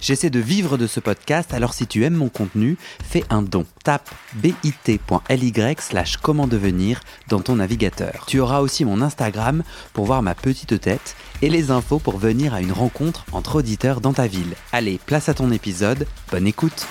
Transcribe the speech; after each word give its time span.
J'essaie 0.00 0.30
de 0.30 0.38
vivre 0.38 0.78
de 0.78 0.86
ce 0.86 1.00
podcast, 1.00 1.52
alors 1.52 1.74
si 1.74 1.86
tu 1.86 2.04
aimes 2.04 2.14
mon 2.14 2.28
contenu, 2.28 2.76
fais 3.02 3.24
un 3.30 3.42
don. 3.42 3.66
Tape 3.82 4.08
bit.ly 4.34 5.52
slash 5.80 6.16
comment 6.18 6.46
devenir 6.46 7.00
dans 7.28 7.40
ton 7.40 7.56
navigateur. 7.56 8.24
Tu 8.26 8.38
auras 8.38 8.60
aussi 8.60 8.84
mon 8.84 9.02
Instagram 9.02 9.64
pour 9.92 10.06
voir 10.06 10.22
ma 10.22 10.34
petite 10.34 10.80
tête 10.80 11.16
et 11.42 11.50
les 11.50 11.70
infos 11.70 11.98
pour 11.98 12.18
venir 12.18 12.54
à 12.54 12.60
une 12.60 12.72
rencontre 12.72 13.24
entre 13.32 13.56
auditeurs 13.56 14.00
dans 14.00 14.12
ta 14.12 14.26
ville. 14.26 14.54
Allez, 14.72 15.00
place 15.04 15.28
à 15.28 15.34
ton 15.34 15.50
épisode, 15.50 16.06
bonne 16.30 16.46
écoute 16.46 16.86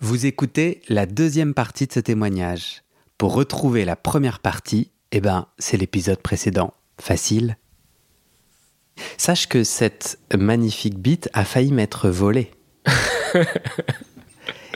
Vous 0.00 0.26
écoutez 0.26 0.82
la 0.88 1.06
deuxième 1.06 1.54
partie 1.54 1.86
de 1.86 1.92
ce 1.92 2.00
témoignage. 2.00 2.82
Pour 3.16 3.32
retrouver 3.32 3.86
la 3.86 3.96
première 3.96 4.40
partie, 4.40 4.90
eh 5.10 5.20
ben, 5.20 5.46
c'est 5.58 5.78
l'épisode 5.78 6.20
précédent. 6.20 6.74
Facile 7.00 7.56
Sache 9.16 9.46
que 9.46 9.64
cette 9.64 10.18
magnifique 10.36 10.98
bite 10.98 11.28
a 11.32 11.44
failli 11.44 11.72
m'être 11.72 12.08
volée. 12.08 12.50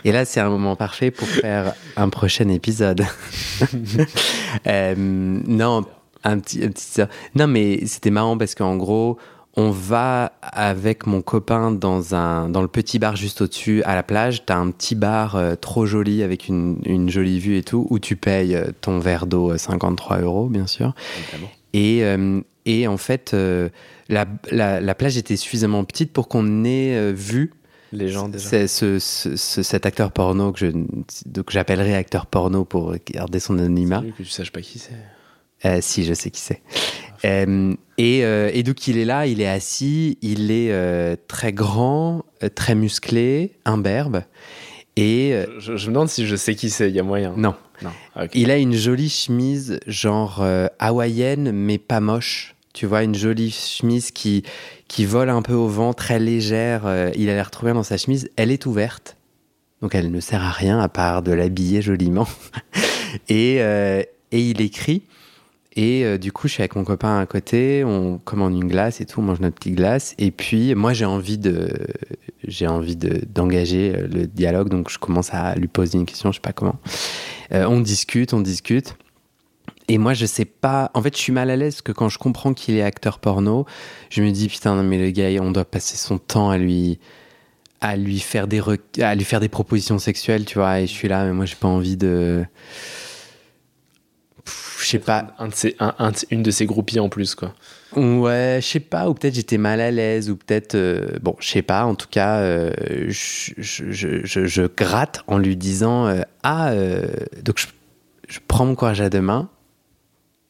Et 0.05 0.12
là, 0.12 0.24
c'est 0.24 0.41
un 0.41 0.48
moment 0.48 0.77
parfait 0.77 1.10
pour 1.10 1.29
faire 1.29 1.74
un 1.96 2.09
prochain 2.09 2.48
épisode. 2.48 3.05
Euh, 4.66 4.95
non, 4.96 5.84
un 6.24 6.38
petit, 6.41 6.65
un 6.65 6.70
petit, 6.70 7.02
Non, 7.37 7.46
mais 7.46 7.87
c'était 7.87 8.10
marrant 8.10 8.37
parce 8.37 8.56
qu'en 8.56 8.77
gros, 8.77 9.16
on 9.56 9.70
va 9.70 10.32
avec 10.43 11.07
mon 11.07 11.23
copain 11.23 11.71
dans, 11.71 12.15
un, 12.15 12.49
dans 12.49 12.62
le 12.62 12.68
petit 12.68 12.99
bar 12.99 13.15
juste 13.16 13.43
au-dessus 13.43 13.82
à 13.84 13.95
la 13.95 14.02
plage. 14.02 14.45
T'as 14.45 14.57
un 14.57 14.71
petit 14.71 14.95
bar 14.95 15.37
euh, 15.37 15.55
trop 15.55 15.87
joli 15.87 16.23
avec 16.23 16.49
une, 16.49 16.80
une, 16.84 17.10
jolie 17.10 17.38
vue 17.38 17.57
et 17.59 17.62
tout, 17.62 17.87
où 17.90 17.99
tu 17.99 18.16
payes 18.16 18.57
euh, 18.57 18.73
ton 18.80 18.99
verre 18.99 19.27
d'eau 19.27 19.57
53 19.57 20.21
euros, 20.21 20.46
bien 20.49 20.66
sûr. 20.66 20.95
Et, 21.73 22.02
et 22.66 22.87
en 22.87 22.97
fait, 22.97 23.35
la, 24.09 24.27
la, 24.51 24.95
plage 24.95 25.16
était 25.16 25.37
suffisamment 25.37 25.85
petite 25.85 26.13
pour 26.13 26.29
qu'on 26.29 26.65
ait 26.65 27.13
vu 27.13 27.52
les 27.93 28.09
gens 28.09 28.30
C'est 28.37 28.69
ce, 28.69 28.99
cet 28.99 29.87
acteur 29.87 30.13
porno 30.13 30.52
que 30.52 30.61
je 30.61 30.67
donc 31.27 31.51
j'appellerai 31.51 31.95
acteur 31.95 32.27
porno 32.27 32.65
pour 32.65 32.95
garder 33.11 33.41
son 33.41 33.59
anonymat. 33.59 34.02
Que 34.17 34.23
tu 34.23 34.29
saches 34.29 34.52
pas 34.52 34.61
qui 34.61 34.79
c'est. 34.79 34.93
Euh, 35.67 35.79
si, 35.83 36.05
je 36.05 36.15
sais 36.15 36.30
qui 36.30 36.41
c'est. 36.41 36.63
Euh, 37.25 37.75
et, 37.99 38.25
euh, 38.25 38.51
et, 38.55 38.63
donc 38.63 38.87
il 38.87 38.97
est 38.97 39.05
là, 39.05 39.27
il 39.27 39.43
est 39.43 39.49
assis, 39.49 40.17
il 40.23 40.51
est 40.51 41.17
très 41.27 41.52
grand, 41.52 42.24
très 42.55 42.74
musclé, 42.74 43.57
imberbe. 43.65 44.23
Et 44.96 45.35
je, 45.59 45.73
me 45.73 45.95
demande 45.95 46.09
si 46.09 46.27
je 46.27 46.37
sais 46.37 46.55
qui 46.55 46.69
c'est. 46.69 46.88
Il 46.88 46.95
y 46.95 47.01
a 47.01 47.02
moyen. 47.02 47.33
Non. 47.37 47.55
Non. 47.83 47.91
Ah, 48.15 48.24
il 48.35 48.51
a 48.51 48.59
une 48.59 48.74
jolie 48.74 49.09
chemise 49.09 49.80
genre 49.87 50.45
hawaïenne, 50.79 51.52
mais 51.52 51.79
pas 51.79 52.01
moche. 52.01 52.55
Tu 52.73 52.87
vois, 52.87 53.02
une 53.02 53.15
jolie 53.15 53.51
chemise 53.51 54.13
qui, 54.13 54.45
qui 54.87 55.05
vole 55.05 55.29
un 55.29 55.43
peu 55.43 55.55
au 55.55 55.66
vent, 55.66 55.93
très 55.93 56.21
légère. 56.21 56.87
Euh, 56.87 57.11
il 57.16 57.29
a 57.29 57.35
l'air 57.35 57.51
trop 57.51 57.66
bien 57.66 57.74
dans 57.74 57.83
sa 57.83 57.96
chemise. 57.96 58.30
Elle 58.37 58.51
est 58.51 58.65
ouverte. 58.66 59.16
Donc 59.83 59.95
elle 59.95 60.11
ne 60.11 60.21
sert 60.21 60.43
à 60.43 60.51
rien 60.51 60.79
à 60.79 60.88
part 60.88 61.23
de 61.23 61.33
l'habiller 61.33 61.83
joliment. 61.83 62.29
et, 63.29 63.57
euh, 63.61 64.03
et 64.31 64.41
il 64.41 64.61
écrit. 64.61 65.03
Et 65.76 66.04
euh, 66.04 66.19
du 66.19 66.32
coup, 66.32 66.49
je 66.49 66.54
suis 66.54 66.62
avec 66.62 66.75
mon 66.75 66.84
copain 66.84 67.21
à 67.21 67.26
côté, 67.26 67.84
on 67.84 68.19
commande 68.19 68.54
une 68.54 68.69
glace 68.69 69.00
et 69.00 69.06
tout, 69.06 69.21
on 69.21 69.22
mange 69.22 69.41
notre 69.41 69.56
petite 69.56 69.77
glace. 69.77 70.15
Et 70.19 70.31
puis, 70.31 70.75
moi, 70.75 70.93
j'ai 70.93 71.04
envie 71.04 71.38
de, 71.38 71.71
j'ai 72.47 72.66
envie 72.66 72.97
de, 72.97 73.21
d'engager 73.32 73.93
le 73.93 74.27
dialogue, 74.27 74.69
donc 74.69 74.91
je 74.91 74.99
commence 74.99 75.33
à 75.33 75.55
lui 75.55 75.69
poser 75.69 75.99
une 75.99 76.06
question, 76.06 76.33
je 76.33 76.37
sais 76.37 76.41
pas 76.41 76.53
comment. 76.53 76.81
on 77.53 77.81
discute, 77.81 78.34
on 78.34 78.41
discute. 78.41 78.97
Et 79.91 79.99
moi, 79.99 80.15
je 80.15 80.25
sais 80.25 80.45
pas. 80.45 80.93
En 80.95 81.03
fait, 81.03 81.17
je 81.17 81.21
suis 81.21 81.33
mal 81.33 81.50
à 81.50 81.56
l'aise 81.56 81.83
que 81.83 81.91
quand 81.91 82.09
je 82.09 82.16
comprends 82.16 82.55
qu'il 82.55 82.77
est 82.77 82.83
acteur 82.83 83.19
porno, 83.19 83.66
je 84.09 84.22
me 84.22 84.31
dis 84.31 84.49
putain, 84.49 84.81
mais 84.84 84.99
le 84.99 85.11
gars, 85.11 85.43
on 85.43 85.50
doit 85.50 85.65
passer 85.65 85.97
son 85.97 86.19
temps 86.19 86.49
à 86.49 86.59
lui, 86.59 87.00
à 87.81 87.97
lui 87.97 88.21
faire 88.21 88.47
des, 88.47 88.62
à 89.00 89.16
lui 89.16 89.25
faire 89.25 89.41
des 89.41 89.49
propositions 89.49 89.99
sexuelles, 89.99 90.45
tu 90.45 90.59
vois. 90.59 90.78
Et 90.78 90.87
je 90.87 90.93
suis 90.93 91.09
là, 91.09 91.25
mais 91.25 91.33
moi, 91.33 91.45
j'ai 91.45 91.56
pas 91.56 91.66
envie 91.66 91.97
de. 91.97 92.45
Je 94.81 94.87
sais 94.87 94.99
pas. 94.99 95.35
Un 95.39 95.49
de 95.49 95.55
ses, 95.55 95.77
un, 95.79 96.13
une 96.31 96.43
de 96.43 96.51
ses 96.51 96.67
groupies 96.67 97.01
en 97.01 97.09
plus, 97.09 97.35
quoi. 97.35 97.55
Ouais, 97.97 98.59
je 98.63 98.67
sais 98.67 98.81
pas. 98.81 99.09
Ou 99.09 99.15
peut-être 99.15 99.35
j'étais 99.35 99.59
mal 99.59 99.81
à 99.81 99.91
l'aise, 99.91 100.31
ou 100.31 100.37
peut-être. 100.37 100.75
Euh, 100.75 101.19
bon, 101.21 101.37
je 101.39 101.49
sais 101.49 101.63
pas. 101.63 101.85
En 101.85 101.95
tout 101.95 102.07
cas, 102.11 102.39
euh, 102.39 102.73
je, 103.09 103.53
je, 103.59 103.93
je, 103.93 104.47
je, 104.47 104.63
gratte 104.63 105.23
en 105.27 105.39
lui 105.39 105.57
disant 105.57 106.07
euh, 106.07 106.23
Ah, 106.43 106.73
donc 107.45 107.59
je, 108.29 108.39
prends 108.49 108.65
mon 108.65 108.75
courage 108.75 109.01
à 109.01 109.11
deux 109.11 109.21
mains 109.21 109.51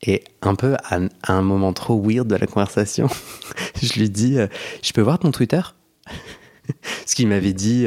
et 0.03 0.23
un 0.43 0.55
peu 0.55 0.77
à, 0.85 1.01
un 1.29 1.43
moment 1.43 1.73
trop 1.73 2.01
weird 2.01 2.27
de 2.27 2.37
la 2.37 2.47
conversation, 2.47 3.09
je 3.83 3.99
lui 3.99 4.09
dis 4.09 4.37
Je 4.83 4.93
peux 4.93 5.03
voir 5.03 5.19
ton 5.19 5.31
Twitter? 5.31 5.61
Ce 7.07 7.15
qu'il 7.17 7.27
m'avait 7.29 7.53
dit, 7.53 7.87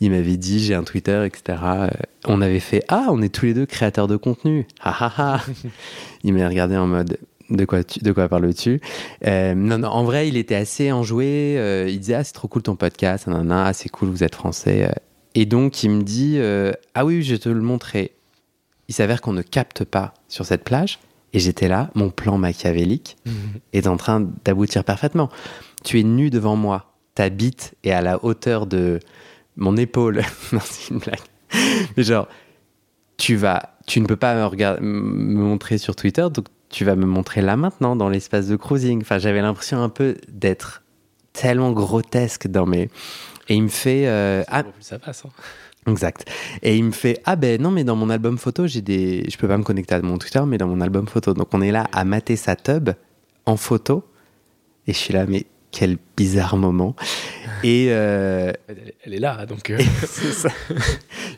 il 0.00 0.10
m'avait 0.10 0.36
dit 0.36 0.60
J'ai 0.60 0.74
un 0.74 0.84
Twitter, 0.84 1.24
etc. 1.26 1.58
Euh, 1.64 1.88
on 2.26 2.40
avait 2.40 2.60
fait 2.60 2.84
Ah, 2.88 3.06
on 3.10 3.22
est 3.22 3.32
tous 3.32 3.46
les 3.46 3.54
deux 3.54 3.66
créateurs 3.66 4.08
de 4.08 4.16
contenu. 4.16 4.66
il 6.24 6.34
m'a 6.34 6.48
regardé 6.48 6.76
en 6.76 6.86
mode 6.86 7.18
de 7.50 7.64
quoi, 7.64 7.84
tu, 7.84 8.00
de 8.00 8.12
quoi 8.12 8.28
parles-tu? 8.28 8.80
Non, 9.24 9.78
non, 9.78 9.88
en 9.88 10.04
vrai, 10.04 10.28
il 10.28 10.36
était 10.36 10.54
assez 10.54 10.92
enjoué. 10.92 11.86
il 11.88 12.00
disait 12.00 12.14
Ah, 12.14 12.24
c'est 12.24 12.32
trop 12.32 12.48
cool 12.48 12.62
ton 12.62 12.76
podcast. 12.76 13.28
Ah, 13.50 13.72
c'est 13.72 13.88
cool, 13.88 14.08
vous 14.08 14.24
est 14.24 14.34
français. 14.34 14.90
Et 15.34 15.46
donc, 15.46 15.82
il 15.82 15.90
me 15.90 16.02
dit 16.02 16.38
Ah 16.94 17.04
oui, 17.04 17.22
je 17.22 17.32
vais 17.32 17.38
te 17.38 17.48
le 17.48 17.60
montrer. 17.60 18.12
Il 18.88 18.94
s'avère 18.94 19.20
qu'on 19.20 19.32
ne 19.32 19.42
capte 19.42 19.84
pas 19.84 20.14
sur 20.28 20.44
cette 20.44 20.64
plage. 20.64 20.98
Et 21.34 21.40
j'étais 21.40 21.66
là, 21.66 21.90
mon 21.94 22.10
plan 22.10 22.38
machiavélique 22.38 23.16
mhm. 23.26 23.34
est 23.72 23.88
en 23.88 23.96
train 23.96 24.26
d'aboutir 24.44 24.84
parfaitement. 24.84 25.28
Tu 25.82 25.98
es 25.98 26.04
nu 26.04 26.30
devant 26.30 26.54
moi, 26.54 26.94
ta 27.16 27.28
bite 27.28 27.74
est 27.82 27.90
à 27.90 28.00
la 28.00 28.24
hauteur 28.24 28.66
de 28.66 29.00
mon 29.56 29.76
épaule. 29.76 30.22
non, 30.52 30.60
c'est 30.62 30.92
une 30.92 30.98
blague. 30.98 31.20
Mais 31.96 32.02
genre, 32.02 32.28
tu 33.16 33.36
vas, 33.36 33.76
tu 33.86 34.00
ne 34.00 34.06
peux 34.06 34.16
pas 34.16 34.50
me, 34.50 34.80
me 34.80 35.42
montrer 35.42 35.78
sur 35.78 35.94
Twitter, 35.94 36.26
donc 36.32 36.46
tu 36.68 36.84
vas 36.84 36.96
me 36.96 37.06
montrer 37.06 37.40
là 37.40 37.56
maintenant 37.56 37.94
dans 37.94 38.08
l'espace 38.08 38.48
de 38.48 38.56
cruising. 38.56 39.00
Enfin, 39.02 39.18
j'avais 39.18 39.40
l'impression 39.40 39.82
un 39.82 39.88
peu 39.88 40.16
d'être 40.28 40.82
tellement 41.32 41.72
grotesque 41.72 42.48
dans 42.48 42.66
mes. 42.66 42.90
Et 43.48 43.54
il 43.54 43.62
me 43.62 43.68
fait. 43.68 44.08
Euh, 44.08 44.42
ah, 44.48 44.64
ça 44.80 44.98
passe. 44.98 45.24
Hein. 45.24 45.30
Exact. 45.86 46.30
Et 46.62 46.76
il 46.76 46.84
me 46.84 46.92
fait 46.92 47.20
ah 47.26 47.36
ben 47.36 47.60
non 47.60 47.70
mais 47.70 47.84
dans 47.84 47.94
mon 47.94 48.08
album 48.08 48.38
photo 48.38 48.66
j'ai 48.66 48.80
des 48.80 49.26
je 49.30 49.36
peux 49.36 49.46
pas 49.46 49.58
me 49.58 49.62
connecter 49.64 49.94
à 49.94 50.00
mon 50.00 50.16
Twitter 50.16 50.40
mais 50.46 50.56
dans 50.56 50.66
mon 50.66 50.80
album 50.80 51.06
photo 51.06 51.34
donc 51.34 51.48
on 51.52 51.60
est 51.60 51.72
là 51.72 51.86
à 51.92 52.04
mater 52.04 52.36
sa 52.36 52.56
tub 52.56 52.88
en 53.44 53.58
photo 53.58 54.02
et 54.86 54.94
je 54.94 54.98
suis 54.98 55.12
là 55.12 55.26
mais 55.26 55.44
quel 55.70 55.98
bizarre 56.16 56.56
moment 56.56 56.96
et 57.64 57.88
euh, 57.88 58.52
elle, 59.04 59.14
est 59.14 59.18
là 59.18 59.46
donc 59.46 59.70
euh. 59.70 59.78
ça. 60.06 60.50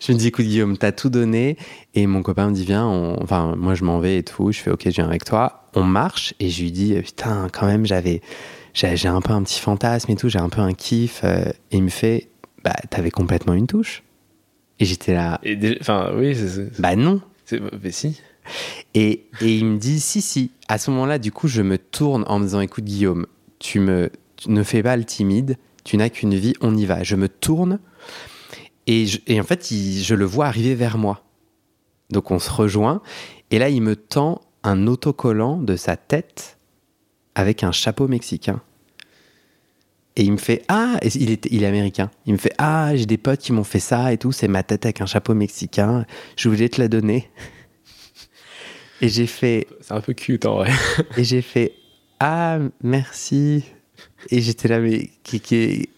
je 0.03 0.13
me 0.13 0.19
dis 0.19 0.29
écoute 0.29 0.45
Guillaume 0.45 0.77
t'as 0.77 0.93
tout 0.93 1.09
donné 1.09 1.57
et 1.95 2.07
mon 2.07 2.23
copain 2.23 2.51
me 2.51 2.55
dit 2.55 2.65
viens 2.65 2.85
enfin 2.85 3.55
moi 3.57 3.75
je 3.75 3.85
m'en 3.85 3.99
vais 3.99 4.19
et 4.19 4.23
tout 4.23 4.53
je 4.53 4.61
fais 4.61 4.71
ok 4.71 4.83
je 4.85 4.91
viens 4.91 5.07
avec 5.07 5.25
toi 5.25 5.69
on 5.75 5.85
marche 5.85 6.35
et 6.41 6.51
je 6.51 6.63
lui 6.63 6.73
dis 6.73 6.95
putain 7.01 7.49
quand 7.53 7.67
même 7.67 7.87
j'avais 7.87 8.21
j'ai 8.75 9.09
un 9.09 9.23
peu 9.23 9.33
un 9.33 9.43
petit 9.43 9.61
fantasme 9.61 10.11
et 10.11 10.17
tout 10.17 10.29
j'ai 10.29 10.39
un 10.39 10.51
peu 10.51 10.61
un 10.61 10.75
kiff 10.75 11.23
euh, 11.25 11.45
et 11.71 11.77
il 11.79 11.85
me 11.85 11.89
fait 11.89 12.29
bah 12.63 12.77
t'avais 12.91 13.11
complètement 13.11 13.55
une 13.55 13.67
touche 13.67 14.03
et 14.79 14.85
j'étais 14.85 15.15
là. 15.15 15.41
Enfin, 15.81 16.13
oui. 16.17 16.37
Bah 16.79 16.97
non. 16.97 17.21
Mais 17.83 17.91
si. 17.91 18.21
Et, 18.95 19.27
et, 19.41 19.57
il 19.57 19.65
me 19.65 19.79
dit 19.79 20.01
si, 20.01 20.21
si. 20.21 20.51
À 20.69 20.79
ce 20.79 20.91
moment-là, 20.91 21.19
du 21.19 21.33
coup, 21.33 21.49
je 21.49 21.63
me 21.63 21.79
tourne 21.79 22.25
en 22.29 22.39
me 22.39 22.45
disant 22.45 22.61
écoute, 22.61 22.85
Guillaume, 22.85 23.27
tu, 23.59 23.81
me, 23.81 24.11
ne 24.47 24.63
fais 24.63 24.83
pas 24.83 24.97
le 24.97 25.05
timide, 25.05 25.57
tu 25.87 25.97
n'as 25.97 26.11
qu'une 26.11 26.35
vie, 26.35 26.55
on 26.61 26.77
y 26.77 26.85
va. 26.85 27.03
Je 27.05 27.15
me 27.15 27.29
tourne 27.29 27.79
et, 28.89 29.07
et 29.29 29.41
en 29.41 29.45
fait, 29.45 29.69
je 29.73 30.15
le 30.15 30.25
vois 30.25 30.47
arriver 30.47 30.75
vers 30.75 30.99
moi. 30.99 31.23
Donc 32.11 32.31
on 32.31 32.39
se 32.39 32.51
rejoint 32.51 33.03
et 33.51 33.59
là, 33.59 33.69
il 33.69 33.81
me 33.83 33.95
tend 33.97 34.41
un 34.65 34.89
autocollant 34.89 35.57
de 35.59 35.77
sa 35.77 35.97
tête 35.97 36.59
avec 37.37 37.63
un 37.63 37.71
chapeau 37.71 38.09
mexicain. 38.09 38.61
Et 40.17 40.25
il 40.25 40.33
me 40.33 40.39
fait 40.39 40.63
Ah, 40.69 40.99
il, 41.03 41.31
est, 41.31 41.47
il 41.51 41.63
est 41.63 41.67
américain. 41.67 42.11
Il 42.25 42.33
me 42.33 42.39
fait 42.39 42.55
Ah, 42.59 42.97
j'ai 42.97 43.07
des 43.07 43.19
potes 43.19 43.41
qui 43.41 43.53
m'ont 43.53 43.65
fait 43.65 43.81
ça 43.81 44.13
et 44.13 44.19
tout. 44.19 44.33
C'est 44.33 44.49
ma 44.49 44.65
tête 44.65 44.87
avec 44.87 45.01
un 45.01 45.07
chapeau 45.07 45.35
mexicain. 45.35 46.05
Je 46.37 46.49
voulais 46.49 46.69
te 46.69 46.81
la 46.81 46.89
donner. 46.89 47.31
Et 49.03 49.09
j'ai 49.09 49.27
fait. 49.27 49.69
C'est 49.83 49.93
un 49.93 50.01
peu 50.01 50.15
cute 50.15 50.47
en 50.47 50.57
vrai. 50.57 50.73
Et 51.17 51.23
j'ai 51.23 51.43
fait 51.43 51.75
Ah, 52.19 52.59
merci. 52.83 53.65
Et 54.31 54.41
j'étais 54.41 54.69
là, 54.69 54.81
mais 54.81 55.11
qui, 55.23 55.41
qui 55.41 55.89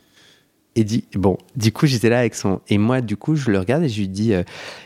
Et 0.75 0.85
dit, 0.85 1.05
bon, 1.15 1.39
du 1.57 1.73
coup, 1.73 1.87
j'étais 1.87 2.09
là 2.09 2.21
avec 2.21 2.35
son. 2.35 2.61
Et 2.69 2.79
moi, 2.79 3.01
du 3.01 3.17
coup, 3.17 3.37
je 3.37 3.51
le 3.51 3.59
regarde 3.59 3.85
et 3.85 3.89
je 3.89 4.01
lui 4.01 4.09
dis 4.09 4.35
euh, 4.35 4.43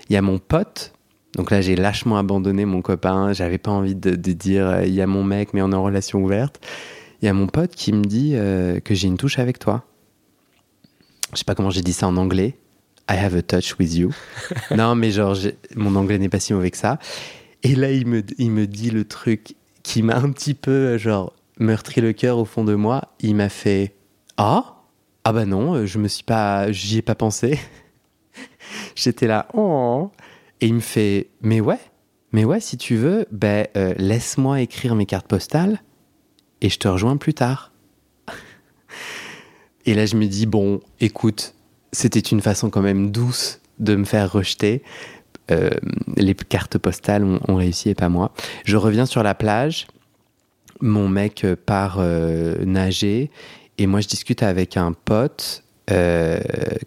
Il 0.09 0.15
y 0.15 0.17
a 0.17 0.23
mon 0.23 0.39
pote 0.39 0.93
Donc 1.37 1.51
là, 1.51 1.61
j'ai 1.61 1.77
lâchement 1.77 2.19
abandonné 2.19 2.65
mon 2.65 2.83
copain. 2.83 3.33
J'avais 3.33 3.59
pas 3.59 3.71
envie 3.71 3.95
de, 3.95 4.15
dire 4.33 4.69
euh, 4.69 4.85
il 4.85 4.95
y 4.95 5.01
a 5.01 5.07
mon 5.07 5.25
mec, 5.25 5.55
mais 5.55 5.63
on 5.63 5.73
est 5.73 5.77
en 5.77 5.83
relation 5.83 6.23
ouverte. 6.23 6.61
Il 7.21 7.27
y 7.27 7.29
a 7.29 7.33
mon 7.33 7.47
pote 7.47 7.75
qui 7.75 7.93
me 7.93 8.05
dit 8.05 8.33
euh, 8.35 8.81
que 8.81 8.95
j'ai 8.95 9.09
une 9.09 9.17
touche 9.17 9.39
avec 9.39 9.59
toi. 9.59 9.85
Je 11.33 11.39
sais 11.39 11.45
pas 11.45 11.55
comment 11.55 11.71
j'ai 11.71 11.83
dit 11.83 11.93
ça 11.93 12.07
en 12.09 12.17
anglais. 12.17 12.57
I 13.11 13.15
have 13.15 13.35
a 13.35 13.43
touch 13.43 13.79
with 13.79 13.95
you. 13.95 14.13
non, 14.77 14.95
mais 14.95 15.11
genre, 15.11 15.37
mon 15.77 15.97
anglais 15.97 16.19
n'est 16.19 16.29
pas 16.29 16.41
si 16.41 16.53
mauvais 16.53 16.71
que 16.71 16.77
ça. 16.77 16.99
Et 17.63 17.75
là, 17.75 17.91
il 17.91 18.07
me, 18.07 18.23
il 18.39 18.51
me 18.51 18.67
dit 18.67 18.91
le 18.91 19.05
truc 19.05 19.55
qui 19.83 20.03
m'a 20.03 20.17
un 20.17 20.31
petit 20.31 20.55
peu, 20.55 20.99
genre, 20.99 21.33
meurtri 21.59 22.01
le 22.01 22.13
cœur 22.13 22.39
au 22.39 22.45
fond 22.45 22.65
de 22.65 22.75
moi. 22.75 23.15
Il 23.21 23.35
m'a 23.35 23.49
fait 23.49 23.97
Ah 24.37 24.83
Ah 25.25 25.33
bah 25.33 25.47
non, 25.47 25.87
je 25.87 25.99
me 25.99 26.09
suis 26.09 26.25
pas. 26.25 26.71
J'y 26.73 26.99
ai 26.99 27.03
pas 27.03 27.15
pensé. 27.15 27.59
J'étais 28.95 29.27
là, 29.27 29.49
oh 29.55 30.11
Et 30.61 30.67
il 30.67 30.75
me 30.75 30.81
fait 30.81 31.29
Mais 31.41 31.61
ouais, 31.61 31.81
mais 32.33 32.45
ouais, 32.45 32.61
si 32.61 32.77
tu 32.77 32.97
veux, 32.97 33.27
ben, 33.31 33.67
euh, 33.77 33.95
laisse-moi 33.99 34.61
écrire 34.61 34.95
mes 34.95 35.07
cartes 35.07 35.29
postales 35.29 35.81
et 36.61 36.71
je 36.71 36.79
te 36.79 36.89
rejoins 36.89 37.17
plus 37.17 37.35
tard. 37.35 37.73
et 39.87 39.95
là, 39.95 40.07
je 40.07 40.17
me 40.17 40.27
dis 40.27 40.47
Bon, 40.47 40.81
écoute, 41.01 41.55
c'était 41.93 42.21
une 42.21 42.41
façon 42.41 42.71
quand 42.71 42.83
même 42.83 43.11
douce 43.11 43.61
de 43.79 43.97
me 43.97 44.05
faire 44.05 44.33
rejeter. 44.33 44.83
Euh, 45.51 45.71
les 46.17 46.35
cartes 46.35 46.79
postales 46.79 47.25
ont, 47.25 47.57
réussi 47.57 47.91
et 47.91 47.95
pas 47.95 48.09
moi. 48.09 48.33
Je 48.65 48.77
reviens 48.77 49.07
sur 49.07 49.23
la 49.23 49.35
plage. 49.35 49.87
Mon 50.83 51.09
mec 51.09 51.47
part 51.65 51.97
euh, 51.99 52.63
nager 52.65 53.31
et 53.79 53.87
moi 53.87 54.01
je 54.01 54.09
discute 54.09 54.43
avec 54.43 54.77
un 54.77 54.93
pote 54.93 55.65
euh, 55.91 56.39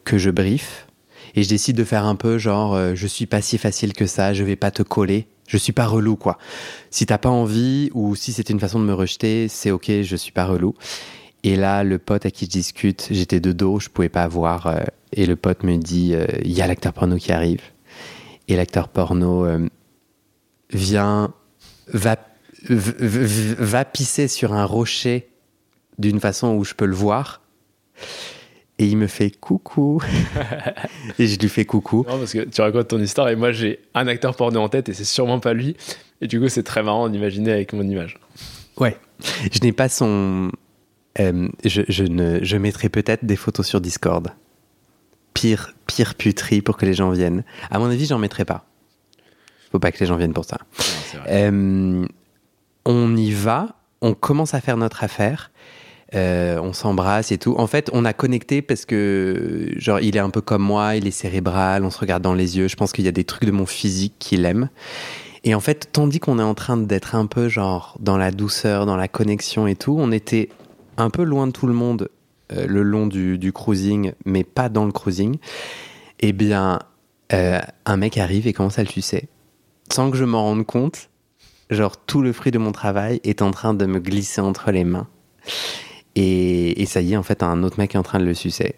que 0.03 0.18
je 0.18 0.30
brief 0.30 0.88
et 1.33 1.42
je 1.42 1.50
décide 1.50 1.75
de 1.75 1.83
faire 1.83 2.06
un 2.06 2.15
peu 2.15 2.38
genre 2.38 2.94
je 2.94 3.07
suis 3.07 3.25
pas 3.25 3.42
si 3.42 3.57
facile 3.57 3.94
que 3.94 4.06
ça, 4.06 4.33
je 4.33 4.44
vais 4.44 4.56
pas 4.56 4.69
te 4.69 4.83
coller, 4.83 5.27
je 5.47 5.57
suis 5.57 5.74
pas 5.74 5.86
relou 5.88 6.15
quoi. 6.15 6.38
Si 6.92 7.06
t'as 7.06 7.18
pas 7.18 7.30
envie 7.30 7.89
ou 7.94 8.15
si 8.15 8.31
c'était 8.31 8.53
une 8.53 8.59
façon 8.59 8.80
de 8.80 8.86
me 8.86 8.94
rejeter, 8.94 9.47
c'est 9.47 9.71
ok, 9.71 9.92
je 10.03 10.15
suis 10.15 10.31
pas 10.31 10.45
relou. 10.45 10.75
Et 11.44 11.56
là, 11.56 11.83
le 11.83 12.00
pote 12.00 12.25
à 12.25 12.31
qui 12.31 12.45
je 12.45 12.50
discute, 12.51 13.07
j'étais 13.12 13.39
de 13.39 13.51
dos, 13.51 13.80
je 13.80 13.89
pouvais 13.89 14.09
pas 14.09 14.27
voir. 14.27 14.81
et 15.12 15.25
le 15.25 15.36
pote 15.36 15.63
me 15.63 15.77
dit, 15.77 16.15
il 16.44 16.51
y 16.51 16.62
a 16.62 16.68
l'acteur 16.68 16.94
porno 16.94 17.18
qui 17.18 17.31
arrive 17.31 17.62
et 18.48 18.56
l'acteur 18.56 18.89
porno 18.89 19.45
euh, 19.45 19.68
vient, 20.71 21.33
va, 21.88 22.18
va 22.69 23.85
pisser 23.85 24.27
sur 24.27 24.53
un 24.53 24.65
rocher 24.65 25.29
d'une 25.97 26.19
façon 26.19 26.56
où 26.56 26.63
je 26.63 26.73
peux 26.73 26.85
le 26.85 26.95
voir. 26.95 27.41
Et 28.77 28.88
il 28.88 28.97
me 28.97 29.07
fait 29.07 29.31
coucou. 29.31 30.01
et 31.19 31.27
je 31.27 31.39
lui 31.39 31.47
fais 31.47 31.65
coucou. 31.65 32.06
Non, 32.09 32.17
parce 32.17 32.33
que 32.33 32.44
tu 32.44 32.62
racontes 32.62 32.89
ton 32.89 33.00
histoire 33.00 33.29
et 33.29 33.35
moi 33.38 33.51
j'ai 33.51 33.79
un 33.94 34.07
acteur 34.07 34.35
porno 34.35 34.59
en 34.59 34.67
tête 34.67 34.89
et 34.89 34.94
c'est 34.94 35.06
sûrement 35.06 35.39
pas 35.39 35.53
lui. 35.53 35.77
Et 36.21 36.27
du 36.27 36.39
coup, 36.39 36.50
c'est 36.50 36.63
très 36.63 36.83
marrant 36.83 37.07
d'imaginer 37.09 37.51
avec 37.51 37.73
mon 37.73 37.83
image. 37.83 38.19
Ouais. 38.77 38.97
Je 39.51 39.59
n'ai 39.62 39.71
pas 39.71 39.89
son. 39.89 40.51
Euh, 41.19 41.47
je, 41.63 41.83
je, 41.88 42.03
ne, 42.03 42.44
je 42.44 42.57
mettrai 42.57 42.89
peut-être 42.89 43.25
des 43.25 43.38
photos 43.38 43.65
sur 43.65 43.79
Discord 43.79 44.33
pire, 45.35 45.75
pire 45.85 46.15
puterie 46.15 46.63
pour 46.63 46.77
que 46.77 46.88
les 46.88 46.95
gens 46.95 47.12
viennent. 47.12 47.44
À 47.69 47.77
mon 47.77 47.85
avis, 47.85 48.07
j'en 48.07 48.17
mettrai 48.17 48.45
pas. 48.45 48.65
Faut 49.71 49.77
pas 49.77 49.91
que 49.91 50.00
les 50.00 50.07
gens 50.07 50.15
viennent 50.15 50.33
pour 50.33 50.45
ça. 50.45 50.57
Euh, 51.27 52.07
on 52.86 53.16
y 53.16 53.32
va, 53.32 53.76
on 54.02 54.14
commence 54.14 54.54
à 54.54 54.62
faire 54.62 54.78
notre 54.78 55.04
affaire. 55.04 55.52
Euh, 56.14 56.60
on 56.62 56.72
s'embrasse 56.72 57.32
et 57.32 57.38
tout. 57.38 57.56
En 57.58 57.68
fait, 57.68 57.90
on 57.92 58.06
a 58.06 58.14
connecté 58.14 58.62
parce 58.62 58.86
que, 58.86 59.74
genre, 59.78 60.00
il 60.00 60.16
est 60.16 60.20
un 60.20 60.30
peu 60.30 60.42
comme 60.42 60.62
moi, 60.62 60.96
il 60.96 61.08
est 61.08 61.12
cérébral, 61.12 61.84
on 61.84 61.90
se 61.90 62.00
regarde 62.00 62.22
dans 62.22 62.36
les 62.36 62.58
yeux. 62.58 62.68
Je 62.68 62.76
pense 62.76 62.92
qu'il 62.94 63.06
y 63.06 63.08
a 63.08 63.12
des 63.12 63.24
trucs 63.24 63.46
de 63.46 63.52
mon 63.52 63.66
physique 63.66 64.14
qu'il 64.20 64.46
aime. 64.46 64.70
Et 65.44 65.56
en 65.56 65.60
fait, 65.60 65.90
tandis 65.92 66.20
qu'on 66.20 66.40
est 66.40 66.44
en 66.44 66.54
train 66.54 66.78
d'être 66.78 67.16
un 67.16 67.26
peu, 67.26 67.50
genre, 67.50 67.98
dans 68.00 68.18
la 68.18 68.32
douceur, 68.32 68.86
dans 68.86 68.98
la 68.98 69.08
connexion 69.08 69.68
et 69.68 69.76
tout, 69.76 69.96
on 70.00 70.12
était 70.12 70.50
un 70.98 71.10
peu 71.10 71.24
loin 71.24 71.48
de 71.48 71.52
tout 71.52 71.68
le 71.68 71.74
monde 71.74 72.10
euh, 72.52 72.66
le 72.68 72.84
long 72.84 73.08
du, 73.08 73.52
cruising, 73.52 74.14
mais 74.26 74.44
pas 74.44 74.70
dans 74.70 74.86
le 74.86 74.92
cruising, 74.92 75.38
eh 76.20 76.32
bien, 76.32 76.80
euh, 77.34 77.60
un 77.86 77.98
mec 77.98 78.18
arrive 78.18 78.48
et 78.48 78.54
commence 78.54 78.80
à 78.80 78.84
le 78.84 78.90
sucer. 78.90 79.28
Sans 79.92 80.12
que 80.12 80.18
je 80.18 80.24
m'en 80.24 80.44
rende 80.44 80.66
compte, 80.66 81.10
genre 81.69 81.97
tout 81.97 82.21
le 82.21 82.33
fruit 82.33 82.51
de 82.51 82.57
mon 82.57 82.71
travail 82.71 83.19
est 83.23 83.41
en 83.41 83.51
train 83.51 83.73
de 83.73 83.85
me 83.85 84.00
glisser 84.00 84.41
entre 84.41 84.71
les 84.71 84.83
mains. 84.83 85.07
Et, 86.15 86.85
ça 86.85 87.01
y 87.01 87.13
est, 87.13 87.17
en 87.17 87.23
fait, 87.23 87.44
un 87.44 87.63
autre 87.63 87.77
mec 87.77 87.95
est 87.95 87.97
en 87.97 88.03
train 88.03 88.19
de 88.19 88.25
le 88.25 88.33
sucer. 88.33 88.75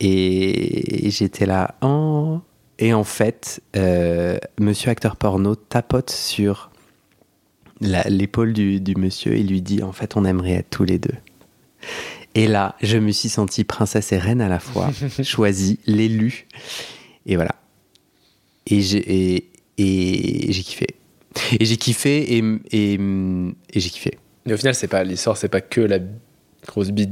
Et 0.00 1.10
j'étais 1.10 1.46
là, 1.46 1.74
oh. 1.82 2.40
Et 2.78 2.94
en 2.94 3.04
fait, 3.04 3.62
euh, 3.76 4.38
monsieur 4.58 4.90
acteur 4.90 5.16
porno 5.16 5.54
tapote 5.54 6.10
sur 6.10 6.70
l'épaule 7.80 8.52
du, 8.52 8.80
du 8.80 8.96
monsieur 8.96 9.34
et 9.34 9.42
lui 9.42 9.60
dit, 9.60 9.82
en 9.82 9.92
fait, 9.92 10.16
on 10.16 10.24
aimerait 10.24 10.52
être 10.52 10.70
tous 10.70 10.84
les 10.84 10.98
deux. 10.98 11.14
Et 12.34 12.48
là, 12.48 12.76
je 12.82 12.96
me 12.98 13.12
suis 13.12 13.28
sentie 13.28 13.64
princesse 13.64 14.12
et 14.12 14.18
reine 14.18 14.40
à 14.40 14.48
la 14.48 14.58
fois, 14.58 14.90
choisie, 15.22 15.78
l'élu. 15.86 16.46
Et 17.26 17.36
voilà. 17.36 17.54
Et 18.66 18.80
j'ai 18.80 19.52
et, 19.78 20.52
j'ai 20.52 20.62
kiffé. 20.62 20.86
Et 21.58 21.64
j'ai 21.64 21.76
kiffé 21.76 22.36
et, 22.36 22.44
et, 22.70 22.94
et 22.94 23.80
j'ai 23.80 23.90
kiffé. 23.90 24.18
Mais 24.46 24.54
au 24.54 24.56
final, 24.56 24.74
c'est 24.74 24.88
pas 24.88 25.04
l'histoire, 25.04 25.36
c'est 25.36 25.48
pas 25.48 25.60
que 25.60 25.80
la 25.80 25.98
grosse 26.66 26.90
bite. 26.90 27.10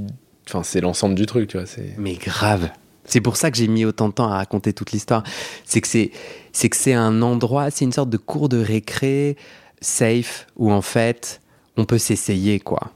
Enfin, 0.49 0.62
c'est 0.62 0.81
l'ensemble 0.81 1.14
du 1.14 1.26
truc, 1.26 1.49
tu 1.49 1.58
vois. 1.58 1.67
Mais 1.99 2.14
grave. 2.14 2.70
C'est 3.05 3.20
pour 3.20 3.37
ça 3.37 3.50
que 3.50 3.56
j'ai 3.56 3.69
mis 3.69 3.84
autant 3.84 4.08
de 4.08 4.14
temps 4.14 4.28
à 4.28 4.37
raconter 4.37 4.72
toute 4.72 4.93
l'histoire. 4.93 5.22
C'est 5.64 5.81
que 5.81 5.88
c'est, 5.88 6.11
c'est 6.52 6.69
que 6.69 6.76
c'est 6.76 6.93
un 6.93 7.22
endroit, 7.22 7.70
c'est 7.70 7.84
une 7.84 7.93
sorte 7.93 8.11
de 8.11 8.17
cours 8.17 8.49
de 8.49 8.58
récré 8.61 9.37
safe 9.81 10.46
où 10.56 10.70
en 10.70 10.82
fait 10.82 11.40
on 11.76 11.87
peut 11.87 11.99
s'essayer 11.99 12.61
quoi 12.61 12.93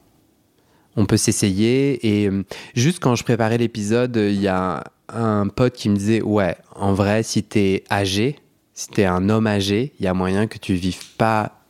on 0.97 1.07
peut 1.07 1.17
s'essayer. 1.17 2.25
Et 2.25 2.31
juste 2.75 3.01
quand 3.01 3.15
je 3.15 3.25
préparais 3.25 3.59
l'épisode, 3.59 4.17
il 4.17 4.41
y 4.41 4.49
a 4.49 4.85
un 5.09 5.49
pote 5.49 5.75
qui 5.75 5.89
me 5.89 5.97
disait 5.97 6.23
Ouais, 6.23 6.57
en 6.75 6.95
vrai, 6.95 7.23
si 7.23 7.43
t'es 7.43 7.85
âgé, 7.91 8.37
si 8.75 8.89
t'es 8.89 9.05
un 9.05 9.29
homme 9.29 9.47
âgé, 9.47 9.93
il 9.99 10.05
y 10.05 10.09
a 10.09 10.15
moyen 10.15 10.47
que 10.47 10.59
tu 10.59 10.75
vives 10.75 11.05
pas 11.17 11.61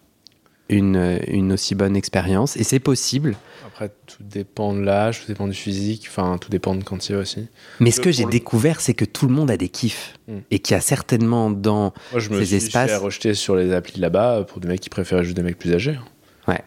une, 0.69 1.21
une 1.29 1.53
aussi 1.53 1.75
bonne 1.75 1.97
expérience. 1.97 2.57
Et 2.57 2.65
c'est 2.65 2.79
possible. 2.79 3.37
Après, 3.67 3.91
tout 4.07 4.23
dépend 4.23 4.73
de 4.73 4.81
l'âge, 4.81 5.21
tout 5.21 5.27
dépend 5.27 5.47
du 5.47 5.55
physique, 5.55 6.07
enfin, 6.09 6.39
tout 6.39 6.49
dépend 6.49 6.75
de 6.75 6.83
quand 6.83 7.09
il 7.09 7.13
y 7.13 7.15
a 7.15 7.19
aussi. 7.19 7.49
Mais 7.81 7.91
ce 7.91 8.01
que 8.01 8.11
j'ai 8.11 8.25
découvert, 8.25 8.81
c'est 8.81 8.95
que 8.95 9.05
tout 9.05 9.27
le 9.27 9.35
monde 9.35 9.51
a 9.51 9.57
des 9.57 9.69
kiffs. 9.69 10.15
Hmm. 10.29 10.39
Et 10.51 10.61
qu'il 10.61 10.75
y 10.75 10.79
a 10.79 10.81
certainement 10.81 11.51
dans 11.51 11.93
Moi, 12.13 12.21
je 12.21 12.31
me 12.31 12.43
suis 12.43 12.55
espaces. 12.55 12.91
fait 12.91 12.97
rejeter 12.97 13.35
sur 13.35 13.57
les 13.57 13.73
applis 13.73 14.01
là-bas 14.01 14.45
pour 14.45 14.61
des 14.61 14.69
mecs 14.69 14.81
qui 14.81 14.91
préféraient 14.91 15.25
juste 15.25 15.37
des 15.37 15.43
mecs 15.43 15.59
plus 15.59 15.75
âgés. 15.75 15.99
Ouais. 16.49 16.63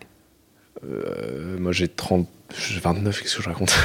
Euh, 0.84 1.58
moi, 1.58 1.72
j'ai 1.72 1.88
30 1.88 2.28
j'ai 2.56 2.80
29, 2.80 3.22
qu'est-ce 3.22 3.38
que 3.38 3.44
je 3.44 3.50
raconte? 3.50 3.76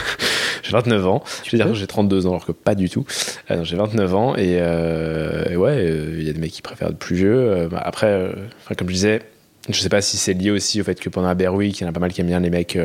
J'ai 0.62 0.72
29 0.72 1.06
ans. 1.06 1.22
je 1.44 1.56
veux 1.56 1.62
dire 1.62 1.74
j'ai 1.74 1.86
32 1.86 2.26
ans, 2.26 2.30
alors 2.30 2.46
que 2.46 2.52
pas 2.52 2.74
du 2.74 2.88
tout. 2.88 3.04
Euh, 3.50 3.64
j'ai 3.64 3.76
29 3.76 4.14
ans 4.14 4.36
et, 4.36 4.58
euh, 4.60 5.54
ouais, 5.56 5.76
euh, 5.78 6.16
il 6.18 6.24
y 6.24 6.30
a 6.30 6.32
des 6.32 6.40
mecs 6.40 6.52
qui 6.52 6.62
préfèrent 6.62 6.90
être 6.90 6.98
plus 6.98 7.16
vieux. 7.16 7.68
Bah, 7.70 7.82
après, 7.84 8.32
comme 8.76 8.88
je 8.88 8.94
disais, 8.94 9.22
je 9.68 9.78
sais 9.78 9.88
pas 9.88 10.00
si 10.00 10.16
c'est 10.16 10.34
lié 10.34 10.50
aussi 10.50 10.80
au 10.80 10.84
fait 10.84 10.98
que 10.98 11.08
pendant 11.08 11.28
la 11.28 11.34
Bear 11.34 11.54
Week, 11.54 11.78
il 11.78 11.82
y 11.82 11.86
en 11.86 11.90
a 11.90 11.92
pas 11.92 12.00
mal 12.00 12.12
qui 12.12 12.20
aiment 12.20 12.28
bien 12.28 12.40
les 12.40 12.50
mecs 12.50 12.78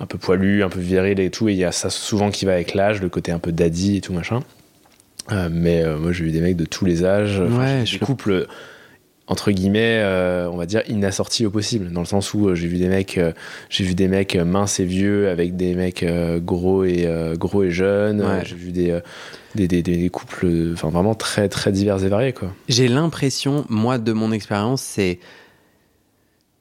un 0.00 0.06
peu 0.06 0.18
poilus, 0.18 0.62
un 0.62 0.68
peu 0.68 0.80
virils 0.80 1.20
et 1.20 1.30
tout. 1.30 1.48
Et 1.48 1.52
il 1.52 1.58
y 1.58 1.64
a 1.64 1.72
ça 1.72 1.90
souvent 1.90 2.30
qui 2.30 2.44
va 2.44 2.52
avec 2.52 2.74
l'âge, 2.74 3.00
le 3.00 3.08
côté 3.08 3.32
un 3.32 3.38
peu 3.38 3.52
daddy 3.52 3.96
et 3.96 4.00
tout 4.00 4.12
machin. 4.12 4.40
mais 5.50 5.84
moi, 5.96 6.12
j'ai 6.12 6.24
vu 6.24 6.30
des 6.30 6.40
mecs 6.40 6.56
de 6.56 6.66
tous 6.66 6.84
les 6.84 7.04
âges. 7.04 7.40
Ouais, 7.40 7.84
je 7.84 7.98
couple 7.98 8.46
entre 9.28 9.52
guillemets, 9.52 10.00
euh, 10.02 10.50
on 10.50 10.56
va 10.56 10.64
dire 10.64 10.82
inassorti 10.88 11.44
au 11.44 11.50
possible, 11.50 11.92
dans 11.92 12.00
le 12.00 12.06
sens 12.06 12.32
où 12.32 12.48
euh, 12.48 12.54
j'ai 12.54 12.66
vu 12.66 12.78
des 12.78 12.88
mecs, 12.88 13.18
euh, 13.18 13.32
j'ai 13.68 13.84
vu 13.84 13.94
des 13.94 14.08
mecs 14.08 14.34
minces 14.36 14.80
et 14.80 14.84
vieux 14.84 15.28
avec 15.28 15.54
des 15.54 15.74
mecs 15.74 16.04
gros 16.42 16.84
et 16.84 17.06
gros 17.36 17.62
et 17.62 17.70
jeunes. 17.70 18.24
J'ai 18.44 18.56
vu 18.56 18.72
des 18.72 18.98
des, 19.54 19.66
des, 19.66 19.82
des, 19.82 20.08
couples, 20.10 20.72
enfin 20.74 20.88
vraiment 20.88 21.14
très 21.14 21.48
très 21.48 21.72
divers 21.72 22.04
et 22.04 22.08
variés 22.08 22.32
quoi. 22.32 22.52
J'ai 22.68 22.88
l'impression, 22.88 23.64
moi 23.68 23.98
de 23.98 24.12
mon 24.12 24.32
expérience, 24.32 24.82
c'est 24.82 25.18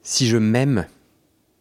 si 0.01 0.27
je 0.27 0.37
m'aime 0.37 0.85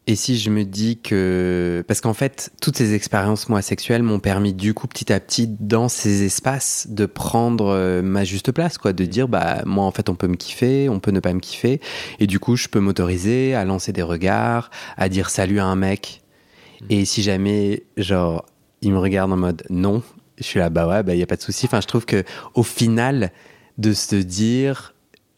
et 0.08 0.14
si 0.14 0.38
je 0.38 0.50
me 0.50 0.64
dis 0.64 0.98
que... 0.98 1.84
Parce 1.88 2.00
qu'en 2.00 2.14
fait, 2.14 2.52
toutes 2.60 2.76
ces 2.76 2.94
expériences, 2.94 3.48
moi, 3.48 3.60
sexuelles, 3.60 4.04
m'ont 4.04 4.20
permis, 4.20 4.54
du 4.54 4.72
coup, 4.72 4.86
petit 4.86 5.12
à 5.12 5.18
petit, 5.18 5.48
dans 5.48 5.88
ces 5.88 6.22
espaces, 6.22 6.86
de 6.88 7.06
prendre 7.06 7.66
euh, 7.66 8.02
ma 8.02 8.22
juste 8.22 8.52
place, 8.52 8.78
quoi. 8.78 8.92
De 8.92 9.04
dire, 9.04 9.26
bah, 9.26 9.62
moi, 9.66 9.84
en 9.84 9.90
fait, 9.90 10.08
on 10.08 10.14
peut 10.14 10.28
me 10.28 10.36
kiffer, 10.36 10.88
on 10.88 11.00
peut 11.00 11.10
ne 11.10 11.18
pas 11.18 11.32
me 11.32 11.40
kiffer. 11.40 11.80
Et 12.20 12.28
du 12.28 12.38
coup, 12.38 12.54
je 12.54 12.68
peux 12.68 12.78
m'autoriser 12.78 13.56
à 13.56 13.64
lancer 13.64 13.92
des 13.92 14.02
regards, 14.02 14.70
à 14.96 15.08
dire 15.08 15.28
salut 15.28 15.58
à 15.58 15.64
un 15.64 15.76
mec. 15.76 16.22
Mmh. 16.82 16.84
Et 16.90 17.04
si 17.04 17.25
jamais, 17.25 17.82
genre, 17.96 18.46
il 18.82 18.92
me 18.92 18.98
regarde 18.98 19.32
en 19.32 19.36
mode 19.36 19.64
non, 19.70 20.04
je 20.38 20.44
suis 20.44 20.60
là, 20.60 20.70
bah 20.70 20.86
ouais, 20.86 21.02
bah, 21.02 21.14
il 21.14 21.16
n'y 21.16 21.25
a 21.25 21.26
pas 21.26 21.36
de 21.36 21.42
souci. 21.42 21.66
Enfin, 21.66 21.80
je 21.80 21.88
trouve 21.88 22.06
que 22.06 22.22
au 22.54 22.62
final, 22.62 23.32
de 23.78 23.92
se 23.92 24.14
dire, 24.14 24.94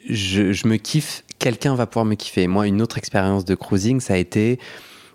je, 0.06 0.52
je 0.52 0.68
me 0.68 0.76
kiffe 0.76 1.24
quelqu'un 1.38 1.74
va 1.74 1.86
pouvoir 1.86 2.04
me 2.04 2.14
kiffer. 2.14 2.46
Moi, 2.46 2.66
une 2.66 2.82
autre 2.82 2.98
expérience 2.98 3.44
de 3.44 3.54
cruising, 3.54 4.00
ça 4.00 4.14
a 4.14 4.16
été 4.16 4.58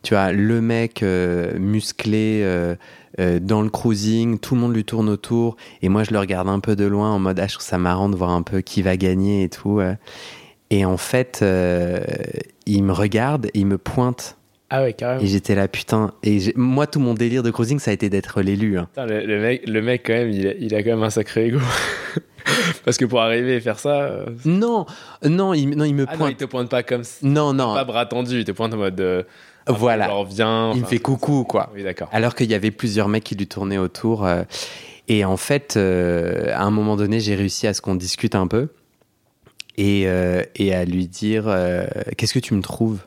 Tu 0.04 0.14
vois, 0.14 0.32
le 0.32 0.60
mec 0.62 1.02
euh, 1.04 1.58
musclé 1.60 2.42
euh, 2.44 2.76
euh, 3.20 3.40
dans 3.40 3.62
le 3.62 3.70
cruising, 3.70 4.40
tout 4.40 4.56
le 4.56 4.62
monde 4.62 4.76
lui 4.76 4.84
tourne 4.84 5.08
autour, 5.08 5.56
et 5.82 5.88
moi 5.90 6.04
je 6.04 6.12
le 6.12 6.20
regarde 6.20 6.50
un 6.50 6.60
peu 6.60 6.76
de 6.76 6.84
loin 6.86 7.12
en 7.12 7.20
mode 7.20 7.40
ah, 7.40 7.48
je 7.48 7.54
trouve 7.54 7.66
ça 7.66 7.78
marrant 7.78 8.10
de 8.10 8.16
voir 8.16 8.32
un 8.32 8.42
peu 8.42 8.62
qui 8.62 8.82
va 8.82 8.98
gagner 8.98 9.44
et 9.44 9.50
tout. 9.50 9.80
euh. 9.80 9.96
Et 10.72 10.84
en 10.86 10.98
fait, 10.98 11.40
euh, 11.44 12.00
il 12.66 12.84
me 12.84 12.92
regarde, 12.92 13.46
et 13.48 13.60
il 13.60 13.68
me 13.68 13.78
pointe, 13.78 14.38
Ah 14.72 14.82
ouais, 14.82 14.94
carrément. 14.94 15.22
et 15.22 15.28
j'étais 15.28 15.54
là 15.56 15.68
putain. 15.68 16.14
Et 16.24 16.40
moi, 16.56 16.88
tout 16.88 17.00
mon 17.00 17.14
délire 17.14 17.44
de 17.44 17.52
cruising, 17.52 17.78
ça 17.80 17.92
a 17.92 17.94
été 17.94 18.10
d'être 18.10 18.42
l'élu. 18.42 18.80
hein. 18.80 18.88
Le, 18.98 19.26
le 19.26 19.40
mec, 19.40 19.62
le 19.70 19.82
mec, 19.84 20.02
quand 20.08 20.14
même, 20.14 20.32
il 20.32 20.48
a, 20.48 20.54
il 20.60 20.74
a 20.74 20.82
quand 20.82 20.90
même 20.90 21.04
un 21.04 21.12
sacré 21.12 21.46
ego. 21.48 21.60
Parce 22.86 22.98
que 22.98 23.06
pour 23.06 23.22
arriver 23.22 23.56
et 23.56 23.62
faire 23.62 23.80
ça. 23.80 24.02
euh, 24.04 24.26
Non, 24.46 24.86
non, 25.24 25.54
il, 25.54 25.70
non, 25.70 25.86
il 25.86 25.96
me 25.96 26.06
Ah 26.08 26.18
non, 26.18 26.28
il 26.28 26.36
pointe. 26.36 26.38
te 26.38 26.46
pointe 26.46 26.70
pas 26.70 26.84
comme 26.84 27.04
ça. 27.04 27.18
non, 27.22 27.54
non, 27.54 27.74
Pas 27.74 27.84
bras 27.86 28.06
tendu, 28.06 28.40
il 28.40 28.46
te 28.46 28.52
pointe 28.52 28.74
en 28.74 28.78
mode. 28.78 29.00
euh, 29.02 29.24
voilà. 29.68 30.08
Genre, 30.08 30.26
viens. 30.26 30.72
Il 30.74 30.82
me 30.82 30.86
fait 30.86 31.00
coucou, 31.00 31.44
quoi. 31.46 31.70
Oui, 31.74 31.84
d'accord. 31.84 32.10
Alors 32.12 32.36
qu'il 32.36 32.50
y 32.50 32.54
avait 32.54 32.72
plusieurs 32.72 33.08
mecs 33.08 33.24
qui 33.24 33.36
lui 33.36 33.48
tournaient 33.48 33.78
autour. 33.78 34.26
euh, 34.26 34.44
et 35.08 35.26
en 35.26 35.38
fait, 35.38 35.76
à 35.78 36.62
un 36.64 36.72
moment 36.72 36.96
donné, 36.96 37.20
j'ai 37.20 37.36
réussi 37.36 37.68
à 37.68 37.74
ce 37.74 37.82
qu'on 37.82 37.96
discute 37.96 38.36
un 38.36 38.48
peu 38.48 38.70
et, 39.78 40.02
et 40.56 40.74
à 40.74 40.86
lui 40.86 41.08
dire 41.08 41.44
Qu'est-ce 42.18 42.34
que 42.34 42.40
tu 42.40 42.54
me 42.54 42.62
trouves? 42.62 43.00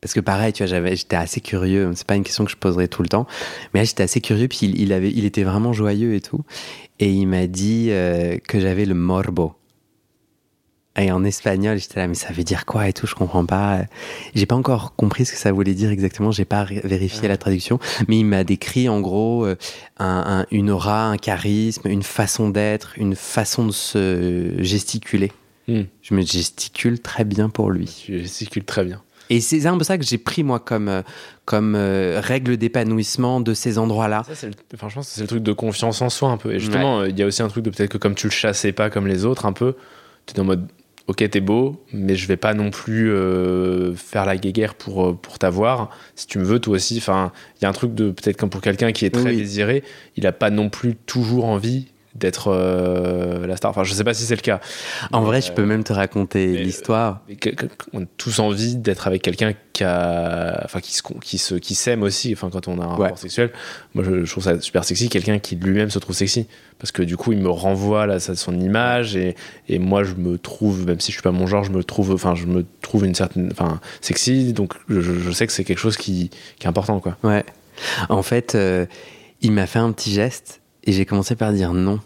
Parce 0.00 0.12
que 0.14 0.20
pareil, 0.20 0.52
tu 0.52 0.62
vois, 0.62 0.68
j'avais, 0.68 0.94
j'étais 0.96 1.16
assez 1.16 1.40
curieux. 1.40 1.90
C'est 1.94 2.06
pas 2.06 2.16
une 2.16 2.22
question 2.24 2.44
que 2.44 2.50
je 2.50 2.56
poserai 2.56 2.86
tout 2.88 3.02
le 3.02 3.08
temps, 3.08 3.26
mais 3.74 3.80
là, 3.80 3.84
j'étais 3.84 4.02
assez 4.02 4.20
curieux. 4.20 4.46
Puis 4.48 4.60
il, 4.62 4.80
il 4.80 4.92
avait, 4.92 5.10
il 5.10 5.24
était 5.24 5.42
vraiment 5.44 5.72
joyeux 5.72 6.14
et 6.14 6.20
tout. 6.20 6.42
Et 7.00 7.10
il 7.10 7.26
m'a 7.26 7.46
dit 7.46 7.88
euh, 7.90 8.38
que 8.46 8.60
j'avais 8.60 8.84
le 8.84 8.94
morbo. 8.94 9.54
Et 10.98 11.12
en 11.12 11.24
espagnol, 11.24 11.78
j'étais 11.78 12.00
là, 12.00 12.08
mais 12.08 12.14
ça 12.14 12.32
veut 12.32 12.42
dire 12.42 12.64
quoi 12.64 12.88
et 12.88 12.94
tout, 12.94 13.06
je 13.06 13.14
comprends 13.14 13.44
pas. 13.44 13.80
J'ai 14.34 14.46
pas 14.46 14.54
encore 14.54 14.94
compris 14.96 15.26
ce 15.26 15.32
que 15.32 15.38
ça 15.38 15.52
voulait 15.52 15.74
dire 15.74 15.90
exactement, 15.90 16.30
j'ai 16.30 16.46
pas 16.46 16.64
vérifié 16.64 17.20
Ouais. 17.22 17.28
la 17.28 17.36
traduction, 17.36 17.78
mais 18.08 18.18
il 18.18 18.24
m'a 18.24 18.44
décrit 18.44 18.88
en 18.88 19.02
gros 19.02 19.44
euh, 19.44 19.56
un- 19.98 20.40
un- 20.40 20.46
une 20.50 20.70
aura, 20.70 21.04
un 21.08 21.18
charisme, 21.18 21.86
une 21.88 22.02
façon 22.02 22.48
d'être, 22.48 22.94
une 22.96 23.14
façon 23.14 23.66
de 23.66 23.72
se 23.72 24.54
gesticuler. 24.60 25.32
Hmm. 25.68 25.82
Je 26.00 26.14
me 26.14 26.22
gesticule 26.22 26.98
très 26.98 27.24
bien 27.24 27.50
pour 27.50 27.70
lui. 27.70 27.84
Tu 28.06 28.18
gesticules 28.20 28.64
très 28.64 28.84
bien. 28.84 29.02
Et 29.30 29.40
c'est 29.40 29.66
un 29.66 29.76
peu 29.76 29.84
ça 29.84 29.98
que 29.98 30.04
j'ai 30.04 30.18
pris 30.18 30.42
moi 30.44 30.60
comme, 30.60 30.88
euh, 30.88 31.02
comme 31.44 31.74
euh, 31.74 32.20
règle 32.22 32.56
d'épanouissement 32.56 33.40
de 33.40 33.54
ces 33.54 33.78
endroits-là. 33.78 34.22
Ça, 34.26 34.34
c'est 34.34 34.46
le, 34.48 34.54
enfin, 34.74 34.88
je 34.88 34.94
pense 34.94 35.08
que 35.08 35.14
c'est 35.14 35.20
le 35.22 35.26
truc 35.26 35.42
de 35.42 35.52
confiance 35.52 36.00
en 36.02 36.10
soi 36.10 36.30
un 36.30 36.36
peu. 36.36 36.52
Et 36.54 36.60
justement, 36.60 37.00
euh, 37.00 37.08
il 37.08 37.18
y 37.18 37.22
a 37.22 37.26
aussi 37.26 37.42
un 37.42 37.48
truc 37.48 37.64
de 37.64 37.70
peut-être 37.70 37.90
que 37.90 37.98
comme 37.98 38.14
tu 38.14 38.28
le 38.28 38.32
chassais 38.32 38.72
pas 38.72 38.90
comme 38.90 39.06
les 39.06 39.24
autres 39.24 39.46
un 39.46 39.52
peu, 39.52 39.74
tu 40.26 40.34
es 40.34 40.40
en 40.40 40.44
mode 40.44 40.68
ok 41.08 41.28
t'es 41.30 41.40
beau, 41.40 41.84
mais 41.92 42.16
je 42.16 42.26
vais 42.26 42.36
pas 42.36 42.52
non 42.52 42.70
plus 42.70 43.12
euh, 43.12 43.94
faire 43.94 44.26
la 44.26 44.36
guéguerre 44.36 44.74
pour, 44.74 45.16
pour 45.20 45.38
t'avoir. 45.38 45.90
Si 46.16 46.26
tu 46.26 46.38
me 46.38 46.44
veux 46.44 46.58
toi 46.58 46.74
aussi, 46.76 46.98
enfin 46.98 47.30
il 47.60 47.62
y 47.62 47.66
a 47.66 47.68
un 47.68 47.72
truc 47.72 47.94
de 47.94 48.10
peut-être 48.10 48.36
comme 48.36 48.50
pour 48.50 48.60
quelqu'un 48.60 48.90
qui 48.92 49.04
est 49.06 49.10
très 49.10 49.30
Oui. 49.30 49.36
désiré, 49.36 49.84
il 50.16 50.26
a 50.26 50.32
pas 50.32 50.50
non 50.50 50.68
plus 50.68 50.94
toujours 50.96 51.44
envie 51.44 51.86
d'être 52.18 52.48
euh, 52.52 53.46
la 53.46 53.56
star. 53.56 53.70
Enfin 53.70 53.84
je 53.84 53.92
sais 53.92 54.04
pas 54.04 54.14
si 54.14 54.24
c'est 54.24 54.36
le 54.36 54.40
cas. 54.40 54.60
En 55.12 55.20
Mais, 55.20 55.26
vrai, 55.26 55.40
je 55.40 55.50
euh, 55.50 55.54
peux 55.54 55.64
même 55.64 55.84
te 55.84 55.92
raconter 55.92 56.46
euh, 56.48 56.62
l'histoire. 56.62 57.20
que- 57.40 57.50
on 57.92 58.02
a 58.02 58.06
tous 58.16 58.38
envie 58.38 58.76
d'être 58.76 59.06
avec 59.06 59.22
quelqu'un 59.22 59.52
qui 59.72 59.84
a, 59.84 60.62
enfin 60.64 60.80
qui 60.80 60.92
se, 60.94 61.02
qui 61.22 61.38
se, 61.38 61.54
qui 61.54 61.74
s'aime 61.74 62.02
aussi. 62.02 62.32
Enfin, 62.32 62.48
quand 62.50 62.68
on 62.68 62.80
a 62.80 62.84
un 62.84 62.96
Ouais. 62.96 63.02
rapport 63.04 63.18
sexuel, 63.18 63.50
moi 63.94 64.04
je, 64.04 64.24
je 64.24 64.30
trouve 64.30 64.44
ça 64.44 64.60
super 64.60 64.84
sexy. 64.84 65.08
Quelqu'un 65.08 65.38
qui 65.38 65.56
lui-même 65.56 65.90
se 65.90 65.98
trouve 65.98 66.14
sexy, 66.16 66.46
parce 66.78 66.92
que 66.92 67.02
du 67.02 67.16
coup 67.16 67.32
il 67.32 67.38
me 67.38 67.50
renvoie 67.50 68.06
là, 68.06 68.18
son 68.20 68.58
image 68.58 69.16
et, 69.16 69.34
et 69.68 69.78
moi 69.78 70.02
je 70.04 70.14
me 70.14 70.38
trouve, 70.38 70.86
même 70.86 71.00
si 71.00 71.12
je 71.12 71.16
suis 71.16 71.22
pas 71.22 71.32
mon 71.32 71.46
genre, 71.46 71.64
je 71.64 71.70
me 71.70 71.84
trouve, 71.84 72.12
enfin 72.12 72.34
je 72.34 72.46
me 72.46 72.64
trouve 72.82 73.04
une 73.04 73.14
certaine, 73.14 73.48
enfin 73.52 73.80
sexy. 74.00 74.52
Donc 74.52 74.74
je, 74.88 75.00
je 75.00 75.30
sais 75.30 75.46
que 75.46 75.52
c'est 75.52 75.64
quelque 75.64 75.78
chose 75.78 75.96
qui, 75.96 76.30
qui 76.58 76.66
est 76.66 76.68
important 76.68 77.00
quoi. 77.00 77.16
Ouais. 77.22 77.44
En 78.08 78.22
fait, 78.22 78.54
euh, 78.54 78.86
il 79.42 79.52
m'a 79.52 79.66
fait 79.66 79.78
un 79.78 79.92
petit 79.92 80.10
geste 80.12 80.62
et 80.86 80.92
j'ai 80.92 81.04
commencé 81.04 81.36
par 81.36 81.52
dire 81.52 81.72
non 81.74 82.00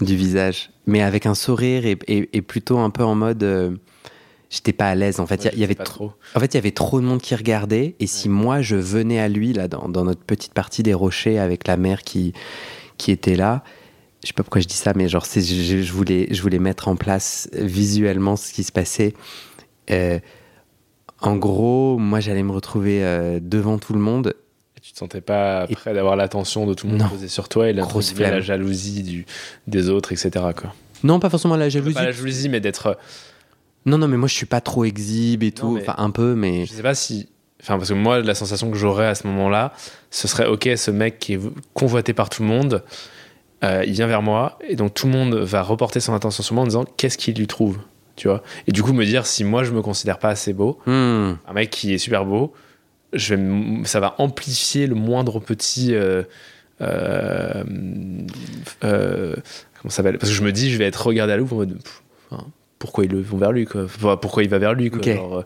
du 0.00 0.16
visage, 0.16 0.70
mais 0.86 1.00
avec 1.02 1.26
un 1.26 1.34
sourire 1.34 1.86
et, 1.86 1.98
et- 2.08 2.28
et 2.36 2.42
plutôt 2.42 2.78
un 2.78 2.90
peu 2.90 3.04
en 3.04 3.14
mode. 3.14 3.42
euh, 3.42 3.76
J'étais 4.50 4.74
pas 4.74 4.90
à 4.90 4.94
l'aise. 4.94 5.18
En 5.18 5.26
fait, 5.26 5.36
il 5.36 5.44
y 5.46 5.48
a- 5.48 5.52
il 5.54 5.58
y, 5.60 5.64
avait 5.64 5.74
trop. 5.84 6.12
En 6.34 6.40
fait, 6.40 6.52
il 6.52 6.56
y 6.56 6.58
avait 6.58 6.72
trop 6.72 7.00
de 7.00 7.06
monde 7.06 7.22
qui 7.22 7.34
regardait. 7.34 7.94
Et 8.00 8.06
si 8.06 8.28
moi 8.28 8.60
je 8.60 8.76
venais 8.76 9.18
à 9.18 9.30
lui 9.30 9.54
là 9.54 9.66
dans, 9.66 9.88
dans 9.88 10.04
notre 10.04 10.20
petite 10.24 10.52
partie 10.52 10.82
des 10.82 10.92
rochers 10.92 11.38
avec 11.38 11.66
la 11.66 11.78
mer 11.78 12.02
qui 12.02 12.34
qui 12.98 13.12
était 13.12 13.34
là, 13.34 13.64
je 14.22 14.26
sais 14.28 14.34
pas 14.34 14.42
pourquoi 14.42 14.60
je 14.60 14.66
dis 14.68 14.74
ça, 14.74 14.92
mais 14.94 15.08
genre 15.08 15.24
je, 15.24 15.40
je 15.40 15.92
voulais 15.92 16.26
je 16.30 16.42
voulais 16.42 16.58
mettre 16.58 16.88
en 16.88 16.96
place 16.96 17.48
visuellement 17.54 18.36
ce 18.36 18.52
qui 18.52 18.62
se 18.62 18.72
passait. 18.72 19.14
Euh, 19.90 20.18
en 21.22 21.36
gros, 21.36 21.96
moi 21.98 22.20
j'allais 22.20 22.42
me 22.42 22.52
retrouver 22.52 23.02
euh, 23.02 23.40
devant 23.40 23.78
tout 23.78 23.94
le 23.94 24.00
monde. 24.00 24.34
Tu 24.92 24.96
te 24.96 24.98
sentais 24.98 25.22
pas 25.22 25.64
Et- 25.70 25.74
prêt 25.74 25.94
d'avoir 25.94 26.16
l'attention 26.16 26.66
de 26.66 26.74
tout 26.74 26.86
le 26.86 26.92
monde 26.98 27.08
posée 27.08 27.28
sur 27.28 27.48
toi 27.48 27.70
et 27.70 27.72
la, 27.72 27.86
la 28.18 28.40
jalousie 28.42 29.02
du, 29.02 29.24
des 29.66 29.88
autres, 29.88 30.12
etc. 30.12 30.30
Quoi. 30.54 30.74
Non, 31.02 31.18
pas 31.18 31.30
forcément 31.30 31.56
la 31.56 31.70
jalousie. 31.70 31.94
Pas 31.94 32.04
la 32.04 32.12
jalousie, 32.12 32.50
mais 32.50 32.60
d'être 32.60 32.98
Non, 33.86 33.96
non, 33.96 34.06
mais 34.06 34.18
moi 34.18 34.28
je 34.28 34.34
suis 34.34 34.44
pas 34.44 34.60
trop 34.60 34.84
exhibe 34.84 35.42
et 35.44 35.50
tout. 35.52 35.78
Enfin, 35.80 35.94
un 35.96 36.10
peu, 36.10 36.34
mais. 36.34 36.66
Je 36.66 36.72
sais 36.74 36.82
pas 36.82 36.94
si. 36.94 37.30
Enfin, 37.62 37.78
parce 37.78 37.88
que 37.88 37.94
moi, 37.94 38.20
la 38.20 38.34
sensation 38.34 38.70
que 38.70 38.76
j'aurais 38.76 39.06
à 39.06 39.14
ce 39.14 39.26
moment-là, 39.28 39.72
ce 40.10 40.28
serait 40.28 40.46
ok, 40.46 40.68
ce 40.76 40.90
mec 40.90 41.18
qui 41.18 41.34
est 41.34 41.40
convoité 41.72 42.12
par 42.12 42.28
tout 42.28 42.42
le 42.42 42.48
monde, 42.48 42.82
euh, 43.64 43.84
il 43.86 43.92
vient 43.94 44.06
vers 44.08 44.20
moi, 44.20 44.58
et 44.68 44.76
donc 44.76 44.92
tout 44.92 45.06
le 45.06 45.12
monde 45.12 45.34
va 45.36 45.62
reporter 45.62 46.00
son 46.00 46.12
attention 46.12 46.42
sur 46.42 46.54
moi 46.54 46.64
en 46.64 46.66
disant 46.66 46.84
qu'est-ce 46.98 47.16
qu'il 47.16 47.34
lui 47.36 47.46
trouve, 47.46 47.78
tu 48.16 48.28
vois? 48.28 48.42
Et 48.66 48.72
du 48.72 48.82
coup, 48.82 48.92
me 48.92 49.04
dire 49.06 49.24
si 49.26 49.42
moi 49.44 49.62
je 49.64 49.70
me 49.70 49.80
considère 49.80 50.18
pas 50.18 50.28
assez 50.28 50.52
beau, 50.52 50.78
Hmm. 50.86 51.34
un 51.48 51.52
mec 51.54 51.70
qui 51.70 51.94
est 51.94 51.98
super 51.98 52.26
beau, 52.26 52.52
je 53.12 53.34
vais 53.34 53.84
ça 53.84 54.00
va 54.00 54.14
amplifier 54.18 54.86
le 54.86 54.94
moindre 54.94 55.40
petit. 55.40 55.94
euh, 55.94 56.22
euh, 56.80 57.62
euh, 58.84 59.34
comment 59.80 59.90
ça 59.90 59.96
s'appelle? 59.98 60.18
Parce 60.18 60.30
que 60.30 60.36
je 60.36 60.42
me 60.42 60.52
dis, 60.52 60.70
je 60.70 60.78
vais 60.78 60.84
être 60.86 61.06
regardé 61.06 61.32
à 61.32 61.36
l'ouvre 61.36 61.54
en 61.56 61.58
mode. 61.60 61.82
pff, 61.82 62.02
enfin, 62.30 62.46
pourquoi 62.78 63.04
ils 63.04 63.10
le 63.12 63.20
vont 63.20 63.36
vers 63.36 63.52
lui 63.52 63.64
quoi? 63.64 63.84
Enfin, 63.84 64.16
Pourquoi 64.16 64.42
il 64.42 64.48
va 64.48 64.58
vers 64.58 64.74
lui 64.74 64.90
quoi. 64.90 65.00
Genre, 65.02 65.44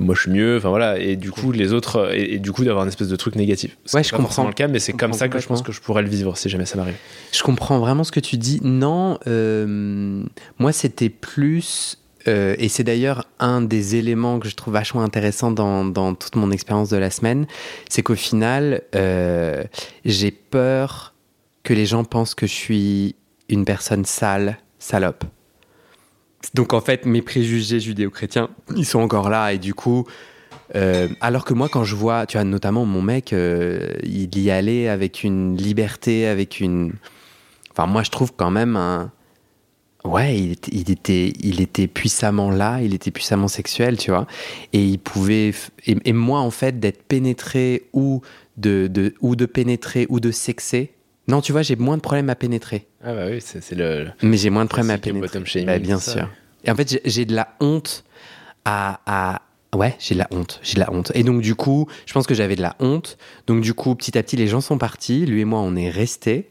moi 0.00 0.14
je 0.14 0.20
suis 0.22 0.30
mieux 0.30 0.56
enfin 0.56 0.70
voilà 0.70 0.98
et 0.98 1.16
du 1.16 1.30
coup 1.30 1.52
les 1.52 1.74
autres 1.74 2.14
et, 2.14 2.34
et 2.34 2.38
du 2.38 2.50
coup 2.52 2.64
d'avoir 2.64 2.84
une 2.84 2.88
espèce 2.88 3.08
de 3.08 3.16
truc 3.16 3.36
négatif 3.36 3.76
C'est 3.84 3.98
Ouais, 3.98 4.02
je 4.02 4.10
pas 4.10 4.16
comprends. 4.16 4.28
forcément 4.28 4.48
le 4.48 4.54
cas 4.54 4.68
mais 4.68 4.78
c'est 4.78 4.94
comme 4.94 5.12
ça 5.12 5.28
que 5.28 5.38
je 5.38 5.46
pense 5.46 5.60
que 5.60 5.70
je 5.70 5.82
pourrais 5.82 6.00
le 6.02 6.08
vivre 6.08 6.34
si 6.38 6.48
jamais 6.48 6.64
ça 6.64 6.78
m'arrive 6.78 6.94
Je 7.32 7.42
comprends 7.42 7.78
vraiment 7.78 8.04
ce 8.04 8.12
que 8.12 8.20
tu 8.20 8.38
dis. 8.38 8.58
Non, 8.62 9.18
moi 10.58 10.72
c'était 10.72 11.10
plus. 11.10 11.98
Euh, 12.28 12.54
et 12.58 12.68
c'est 12.68 12.84
d'ailleurs 12.84 13.26
un 13.38 13.62
des 13.62 13.96
éléments 13.96 14.38
que 14.38 14.48
je 14.48 14.54
trouve 14.54 14.74
vachement 14.74 15.02
intéressant 15.02 15.50
dans, 15.50 16.14
toute 16.14 16.36
mon 16.36 16.50
expérience 16.50 16.88
de 16.90 16.96
la 16.96 17.10
semaine, 17.10 17.46
c'est 17.88 18.02
qu'au 18.02 18.14
final, 18.14 18.82
euh, 18.94 19.64
j'ai 20.04 20.30
peur 20.30 21.14
que 21.62 21.74
les 21.74 21.86
gens 21.86 22.04
pensent 22.04 22.34
que 22.34 22.46
je 22.46 22.52
suis 22.52 23.16
une 23.48 23.64
personne 23.64 24.04
sale, 24.04 24.58
salope. 24.78 25.24
Donc 26.54 26.72
en 26.72 26.80
fait, 26.80 27.06
mes 27.06 27.22
préjugés 27.22 27.80
judéo-chrétiens, 27.80 28.50
ils 28.76 28.86
sont 28.86 29.00
encore 29.00 29.30
là 29.30 29.52
et 29.52 29.58
du 29.58 29.74
coup, 29.74 30.06
euh, 30.74 31.08
alors 31.20 31.44
que 31.44 31.54
moi, 31.54 31.68
quand 31.68 31.84
je 31.84 31.94
vois, 31.94 32.26
tu 32.26 32.36
vois, 32.36 32.44
notamment 32.44 32.84
mon 32.84 33.02
mec, 33.02 33.32
il 33.32 34.38
y 34.38 34.50
allait 34.50 34.88
avec 34.88 35.22
une 35.22 35.56
liberté, 35.56 36.26
avec 36.26 36.60
une. 36.60 36.94
Enfin, 37.70 37.86
moi, 37.86 38.02
je 38.02 38.10
trouve 38.10 38.32
quand 38.36 38.50
même 38.50 38.76
un. 38.76 39.12
Ouais, 40.04 40.36
il 40.36 40.52
était, 40.52 40.70
il 40.74 40.90
était, 40.90 41.32
il 41.40 41.60
était 41.60 41.86
puissamment 41.86 42.50
là, 42.50 42.80
il 42.82 42.92
était 42.92 43.12
puissamment 43.12 43.46
sexuel, 43.48 43.96
tu 43.96 44.10
vois. 44.10 44.26
Et 44.72 44.82
il 44.84 44.98
pouvait. 44.98 45.52
Et, 45.86 45.96
et 46.04 46.12
moi, 46.12 46.40
en 46.40 46.50
fait, 46.50 46.80
d'être 46.80 47.02
pénétré 47.04 47.84
ou 47.92 48.20
de, 48.56 48.88
de, 48.88 49.14
ou 49.20 49.36
de 49.36 49.46
pénétrer 49.46 50.06
ou 50.08 50.18
de 50.18 50.30
sexer. 50.32 50.90
Non, 51.28 51.40
tu 51.40 51.52
vois, 51.52 51.62
j'ai 51.62 51.76
moins 51.76 51.96
de 51.96 52.02
problèmes 52.02 52.30
à 52.30 52.34
pénétrer. 52.34 52.88
ah 53.04 53.14
bah 53.14 53.26
oui 53.30 53.38
c'est 53.40 53.70
le 53.76 54.08
Mais 54.22 54.36
j'ai 54.36 54.50
moins 54.50 54.64
de 54.64 54.68
problèmes 54.68 54.90
à 54.90 54.98
pénétrer. 54.98 55.28
bottom 55.28 55.46
shaming, 55.46 55.66
Bah, 55.66 55.78
bien 55.78 56.00
sûr. 56.00 56.28
Et 56.64 56.70
en 56.70 56.74
fait, 56.74 56.90
j'ai- 56.90 57.00
j'ai 57.04 57.24
de 57.24 57.34
la 57.34 57.54
honte 57.60 58.02
à, 58.64 59.00
à- 59.06 59.42
Ouais, 59.74 59.94
j'ai 60.00 60.14
de 60.14 60.18
la 60.18 60.28
honte. 60.32 60.58
J'ai 60.64 60.74
de 60.74 60.80
la 60.80 60.92
honte. 60.92 61.12
Et 61.14 61.22
donc, 61.22 61.40
du 61.40 61.54
coup, 61.54 61.86
je 62.06 62.12
pense 62.12 62.26
que 62.26 62.34
j'avais 62.34 62.56
de 62.56 62.60
la 62.62 62.74
honte. 62.80 63.16
Donc, 63.46 63.62
du 63.62 63.72
coup, 63.72 63.94
petit 63.94 64.18
à 64.18 64.22
petit, 64.24 64.36
les 64.36 64.48
gens 64.48 64.60
sont 64.60 64.76
partis. 64.78 65.24
Lui 65.26 65.40
et 65.40 65.44
moi, 65.46 65.60
on 65.60 65.76
est 65.76 65.88
restés. 65.88 66.50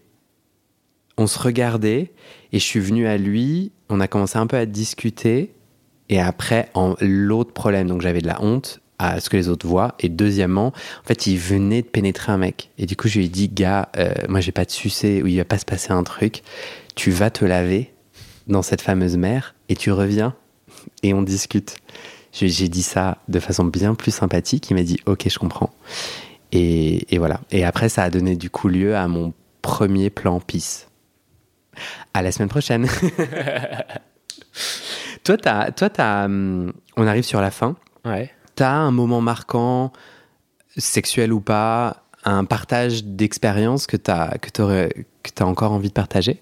On 1.17 1.27
se 1.27 1.37
regardait. 1.37 2.11
Et 2.51 2.59
je 2.59 2.63
suis 2.63 2.79
venu 2.79 3.07
à 3.07 3.17
lui. 3.17 3.71
On 3.89 3.99
a 3.99 4.07
commencé 4.07 4.37
un 4.37 4.47
peu 4.47 4.57
à 4.57 4.65
discuter. 4.65 5.53
Et 6.09 6.19
après, 6.19 6.69
l'autre 6.99 7.53
problème, 7.53 7.87
donc 7.87 8.01
j'avais 8.01 8.21
de 8.21 8.27
la 8.27 8.41
honte 8.41 8.81
à 8.99 9.19
ce 9.19 9.29
que 9.29 9.37
les 9.37 9.49
autres 9.49 9.67
voient. 9.67 9.95
Et 9.99 10.09
deuxièmement, 10.09 10.67
en 10.67 11.07
fait, 11.07 11.25
il 11.27 11.37
venait 11.37 11.81
de 11.81 11.87
pénétrer 11.87 12.31
un 12.31 12.37
mec. 12.37 12.69
Et 12.77 12.85
du 12.85 12.95
coup, 12.95 13.07
je 13.07 13.17
lui 13.17 13.25
ai 13.25 13.29
dit, 13.29 13.49
gars, 13.49 13.89
euh, 13.97 14.13
moi, 14.29 14.41
j'ai 14.41 14.51
pas 14.51 14.65
de 14.65 14.71
sucer 14.71 15.23
ou 15.23 15.27
il 15.27 15.37
va 15.37 15.45
pas 15.45 15.57
se 15.57 15.65
passer 15.65 15.91
un 15.91 16.03
truc. 16.03 16.43
Tu 16.95 17.11
vas 17.11 17.29
te 17.29 17.45
laver 17.45 17.91
dans 18.47 18.61
cette 18.61 18.81
fameuse 18.81 19.17
mer 19.17 19.55
et 19.69 19.75
tu 19.75 19.91
reviens 19.91 20.35
et 21.03 21.13
on 21.13 21.23
discute. 21.23 21.77
J'ai 22.33 22.69
dit 22.69 22.83
ça 22.83 23.17
de 23.27 23.39
façon 23.39 23.65
bien 23.65 23.95
plus 23.95 24.11
sympathique. 24.11 24.69
Il 24.69 24.75
m'a 24.75 24.83
dit, 24.83 24.97
ok, 25.05 25.27
je 25.29 25.39
comprends. 25.39 25.71
Et, 26.51 27.13
et 27.13 27.17
voilà. 27.17 27.41
Et 27.51 27.65
après, 27.65 27.89
ça 27.89 28.03
a 28.03 28.09
donné 28.09 28.35
du 28.35 28.49
coup 28.49 28.67
lieu 28.67 28.95
à 28.95 29.07
mon 29.07 29.33
premier 29.61 30.09
plan 30.09 30.39
pisse. 30.39 30.87
À 32.13 32.21
la 32.21 32.31
semaine 32.31 32.49
prochaine. 32.49 32.87
toi, 35.23 35.37
t'as, 35.37 35.71
toi, 35.71 35.89
t'as, 35.89 36.25
hum, 36.25 36.73
on 36.97 37.07
arrive 37.07 37.23
sur 37.23 37.41
la 37.41 37.51
fin. 37.51 37.75
ouais 38.05 38.31
T'as 38.55 38.71
un 38.73 38.91
moment 38.91 39.21
marquant 39.21 39.91
sexuel 40.77 41.33
ou 41.33 41.41
pas, 41.41 42.03
un 42.23 42.45
partage 42.45 43.03
d'expérience 43.03 43.87
que 43.87 43.97
tu 43.97 44.11
as, 44.11 44.37
que 44.39 44.49
as 45.43 45.45
encore 45.45 45.71
envie 45.71 45.87
de 45.89 45.93
partager? 45.93 46.41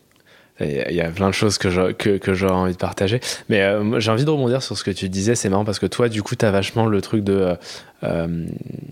Il 0.62 0.96
y 0.96 1.02
a 1.02 1.10
plein 1.10 1.28
de 1.28 1.34
choses 1.34 1.58
que 1.58 1.70
j'aurais 1.70 1.94
que, 1.94 2.18
que 2.18 2.46
envie 2.52 2.74
de 2.74 2.78
partager. 2.78 3.20
Mais 3.50 3.62
euh, 3.62 4.00
j'ai 4.00 4.12
envie 4.12 4.26
de 4.26 4.30
rebondir 4.30 4.62
sur 4.62 4.78
ce 4.78 4.84
que 4.84 4.92
tu 4.92 5.10
disais. 5.10 5.36
C'est 5.36 5.50
marrant 5.50 5.66
parce 5.66 5.80
que 5.80 5.86
toi, 5.86 6.10
du 6.10 6.24
coup, 6.24 6.36
tu 6.36 6.46
as 6.46 6.52
vachement 6.52 6.86
le 6.86 7.02
truc 7.02 7.24
de. 7.24 7.34
Euh, 7.34 7.56
euh, 8.06 8.46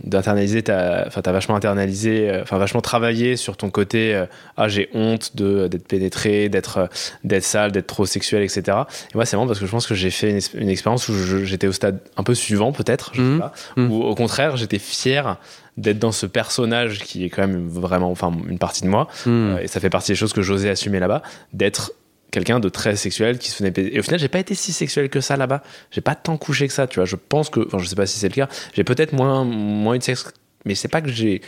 d'internaliser 0.04 0.66
enfin 0.70 1.22
t'as 1.22 1.32
vachement 1.32 1.56
internalisé 1.56 2.30
enfin 2.42 2.58
vachement 2.58 2.82
travaillé 2.82 3.38
sur 3.38 3.56
ton 3.56 3.70
côté 3.70 4.22
ah 4.58 4.68
j'ai 4.68 4.90
honte 4.94 5.38
de 5.38 5.70
d'être 5.70 5.88
pénétré 5.88 6.50
d'être 6.50 6.90
d'être 7.24 7.46
sale 7.46 7.72
d'être 7.72 7.88
trop 7.88 8.06
sexuel 8.06 8.44
etc 8.44 8.80
et 9.10 9.16
moi 9.16 9.26
c'est 9.26 9.38
marrant 9.38 9.48
parce 9.48 9.62
que 9.62 9.66
je 9.66 9.72
pense 9.72 9.88
que 9.88 9.96
j'ai 9.96 10.10
fait 10.10 10.38
une, 10.56 10.68
expérience 10.68 11.08
où 11.08 11.14
j'étais 11.46 11.68
au 11.68 11.72
stade 11.72 12.00
un 12.18 12.24
peu 12.24 12.36
suivant 12.36 12.74
peut-être 12.74 13.12
je 13.14 13.22
sais 13.22 13.28
mmh. 13.30 13.40
pas 13.40 13.54
mmh. 13.78 13.92
où 13.92 14.04
au 14.04 14.14
contraire 14.14 14.58
j'étais 14.58 14.78
fier 14.78 15.38
d'être 15.78 16.00
dans 16.00 16.12
ce 16.12 16.26
personnage 16.26 17.00
qui 17.00 17.24
est 17.24 17.30
quand 17.30 17.48
même 17.48 17.68
vraiment 17.68 18.10
enfin 18.12 18.32
une 18.50 18.60
partie 18.60 18.82
de 18.82 18.88
moi. 18.88 19.08
Hmm. 19.26 19.30
euh, 19.30 19.60
et 19.60 19.68
ça 19.68 19.80
fait 19.80 19.90
partie 19.90 20.12
des 20.12 20.16
choses 20.16 20.34
que 20.34 20.42
j'osais 20.42 20.70
assumer 20.70 21.00
là-bas 21.00 21.22
d'être 21.54 21.94
quelqu'un 22.32 22.60
de 22.60 22.68
très 22.68 22.96
sexuel 22.96 23.38
qui 23.38 23.52
se 23.52 23.64
venait 23.64 23.74
et 23.78 24.00
au 24.00 24.04
final 24.04 24.20
j'ai 24.20 24.28
pas 24.28 24.40
été 24.40 24.54
si 24.54 24.74
sexuel 24.74 25.10
que 25.10 25.22
ça 25.22 25.38
là-bas. 25.38 25.64
J'ai 25.92 26.02
pas 26.02 26.16
tant 26.16 26.38
couché 26.38 26.68
que 26.68 26.74
ça 26.74 26.88
tu 26.88 27.00
vois. 27.00 27.06
Je 27.06 27.16
pense 27.16 27.50
que 27.50 27.62
enfin 27.66 27.78
je 27.80 27.86
sais 27.86 27.96
pas 27.96 28.06
si 28.06 28.20
c'est 28.20 28.30
le 28.30 28.36
cas. 28.36 28.50
J'ai 28.74 28.84
peut-être 28.84 29.14
moins 29.14 29.44
moins 29.44 29.96
eu 29.96 30.00
de 30.00 30.04
sexe 30.04 30.34
mais 30.66 30.76
c'est 30.76 30.88
pas 30.90 31.02
que 31.02 31.10
j'ai 31.10 31.42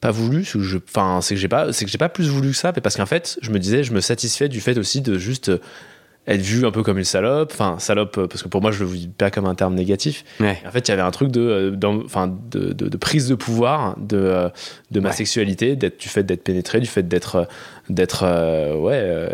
pas 0.00 0.10
voulu 0.10 0.44
je 0.44 0.78
enfin 0.78 1.20
c'est 1.22 1.34
que 1.34 1.40
j'ai 1.40 1.48
pas 1.48 1.72
c'est 1.72 1.84
que 1.84 1.90
j'ai 1.90 1.98
pas 1.98 2.08
plus 2.08 2.28
voulu 2.28 2.50
que 2.50 2.56
ça 2.56 2.72
mais 2.74 2.82
parce 2.82 2.96
qu'en 2.96 3.06
fait 3.06 3.38
je 3.40 3.50
me 3.50 3.58
disais 3.58 3.84
je 3.84 3.92
me 3.92 4.00
satisfais 4.00 4.48
du 4.48 4.60
fait 4.60 4.76
aussi 4.76 5.00
de 5.00 5.16
juste 5.16 5.50
être 6.26 6.40
vu 6.40 6.66
un 6.66 6.70
peu 6.70 6.82
comme 6.82 6.98
une 6.98 7.04
salope, 7.04 7.50
enfin 7.52 7.76
salope 7.78 8.16
euh, 8.16 8.26
parce 8.26 8.42
que 8.42 8.48
pour 8.48 8.62
moi 8.62 8.70
je 8.70 8.82
le 8.82 8.90
vis 8.90 9.08
pas 9.08 9.30
comme 9.30 9.44
un 9.44 9.54
terme 9.54 9.74
négatif. 9.74 10.24
En 10.40 10.70
fait, 10.70 10.88
il 10.88 10.90
y 10.90 10.92
avait 10.92 11.02
un 11.02 11.10
truc 11.10 11.30
de, 11.30 11.40
euh, 11.40 12.02
enfin 12.04 12.34
de, 12.50 12.72
de, 12.72 12.96
prise 12.96 13.28
de 13.28 13.34
pouvoir 13.34 13.96
de, 13.98 14.16
euh, 14.16 14.48
de 14.90 15.00
ma 15.00 15.12
sexualité, 15.12 15.76
d'être 15.76 16.00
du 16.00 16.08
fait 16.08 16.22
d'être 16.22 16.42
pénétré, 16.42 16.80
du 16.80 16.86
fait 16.86 17.06
d'être 17.06 17.46
d'être 17.90 18.24
ouais. 18.80 19.28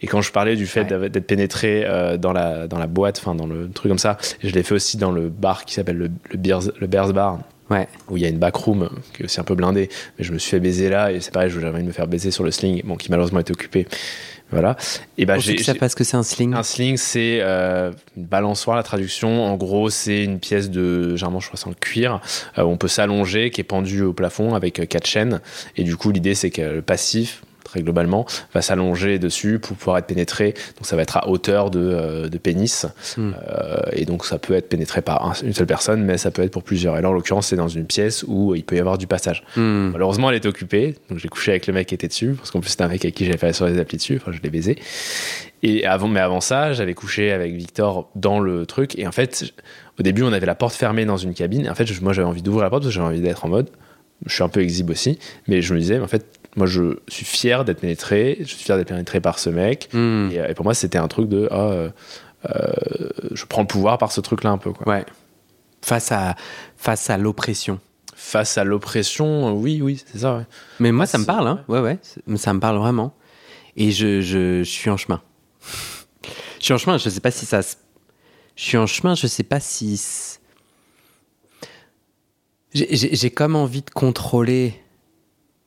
et 0.00 0.06
quand 0.08 0.20
je 0.20 0.32
parlais 0.32 0.56
du 0.56 0.66
fait 0.66 0.84
d'être 0.84 1.26
pénétré 1.26 1.86
dans 2.18 2.32
la 2.32 2.66
dans 2.66 2.78
la 2.78 2.88
boîte, 2.88 3.18
enfin 3.18 3.34
dans 3.34 3.46
le 3.46 3.70
truc 3.70 3.90
comme 3.90 3.98
ça, 3.98 4.18
je 4.42 4.50
l'ai 4.50 4.64
fait 4.64 4.74
aussi 4.74 4.96
dans 4.96 5.12
le 5.12 5.28
bar 5.28 5.64
qui 5.64 5.74
s'appelle 5.74 5.98
le, 5.98 6.10
le 6.30 6.38
Bears 6.38 6.62
le 6.80 6.86
Bears 6.86 7.12
Bar. 7.12 7.38
Ouais. 7.70 7.88
où 8.10 8.18
il 8.18 8.22
y 8.22 8.26
a 8.26 8.28
une 8.28 8.38
backroom 8.38 8.90
qui 9.14 9.22
est 9.22 9.24
aussi 9.24 9.40
un 9.40 9.44
peu 9.44 9.54
blindée, 9.54 9.88
mais 10.18 10.24
je 10.24 10.32
me 10.32 10.38
suis 10.38 10.50
fait 10.50 10.60
baiser 10.60 10.90
là 10.90 11.10
et 11.10 11.20
c'est 11.20 11.32
pareil, 11.32 11.48
j'avais 11.48 11.68
envie 11.68 11.80
de 11.80 11.86
me 11.86 11.92
faire 11.92 12.06
baiser 12.06 12.30
sur 12.30 12.44
le 12.44 12.50
sling, 12.50 12.82
bon 12.84 12.96
qui 12.96 13.10
malheureusement 13.10 13.40
était 13.40 13.52
occupé. 13.52 13.86
Voilà. 14.52 14.76
Et 15.16 15.24
bah, 15.24 15.38
j'ai. 15.38 15.58
ça 15.58 15.74
parce 15.74 15.94
que 15.94 16.04
c'est 16.04 16.16
un 16.16 16.22
sling. 16.22 16.54
Un 16.54 16.62
sling, 16.62 16.96
c'est 16.96 17.38
euh, 17.40 17.90
une 18.16 18.24
balançoire, 18.24 18.76
la 18.76 18.82
traduction. 18.82 19.44
En 19.44 19.56
gros, 19.56 19.90
c'est 19.90 20.24
une 20.24 20.38
pièce 20.38 20.70
de, 20.70 21.16
généralement, 21.16 21.40
je 21.40 21.48
crois, 21.48 21.58
c'est 21.58 21.68
en 21.68 21.72
cuir, 21.72 22.20
euh, 22.58 22.62
on 22.62 22.76
peut 22.76 22.88
s'allonger, 22.88 23.50
qui 23.50 23.62
est 23.62 23.64
pendue 23.64 24.02
au 24.02 24.12
plafond 24.12 24.54
avec 24.54 24.78
euh, 24.78 24.86
quatre 24.86 25.06
chaînes. 25.06 25.40
Et 25.76 25.84
du 25.84 25.96
coup, 25.96 26.10
l'idée, 26.10 26.34
c'est 26.34 26.50
que 26.50 26.62
le 26.62 26.82
passif, 26.82 27.42
très 27.72 27.82
globalement, 27.82 28.26
va 28.52 28.60
s'allonger 28.60 29.18
dessus 29.18 29.58
pour 29.58 29.76
pouvoir 29.76 29.98
être 29.98 30.06
pénétré. 30.06 30.52
Donc 30.76 30.84
ça 30.84 30.94
va 30.94 31.02
être 31.02 31.16
à 31.16 31.28
hauteur 31.28 31.70
de, 31.70 31.80
euh, 31.80 32.28
de 32.28 32.38
pénis. 32.38 32.86
Hmm. 33.16 33.32
Euh, 33.48 33.80
et 33.92 34.04
donc 34.04 34.26
ça 34.26 34.38
peut 34.38 34.52
être 34.52 34.68
pénétré 34.68 35.00
par 35.00 35.34
une 35.42 35.54
seule 35.54 35.66
personne, 35.66 36.04
mais 36.04 36.18
ça 36.18 36.30
peut 36.30 36.42
être 36.42 36.52
pour 36.52 36.62
plusieurs. 36.62 36.98
Et 36.98 37.02
là, 37.02 37.08
en 37.08 37.12
l'occurrence, 37.12 37.46
c'est 37.46 37.56
dans 37.56 37.68
une 37.68 37.86
pièce 37.86 38.24
où 38.28 38.54
il 38.54 38.62
peut 38.62 38.76
y 38.76 38.80
avoir 38.80 38.98
du 38.98 39.06
passage. 39.06 39.42
Hmm. 39.56 39.90
Malheureusement, 39.92 40.30
elle 40.30 40.36
est 40.36 40.46
occupée. 40.46 40.96
Donc 41.08 41.18
j'ai 41.18 41.28
couché 41.28 41.52
avec 41.52 41.66
le 41.66 41.72
mec 41.72 41.88
qui 41.88 41.94
était 41.94 42.08
dessus, 42.08 42.34
parce 42.36 42.50
qu'en 42.50 42.60
plus, 42.60 42.70
c'était 42.70 42.84
un 42.84 42.88
mec 42.88 43.02
avec 43.04 43.14
qui 43.14 43.24
j'avais 43.24 43.38
fait 43.38 43.54
sur 43.54 43.66
les 43.66 43.78
applis 43.78 43.96
dessus. 43.96 44.18
Enfin, 44.20 44.32
je 44.32 44.42
l'ai 44.42 44.50
baisé. 44.50 44.78
Et 45.62 45.86
avant, 45.86 46.08
mais 46.08 46.20
avant 46.20 46.40
ça, 46.40 46.74
j'avais 46.74 46.94
couché 46.94 47.32
avec 47.32 47.54
Victor 47.54 48.10
dans 48.16 48.38
le 48.38 48.66
truc. 48.66 48.98
Et 48.98 49.06
en 49.06 49.12
fait, 49.12 49.54
au 49.98 50.02
début, 50.02 50.24
on 50.24 50.32
avait 50.32 50.46
la 50.46 50.56
porte 50.56 50.74
fermée 50.74 51.06
dans 51.06 51.16
une 51.16 51.32
cabine. 51.32 51.64
Et 51.64 51.70
en 51.70 51.74
fait, 51.74 51.88
moi, 52.02 52.12
j'avais 52.12 52.28
envie 52.28 52.42
d'ouvrir 52.42 52.64
la 52.64 52.70
porte 52.70 52.82
parce 52.82 52.92
que 52.92 52.94
j'avais 52.94 53.06
envie 53.06 53.20
d'être 53.22 53.46
en 53.46 53.48
mode. 53.48 53.70
Je 54.26 54.34
suis 54.34 54.42
un 54.42 54.48
peu 54.48 54.60
exhibe 54.60 54.90
aussi, 54.90 55.18
mais 55.48 55.62
je 55.62 55.72
me 55.74 55.80
disais, 55.80 55.98
en 55.98 56.06
fait, 56.06 56.26
moi 56.56 56.66
je 56.66 56.98
suis 57.08 57.24
fier 57.24 57.64
d'être 57.64 57.80
pénétré, 57.80 58.38
je 58.40 58.44
suis 58.44 58.64
fier 58.64 58.76
d'être 58.76 58.88
pénétré 58.88 59.20
par 59.20 59.38
ce 59.38 59.50
mec. 59.50 59.88
Hmm. 59.92 60.30
Euh, 60.32 60.48
et, 60.48 60.54
pour 60.54 60.64
moi, 60.64 60.74
c'était 60.74 60.98
un 60.98 61.08
truc 61.08 61.28
de 61.28 61.48
ah, 61.50 61.60
euh, 61.60 61.90
euh, 62.50 62.72
je 63.32 63.44
prends 63.46 63.62
le 63.62 63.66
pouvoir 63.66 63.98
par 63.98 64.12
ce 64.12 64.20
truc-là 64.20 64.50
un 64.50 64.58
peu. 64.58 64.72
Quoi. 64.72 64.86
Ouais. 64.86 65.06
Face 65.82 66.12
à, 66.12 66.36
face 66.76 67.10
à 67.10 67.18
l'oppression. 67.18 67.80
Face 68.14 68.58
à 68.58 68.64
l'oppression, 68.64 69.54
oui, 69.54 69.80
oui, 69.82 70.02
c'est 70.06 70.18
ça. 70.18 70.44
Mais 70.78 70.92
moi, 70.92 71.06
ça 71.06 71.18
me 71.18 71.24
parle, 71.24 71.48
hein. 71.48 71.64
ouais, 71.68 71.80
ouais, 71.80 71.98
ça 72.36 72.52
me 72.52 72.60
parle 72.60 72.76
vraiment. 72.76 73.14
Et 73.76 73.90
je, 73.90 74.20
je, 74.20 74.62
suis 74.62 74.90
en 74.90 74.96
chemin. 74.96 75.22
je 76.58 76.64
suis 76.64 76.74
en 76.74 76.78
chemin, 76.78 76.98
je 76.98 77.08
sais 77.08 77.20
pas 77.20 77.30
si 77.30 77.46
ça. 77.46 77.60
Je 78.54 78.62
suis 78.62 78.76
en 78.76 78.86
chemin, 78.86 79.14
je 79.14 79.26
sais 79.26 79.42
pas 79.42 79.60
si. 79.60 80.00
J'ai 82.74 83.30
comme 83.30 83.56
envie 83.56 83.82
de 83.82 83.90
contrôler 83.90 84.82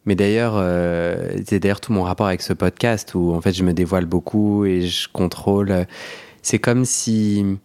mais 0.06 0.16
d'ailleurs, 0.16 0.54
euh, 0.58 1.38
c'est 1.46 1.60
d'ailleurs 1.60 1.82
tout 1.82 1.94
mon 1.94 2.04
rapport 2.04 2.28
avec 2.28 2.42
ce 2.42 2.54
podcast 2.54 3.16
où 3.16 3.34
en 3.34 3.42
fait 3.42 3.54
je 3.54 3.64
me 3.64 3.74
dévoile 3.74 4.06
beaucoup 4.06 4.66
et 4.66 4.82
je 4.82 5.08
contrôle. 5.10 5.86
C'est 6.42 6.60
comme 6.60 6.86
si 6.86 7.58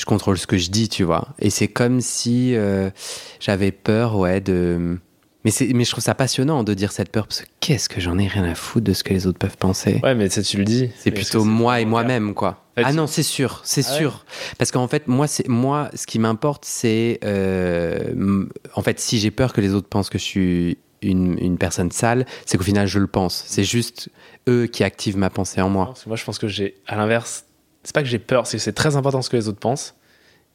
je 0.00 0.04
contrôle 0.04 0.38
ce 0.38 0.46
que 0.46 0.56
je 0.56 0.70
dis, 0.70 0.88
tu 0.88 1.04
vois. 1.04 1.28
Et 1.38 1.50
c'est 1.50 1.68
comme 1.68 2.00
si 2.00 2.54
euh, 2.56 2.90
j'avais 3.38 3.70
peur, 3.70 4.16
ouais, 4.16 4.40
de. 4.40 4.98
Mais, 5.44 5.52
mais 5.74 5.84
je 5.84 5.90
trouve 5.90 6.04
ça 6.04 6.14
passionnant 6.14 6.64
de 6.64 6.74
dire 6.74 6.92
cette 6.92 7.10
peur 7.10 7.26
parce 7.26 7.40
que 7.40 7.46
qu'est-ce 7.60 7.88
que 7.88 7.98
j'en 7.98 8.18
ai 8.18 8.26
rien 8.26 8.44
à 8.44 8.54
foutre 8.54 8.84
de 8.84 8.92
ce 8.92 9.02
que 9.02 9.14
les 9.14 9.26
autres 9.26 9.38
peuvent 9.38 9.56
penser. 9.56 9.98
Ouais, 10.02 10.14
mais 10.14 10.28
ça 10.28 10.42
tu 10.42 10.58
le 10.58 10.64
dis. 10.64 10.90
C'est 10.98 11.10
plutôt 11.10 11.44
moi 11.44 11.80
et 11.80 11.86
moi-même, 11.86 12.34
quoi. 12.34 12.64
ah 12.76 12.92
non, 12.92 13.06
c'est 13.06 13.22
sûr, 13.22 13.62
c'est 13.64 13.86
ah 13.86 13.96
sûr. 13.96 14.26
Parce 14.58 14.70
qu'en 14.70 14.86
fait, 14.86 15.08
moi, 15.08 15.26
c'est 15.26 15.48
moi, 15.48 15.90
ce 15.94 16.06
qui 16.06 16.18
m'importe, 16.18 16.64
c'est 16.66 17.18
euh, 17.24 18.44
en 18.74 18.82
fait, 18.82 19.00
si 19.00 19.18
j'ai 19.18 19.30
peur 19.30 19.54
que 19.54 19.62
les 19.62 19.72
autres 19.72 19.88
pensent 19.88 20.10
que 20.10 20.18
je 20.18 20.24
suis 20.24 20.78
une, 21.02 21.58
personne 21.58 21.90
sale, 21.90 22.26
c'est 22.46 22.58
qu'au 22.58 22.64
final, 22.64 22.86
je 22.86 22.98
le 22.98 23.06
pense. 23.06 23.44
C'est 23.46 23.64
juste 23.64 24.10
eux 24.48 24.66
qui 24.66 24.84
activent 24.84 25.16
ma 25.16 25.30
pensée 25.30 25.60
en 25.60 25.68
moi. 25.68 25.94
moi, 26.06 26.16
je 26.16 26.24
pense 26.24 26.38
que 26.38 26.48
j'ai, 26.48 26.76
à 26.86 26.96
l'inverse, 26.96 27.44
c'est 27.82 27.94
pas 27.94 28.02
que 28.02 28.08
j'ai 28.08 28.18
peur, 28.18 28.46
c'est 28.46 28.58
que 28.58 28.62
c'est 28.62 28.72
très 28.72 28.96
important 28.96 29.22
ce 29.22 29.30
que 29.30 29.36
les 29.36 29.48
autres 29.48 29.58
pensent. 29.58 29.94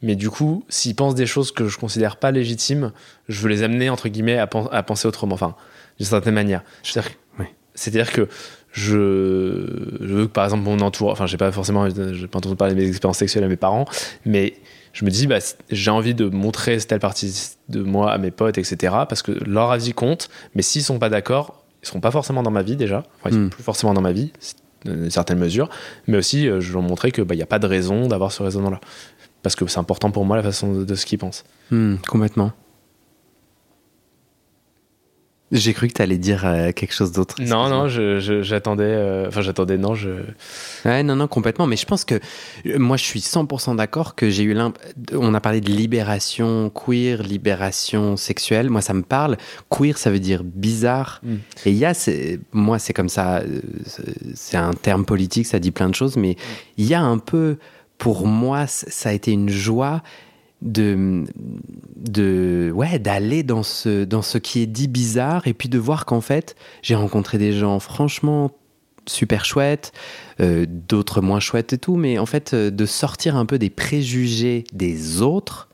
Mais 0.02 0.16
du 0.16 0.30
coup, 0.30 0.64
s'ils 0.70 0.96
pensent 0.96 1.16
des 1.16 1.26
choses 1.26 1.52
que 1.52 1.68
je 1.68 1.78
considère 1.78 2.18
pas 2.18 2.32
légitimes, 2.32 2.92
je 3.28 3.42
veux 3.42 3.50
les 3.50 3.64
amener, 3.64 3.90
entre 3.90 4.10
guillemets, 4.10 4.38
à, 4.38 4.48
penser 4.48 5.08
autrement. 5.08 5.36
Enfin, 5.36 5.56
d'une 5.98 6.06
certaine 6.06 6.34
manière. 6.34 6.64
C'est-à-dire 7.74 8.12
que 8.12 8.30
je, 8.72 8.96
veux 8.96 10.28
que, 10.28 10.32
par 10.32 10.44
exemple, 10.46 10.64
mon 10.64 10.80
entourage, 10.80 11.14
enfin, 11.14 11.26
j'ai 11.26 11.38
pas 11.38 11.52
forcément, 11.52 11.90
j'ai 11.90 12.28
pas 12.28 12.38
entendu 12.38 12.56
parler 12.56 12.74
de 12.74 12.80
mes 12.80 12.88
expériences 12.88 13.18
sexuelles 13.18 13.44
à 13.44 13.48
mes 13.48 13.56
parents, 13.56 13.86
mais 14.26 14.56
je 14.96 15.04
me 15.04 15.12
dis, 15.12 15.28
bah, 15.28 15.40
j'ai 15.70 15.92
envie 15.92 16.16
de 16.16 16.30
montrer 16.30 16.78
telle 16.78 17.02
partie 17.02 17.52
de 17.68 17.84
moi 17.84 18.14
à 18.14 18.18
mes 18.18 18.32
potes, 18.32 18.58
etc. 18.58 18.96
Parce 19.10 19.22
que 19.22 19.34
leur 19.46 19.72
avis 19.72 19.92
compte, 19.92 20.30
mais 20.56 20.62
s'ils 20.62 20.84
sont 20.84 21.00
pas 21.00 21.10
d'accord, 21.10 21.66
ils 21.84 21.88
seront 21.88 22.00
pas 22.00 22.12
forcément 22.12 22.44
dans 22.44 22.52
ma 22.52 22.64
vie 22.64 22.78
déjà. 22.78 23.04
Enfin, 23.20 23.30
ils 23.30 23.34
sont 23.34 23.40
hmm. 23.42 23.50
plus 23.50 23.64
forcément 23.64 23.94
dans 23.94 24.00
ma 24.02 24.14
vie, 24.14 24.32
dans 24.86 24.94
une 24.94 25.10
certaine 25.10 25.38
mesure. 25.38 25.70
Mais 26.08 26.18
aussi, 26.18 26.48
euh, 26.48 26.62
je 26.62 26.72
leur 26.72 26.82
montrer 26.82 27.12
qu'il 27.12 27.26
bah, 27.26 27.36
n'y 27.36 27.42
a 27.42 27.46
pas 27.46 27.60
de 27.60 27.68
raison 27.68 28.08
d'avoir 28.08 28.32
ce 28.32 28.42
raisonnement-là. 28.42 28.80
Parce 29.44 29.58
que 29.58 29.68
c'est 29.68 29.80
important 29.80 30.12
pour 30.12 30.24
moi 30.24 30.38
la 30.38 30.44
façon 30.44 30.72
de, 30.72 30.96
ce 30.96 31.06
qu'ils 31.06 31.20
pensent. 31.20 31.44
Hmm, 31.72 31.96
complètement. 32.08 32.54
J'ai 35.56 35.74
cru 35.74 35.88
que 35.88 35.94
tu 35.94 36.02
allais 36.02 36.18
dire 36.18 36.46
euh, 36.46 36.72
quelque 36.72 36.94
chose 36.94 37.12
d'autre. 37.12 37.36
Non, 37.40 37.70
non, 37.70 37.88
j'attendais. 37.88 38.84
Euh, 38.84 39.28
enfin, 39.28 39.42
j'attendais, 39.42 39.78
non, 39.78 39.96
je. 39.96 40.10
Ouais, 40.84 41.02
non, 41.02 41.16
non, 41.16 41.28
complètement. 41.28 41.66
Mais 41.66 41.78
je 41.78 41.86
pense 41.86 42.04
que 42.04 42.16
euh, 42.66 42.78
moi, 42.78 42.98
je 42.98 43.04
suis 43.04 43.22
100% 43.22 43.78
d'accord 43.78 44.16
que 44.16 44.30
j'ai 44.30 44.44
eu 44.44 44.54
l'imp... 44.54 44.78
On 45.14 45.34
a 45.34 45.40
parlé 45.40 45.62
de 45.62 45.72
libération 45.72 46.70
queer, 46.70 47.24
libération 47.24 48.18
sexuelle. 48.18 48.70
Moi, 48.70 48.82
ça 48.82 48.94
me 48.94 49.04
parle. 49.04 49.38
Queer, 49.70 49.98
ça 49.98 50.12
veut 50.12 50.20
dire 50.20 50.44
bizarre. 50.44 51.22
Mm. 51.24 51.36
Et 51.66 51.72
il 51.72 51.78
y 51.78 51.86
a. 51.86 51.94
Moi, 52.52 52.78
c'est 52.78 52.94
comme 52.94 53.10
ça. 53.10 53.42
C'est 54.34 54.58
un 54.58 54.74
terme 54.74 55.06
politique, 55.06 55.46
ça 55.46 55.60
dit 55.60 55.72
plein 55.72 55.90
de 55.90 55.96
choses. 55.96 56.18
Mais 56.18 56.36
il 56.78 56.86
y 56.86 56.94
a 56.94 57.02
un 57.02 57.18
peu. 57.18 57.58
Pour 57.98 58.28
moi, 58.28 58.68
ça 58.68 59.10
a 59.10 59.14
été 59.14 59.32
une 59.32 59.48
joie 59.48 60.04
de, 60.62 61.24
de 61.96 62.72
ouais 62.74 63.00
d'aller 63.00 63.44
dans 63.44 63.64
ce 63.64 64.04
dans 64.04 64.22
ce 64.22 64.38
qui 64.38 64.62
est 64.62 64.68
dit 64.68 64.88
bizarre 64.88 65.48
et 65.48 65.54
puis 65.54 65.70
de 65.70 65.78
voir 65.78 66.06
qu'en 66.06 66.22
fait 66.22 66.56
j'ai 66.82 66.96
rencontré 66.96 67.38
des 67.38 67.52
gens 67.52 67.80
franchement 67.80 68.52
super 69.08 69.46
chouettes 69.46 69.92
euh, 70.40 70.66
d'autres 70.68 71.22
moins 71.22 71.40
chouettes 71.40 71.74
et 71.74 71.78
tout 71.78 71.96
mais 71.96 72.18
en 72.18 72.26
fait 72.26 72.54
euh, 72.54 72.72
de 72.72 72.86
sortir 72.86 73.36
un 73.36 73.46
peu 73.46 73.60
des 73.60 73.70
préjugés 73.70 74.64
des 74.74 75.22
autres. 75.22 75.70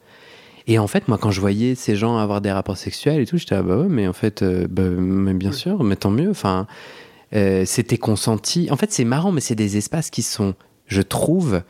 Et 0.68 0.78
en 0.78 0.88
fait 0.88 1.08
moi 1.08 1.18
quand 1.18 1.32
je 1.32 1.42
voyais 1.42 1.76
ces 1.76 1.96
gens 1.96 2.18
avoir 2.18 2.42
des 2.42 2.52
rapports 2.52 2.78
sexuels 2.78 3.22
et 3.22 3.26
tout 3.26 3.38
j'étais 3.38 3.56
ah 3.56 3.64
bah 3.64 3.78
ouais 3.78 3.90
mais 3.90 4.08
en 4.08 4.14
fait 4.14 4.42
euh, 4.42 4.68
bah, 4.70 4.84
mais 4.84 5.34
bien 5.34 5.52
sûr 5.52 5.84
mais 5.84 5.96
tant 5.96 6.12
mieux 6.12 6.30
enfin 6.30 6.68
c'était 7.64 7.98
consenti. 7.98 8.68
En 8.72 8.76
fait 8.76 8.92
c'est 8.92 9.06
marrant 9.06 9.32
mais 9.32 9.40
c'est 9.40 9.56
des 9.56 9.78
espaces 9.78 10.10
qui 10.10 10.22
sont 10.22 10.54
je 10.88 11.02
trouve 11.02 11.62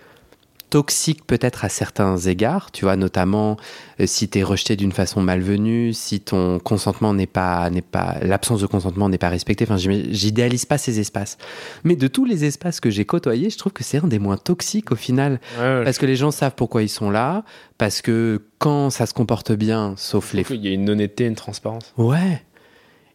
toxique 0.72 1.28
peut-être 1.28 1.66
à 1.66 1.70
certains 1.70 2.18
égards, 2.18 2.72
tu 2.72 2.86
vois, 2.86 2.96
notamment 2.96 3.58
euh, 4.00 4.08
si 4.08 4.30
tu 4.30 4.40
es 4.40 4.44
rejeté 4.44 4.78
d'une 4.78 4.94
façon 4.94 5.22
malvenue, 5.22 5.92
si 5.94 6.22
ton 6.22 6.60
consentement 6.60 7.14
n'est 7.14 7.28
pas, 7.28 7.70
n'est 7.70 7.82
pas, 7.82 8.18
l'absence 8.22 8.62
de 8.62 8.68
consentement 8.68 9.10
n'est 9.10 9.18
pas 9.18 9.30
respectée. 9.30 9.66
Enfin, 9.66 9.78
j'idéalise 9.78 10.66
pas 10.66 10.78
ces 10.78 11.02
espaces. 11.02 11.38
Mais 11.84 11.98
de 11.98 12.08
tous 12.08 12.24
les 12.24 12.46
espaces 12.46 12.80
que 12.80 12.90
j'ai 12.90 13.04
côtoyés, 13.04 13.50
je 13.50 13.58
trouve 13.58 13.74
que 13.74 13.84
c'est 13.84 13.98
un 13.98 14.08
des 14.08 14.18
moins 14.18 14.38
toxiques 14.38 14.92
au 14.94 14.96
final. 14.96 15.40
parce 15.58 15.98
que 15.98 16.06
les 16.06 16.16
gens 16.16 16.32
savent 16.32 16.56
pourquoi 16.56 16.84
ils 16.84 16.90
sont 16.90 17.12
là, 17.12 17.44
parce 17.78 18.02
que 18.02 18.42
quand 18.58 18.90
ça 18.90 19.06
se 19.06 19.14
comporte 19.14 19.52
bien, 19.52 19.94
sauf 19.98 20.34
les. 20.34 20.46
Il 20.50 20.66
y 20.66 20.70
a 20.70 20.72
une 20.72 20.90
honnêteté, 20.90 21.26
une 21.26 21.36
transparence. 21.36 21.94
Ouais. 21.98 22.42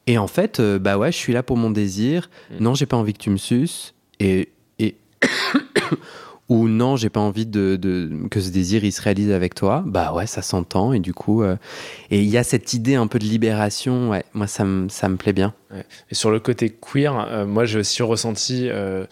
Et 0.06 0.18
en 0.18 0.28
fait, 0.28 0.60
euh, 0.60 0.78
bah 0.78 0.98
ouais, 0.98 1.10
je 1.10 1.16
suis 1.16 1.32
là 1.32 1.42
pour 1.42 1.56
mon 1.56 1.70
désir. 1.70 2.28
Mm. 2.50 2.62
Non, 2.62 2.74
j'ai 2.74 2.86
pas 2.86 2.98
envie 2.98 3.14
que 3.14 3.22
tu 3.22 3.30
me 3.30 3.38
suces. 3.38 3.94
Et. 4.20 4.50
et 4.78 4.98
ou 6.48 6.68
non, 6.68 6.96
j'ai 6.96 7.08
pas 7.08 7.20
envie 7.20 7.46
de, 7.46 7.78
que 8.30 8.40
ce 8.40 8.50
désir 8.50 8.84
il 8.84 8.92
se 8.92 9.02
réalise 9.02 9.32
avec 9.32 9.54
toi, 9.54 9.82
bah 9.84 10.12
ouais, 10.12 10.26
ça 10.26 10.42
s'entend 10.42 10.92
et 10.92 11.00
du 11.00 11.12
coup, 11.12 11.42
euh, 11.42 11.56
et 12.10 12.20
il 12.20 12.28
y 12.28 12.38
a 12.38 12.44
cette 12.44 12.72
idée 12.72 12.94
un 12.94 13.08
peu 13.08 13.18
de 13.18 13.24
libération, 13.24 14.10
ouais, 14.10 14.24
moi 14.32 14.46
ça 14.46 14.64
me 14.64 14.88
ça 14.88 15.08
me 15.08 15.16
plaît 15.16 15.32
bien. 15.32 15.54
Et 16.10 16.14
sur 16.14 16.30
le 16.30 16.38
côté 16.38 16.70
queer, 16.70 17.18
euh, 17.18 17.46
moi 17.46 17.64
j'ai 17.64 17.80
aussi 17.80 18.02
ressenti 18.02 18.68
euh, 18.68 19.04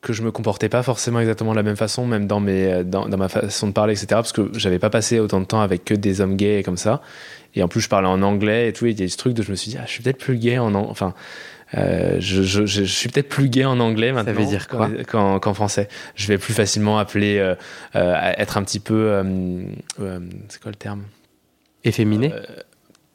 que 0.00 0.12
je 0.12 0.22
me 0.22 0.32
comportais 0.32 0.68
pas 0.68 0.82
forcément 0.82 1.20
exactement 1.20 1.52
de 1.52 1.56
la 1.56 1.62
même 1.62 1.76
façon, 1.76 2.04
même 2.04 2.26
dans 2.26 2.40
mes 2.40 2.82
dans, 2.82 3.06
ma 3.08 3.28
façon 3.28 3.68
de 3.68 3.72
parler, 3.72 3.92
etc. 3.92 4.06
Parce 4.10 4.32
que 4.32 4.50
j'avais 4.54 4.80
pas 4.80 4.90
passé 4.90 5.20
autant 5.20 5.40
de 5.40 5.46
temps 5.46 5.60
avec 5.60 5.84
que 5.84 5.94
des 5.94 6.20
hommes 6.20 6.36
gays 6.36 6.64
comme 6.64 6.76
ça, 6.76 7.00
et 7.54 7.62
en 7.62 7.68
plus 7.68 7.80
je 7.80 7.88
parlais 7.88 8.08
en 8.08 8.22
anglais 8.22 8.68
et 8.68 8.72
tout, 8.72 8.86
et 8.86 8.90
il 8.90 9.00
y 9.00 9.04
a 9.04 9.08
ce 9.08 9.16
truc 9.16 9.34
de 9.34 9.42
je 9.42 9.52
me 9.52 9.56
suis 9.56 9.70
dit 9.70 9.76
ah 9.78 9.84
je 9.86 9.92
suis 9.92 10.02
peut-être 10.02 10.18
plus 10.18 10.36
gay 10.36 10.58
en 10.58 10.74
enfin 10.74 11.14
euh, 11.76 12.16
je, 12.18 12.42
je, 12.42 12.66
je, 12.66 12.84
suis 12.84 13.08
peut-être 13.08 13.28
plus 13.28 13.48
gay 13.48 13.64
en 13.64 13.80
anglais 13.80 14.12
maintenant. 14.12 14.34
Ça 14.34 14.40
veut 14.40 14.46
dire 14.46 14.68
quoi 14.68 14.88
Qu'en 15.08 15.54
français. 15.54 15.88
Je 16.14 16.26
vais 16.28 16.38
plus 16.38 16.54
facilement 16.54 16.98
appeler, 16.98 17.38
euh, 17.38 17.54
euh, 17.96 18.32
être 18.38 18.56
un 18.56 18.62
petit 18.62 18.80
peu. 18.80 19.22
c'est 20.48 20.60
quoi 20.60 20.70
le 20.70 20.76
terme? 20.76 21.02
Efféminé 21.84 22.32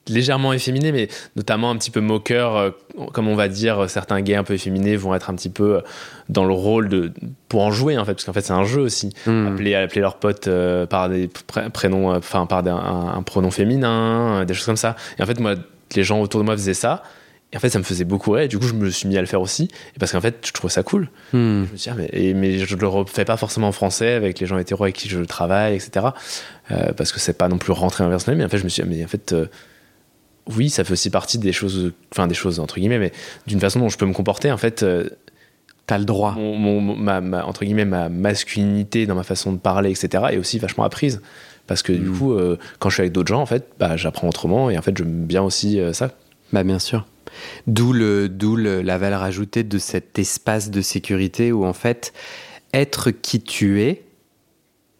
légèrement 0.08 0.52
efféminé, 0.52 0.91
mais 0.91 1.10
notamment 1.36 1.69
un 1.69 1.78
petit 1.78 1.91
peu 1.91 2.02
moqueur, 2.02 2.74
comme 3.13 3.28
on 3.28 3.36
va 3.36 3.47
dire, 3.47 3.88
certains 3.88 4.19
gays 4.21 4.36
un 4.36 4.43
peu 4.43 4.56
efféminés 4.56 4.95
vont 4.97 5.13
être 5.13 5.30
un 5.30 5.36
petit 5.36 5.50
peu 5.50 5.82
dans 6.28 6.43
le 6.43 6.54
rôle 6.54 6.89
de 6.89 7.13
pour 7.47 7.62
en 7.62 7.71
jouer 7.71 7.97
en 8.00 8.04
fait, 8.04 8.13
parce 8.13 8.26
qu'en 8.26 8.34
fait 8.34 8.41
c'est 8.41 8.52
un 8.52 8.63
jeu 8.63 8.82
aussi. 8.82 9.13
Hmm. 9.28 9.54
Appeler, 9.54 9.76
appeler 9.76 10.02
leurs 10.02 10.17
potes 10.17 10.50
par 10.89 11.08
des 11.08 11.30
prénoms, 11.71 12.10
enfin 12.15 12.47
par 12.47 12.67
un, 12.67 13.13
un, 13.15 13.21
pronom 13.21 13.52
féminin, 13.52 14.43
des 14.43 14.56
choses 14.56 14.65
comme 14.65 14.76
ça. 14.76 14.95
Et 15.19 15.24
en 15.24 15.28
fait 15.28 15.39
moi, 15.39 15.54
les 15.95 16.04
gens 16.04 16.19
autour 16.19 16.41
de 16.41 16.45
moi 16.45 16.56
faisaient 16.56 16.74
ça. 16.74 17.04
Et 17.54 17.58
en 17.58 17.60
fait, 17.60 17.70
ça 17.70 17.80
me 17.80 17.84
faisait 17.84 18.06
beaucoup 18.06 18.32
rire. 18.32 18.44
Et 18.44 18.48
du 18.48 18.58
coup, 18.58 18.68
je 18.68 18.74
me 18.74 18.90
suis 18.90 19.08
mis 19.08 19.18
à 19.18 19.22
le 19.22 19.28
faire 19.28 19.42
aussi. 19.42 19.64
Et 19.96 20.00
parce 20.00 20.12
qu'en 20.14 20.22
fait, 20.22 20.46
je 20.46 20.54
trouvais 20.54 20.72
ça 20.72 20.84
cool. 20.84 21.10
Hmm. 21.34 21.66
Je 21.66 21.90
me 21.90 21.94
ah, 21.94 21.96
mais, 21.98 22.34
mais 22.34 22.60
je 22.60 22.76
le 22.78 22.88
refais 22.88 23.26
pas 23.26 23.36
forcément 23.36 23.68
en 23.68 23.72
français 23.74 24.14
avec 24.14 24.40
les 24.40 24.48
gens 24.48 24.58
hétéros 24.58 24.86
avec 24.86 24.96
qui 24.96 25.10
je 25.10 25.20
travaille, 25.20 25.76
etc. 25.76 26.08
Euh, 26.72 26.94
parce 26.94 27.12
que 27.12 27.20
c'est 27.20 27.38
pas 27.38 27.50
non 27.50 27.58
plus 27.58 27.74
rentrer 27.74 28.06
dans 28.06 28.10
le 28.10 28.36
Mais 28.36 28.46
en 28.46 28.50
fait, 28.50 28.58
je 28.58 28.64
me 28.64 28.70
suis 28.70 28.84
dit, 28.84 28.90
mais 28.90 29.04
en 29.04 29.08
fait, 29.08 29.34
euh, 29.34 29.48
oui, 30.56 30.70
ça 30.70 30.86
fait 30.86 30.94
aussi 30.94 31.10
partie 31.10 31.40
des 31.40 31.52
choses, 31.52 31.92
enfin, 32.14 32.28
des 32.28 32.36
choses, 32.36 32.62
entre 32.62 32.76
guillemets, 32.76 33.00
mais 33.00 33.12
d'une 33.48 33.60
façon 33.60 33.80
dont 33.80 33.90
je 33.90 33.98
peux 33.98 34.06
me 34.06 34.14
comporter. 34.14 34.50
En 34.50 34.58
fait, 34.58 34.84
euh, 34.84 35.10
t'as 35.88 35.98
le 35.98 36.06
droit. 36.06 36.36
Mon, 36.38 36.80
ma, 36.80 37.46
entre 37.46 37.66
guillemets, 37.66 37.86
ma 37.86 38.08
masculinité 38.08 39.06
dans 39.06 39.16
ma 39.16 39.24
façon 39.24 39.52
de 39.52 39.58
parler, 39.58 39.92
etc., 39.92 40.24
est 40.32 40.38
aussi 40.38 40.58
vachement 40.58 40.86
apprise. 40.86 41.22
Parce 41.68 41.84
que 41.84 41.92
du 41.92 42.10
hmm. 42.10 42.18
coup, 42.18 42.38
quand 42.80 42.90
je 42.90 42.96
suis 42.96 43.02
avec 43.02 43.14
d'autres 43.14 43.30
gens, 43.30 43.42
en 43.42 43.46
fait, 43.46 43.68
bah, 43.78 43.98
j'apprends 43.98 44.28
autrement. 44.28 44.70
Et 44.70 44.78
en 44.78 44.82
fait, 44.82 44.98
j'aime 44.98 45.26
bien 45.26 45.44
aussi 45.44 45.80
ça. 45.94 46.12
Bah, 46.54 46.64
bien 46.64 46.80
sûr. 46.80 47.06
D'où 47.67 47.94
le, 47.94 48.30
d'où 48.30 48.56
la 48.56 48.98
valeur 48.98 49.24
ajoutée 49.24 49.63
de 49.63 49.78
cet 49.78 50.20
espace 50.20 50.72
de 50.72 50.82
sécurité 50.82 51.52
où 51.52 51.65
en 51.65 51.74
fait, 51.74 52.13
être 52.74 53.12
qui 53.12 53.41
tu 53.41 53.82
es, 53.82 54.04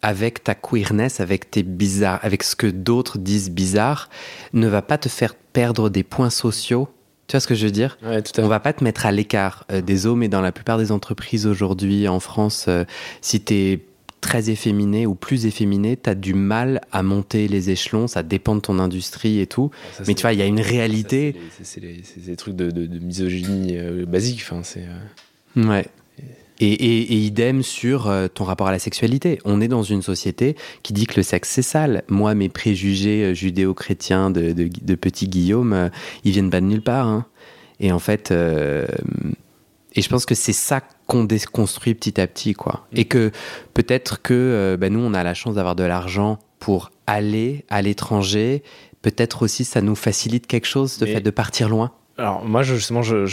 avec 0.02 0.42
ta 0.42 0.54
queerness, 0.54 1.20
avec 1.20 1.50
tes 1.50 1.62
bizarres, 1.62 2.18
avec 2.22 2.42
ce 2.42 2.56
que 2.56 2.66
d'autres 2.66 3.18
disent 3.18 3.50
bizarre, 3.50 4.10
ne 4.52 4.66
va 4.66 4.82
pas 4.82 4.98
te 4.98 5.08
faire 5.08 5.34
perdre 5.34 5.88
des 5.88 6.02
points 6.02 6.30
sociaux. 6.30 6.88
Tu 7.28 7.36
vois 7.36 7.40
ce 7.40 7.46
que 7.46 7.54
je 7.54 7.66
veux 7.66 7.72
dire? 7.72 7.96
Ouais, 8.02 8.20
tout 8.20 8.38
à 8.40 8.44
On 8.44 8.48
va 8.48 8.58
pas 8.58 8.72
te 8.72 8.82
mettre 8.82 9.06
à 9.06 9.12
l'écart 9.12 9.64
euh, 9.70 9.80
des 9.80 10.06
hommes 10.06 10.24
et 10.24 10.28
dans 10.28 10.40
la 10.40 10.50
plupart 10.50 10.76
des 10.76 10.90
entreprises 10.90 11.46
aujourd'hui 11.46 12.08
en 12.08 12.18
France, 12.18 12.66
euh, 12.68 12.84
si 13.20 13.42
tu 13.42 13.54
es 13.54 13.86
très 14.22 14.48
efféminé 14.48 15.04
ou 15.04 15.14
plus 15.14 15.44
efféminé, 15.44 15.98
tu 16.02 16.08
as 16.08 16.14
du 16.14 16.32
mal 16.32 16.80
à 16.92 17.02
monter 17.02 17.48
les 17.48 17.68
échelons, 17.68 18.06
ça 18.06 18.22
dépend 18.22 18.54
de 18.54 18.60
ton 18.60 18.78
industrie 18.78 19.40
et 19.40 19.46
tout. 19.46 19.70
mais 20.06 20.14
tu 20.14 20.22
vois, 20.22 20.32
il 20.32 20.38
y 20.38 20.42
a 20.42 20.46
une 20.46 20.60
réalité. 20.60 21.36
C'est 21.62 21.80
des 21.80 22.36
trucs 22.36 22.56
de, 22.56 22.98
misogynie 22.98 23.76
euh, 23.76 24.06
basique. 24.06 24.40
Enfin, 24.42 24.62
c'est. 24.62 24.86
Euh. 25.56 25.68
Ouais. 25.68 25.86
Et, 26.60 26.72
et, 26.72 27.16
idem 27.16 27.62
sur 27.62 28.06
euh, 28.06 28.28
ton 28.28 28.44
rapport 28.44 28.68
à 28.68 28.70
la 28.70 28.78
sexualité. 28.78 29.40
On 29.44 29.60
est 29.60 29.68
dans 29.68 29.82
une 29.82 30.02
société 30.02 30.54
qui 30.84 30.92
dit 30.92 31.06
que 31.06 31.16
le 31.16 31.24
sexe 31.24 31.50
c'est 31.50 31.62
sale. 31.62 32.04
Moi, 32.08 32.34
mes 32.34 32.48
préjugés 32.48 33.34
judéo-chrétiens 33.34 34.30
de, 34.30 34.52
de, 34.52 34.94
petit 34.94 35.26
Guillaume, 35.26 35.90
ils 36.24 36.30
viennent 36.30 36.50
pas 36.50 36.60
de 36.60 36.66
nulle 36.66 36.82
part. 36.82 37.08
Hein. 37.08 37.26
Et 37.80 37.90
en 37.90 37.98
fait, 37.98 38.32
et 39.94 40.02
je 40.02 40.08
pense 40.08 40.26
que 40.26 40.34
c'est 40.34 40.52
ça 40.52 40.80
qu'on 41.06 41.24
déconstruit 41.24 41.94
petit 41.94 42.20
à 42.20 42.26
petit, 42.26 42.54
quoi. 42.54 42.86
Mm. 42.92 42.98
Et 42.98 43.04
que 43.04 43.30
peut-être 43.74 44.22
que 44.22 44.34
euh, 44.34 44.76
bah, 44.76 44.90
nous, 44.90 45.00
on 45.00 45.14
a 45.14 45.22
la 45.22 45.34
chance 45.34 45.54
d'avoir 45.54 45.76
de 45.76 45.84
l'argent 45.84 46.38
pour 46.58 46.90
aller 47.06 47.64
à 47.68 47.82
l'étranger. 47.82 48.62
Peut-être 49.02 49.42
aussi, 49.42 49.64
ça 49.64 49.80
nous 49.80 49.96
facilite 49.96 50.46
quelque 50.46 50.66
chose, 50.66 51.00
le 51.00 51.06
fait 51.06 51.20
de 51.20 51.30
partir 51.30 51.68
loin. 51.68 51.92
Alors 52.18 52.44
moi 52.44 52.62
justement, 52.62 53.00
je, 53.00 53.26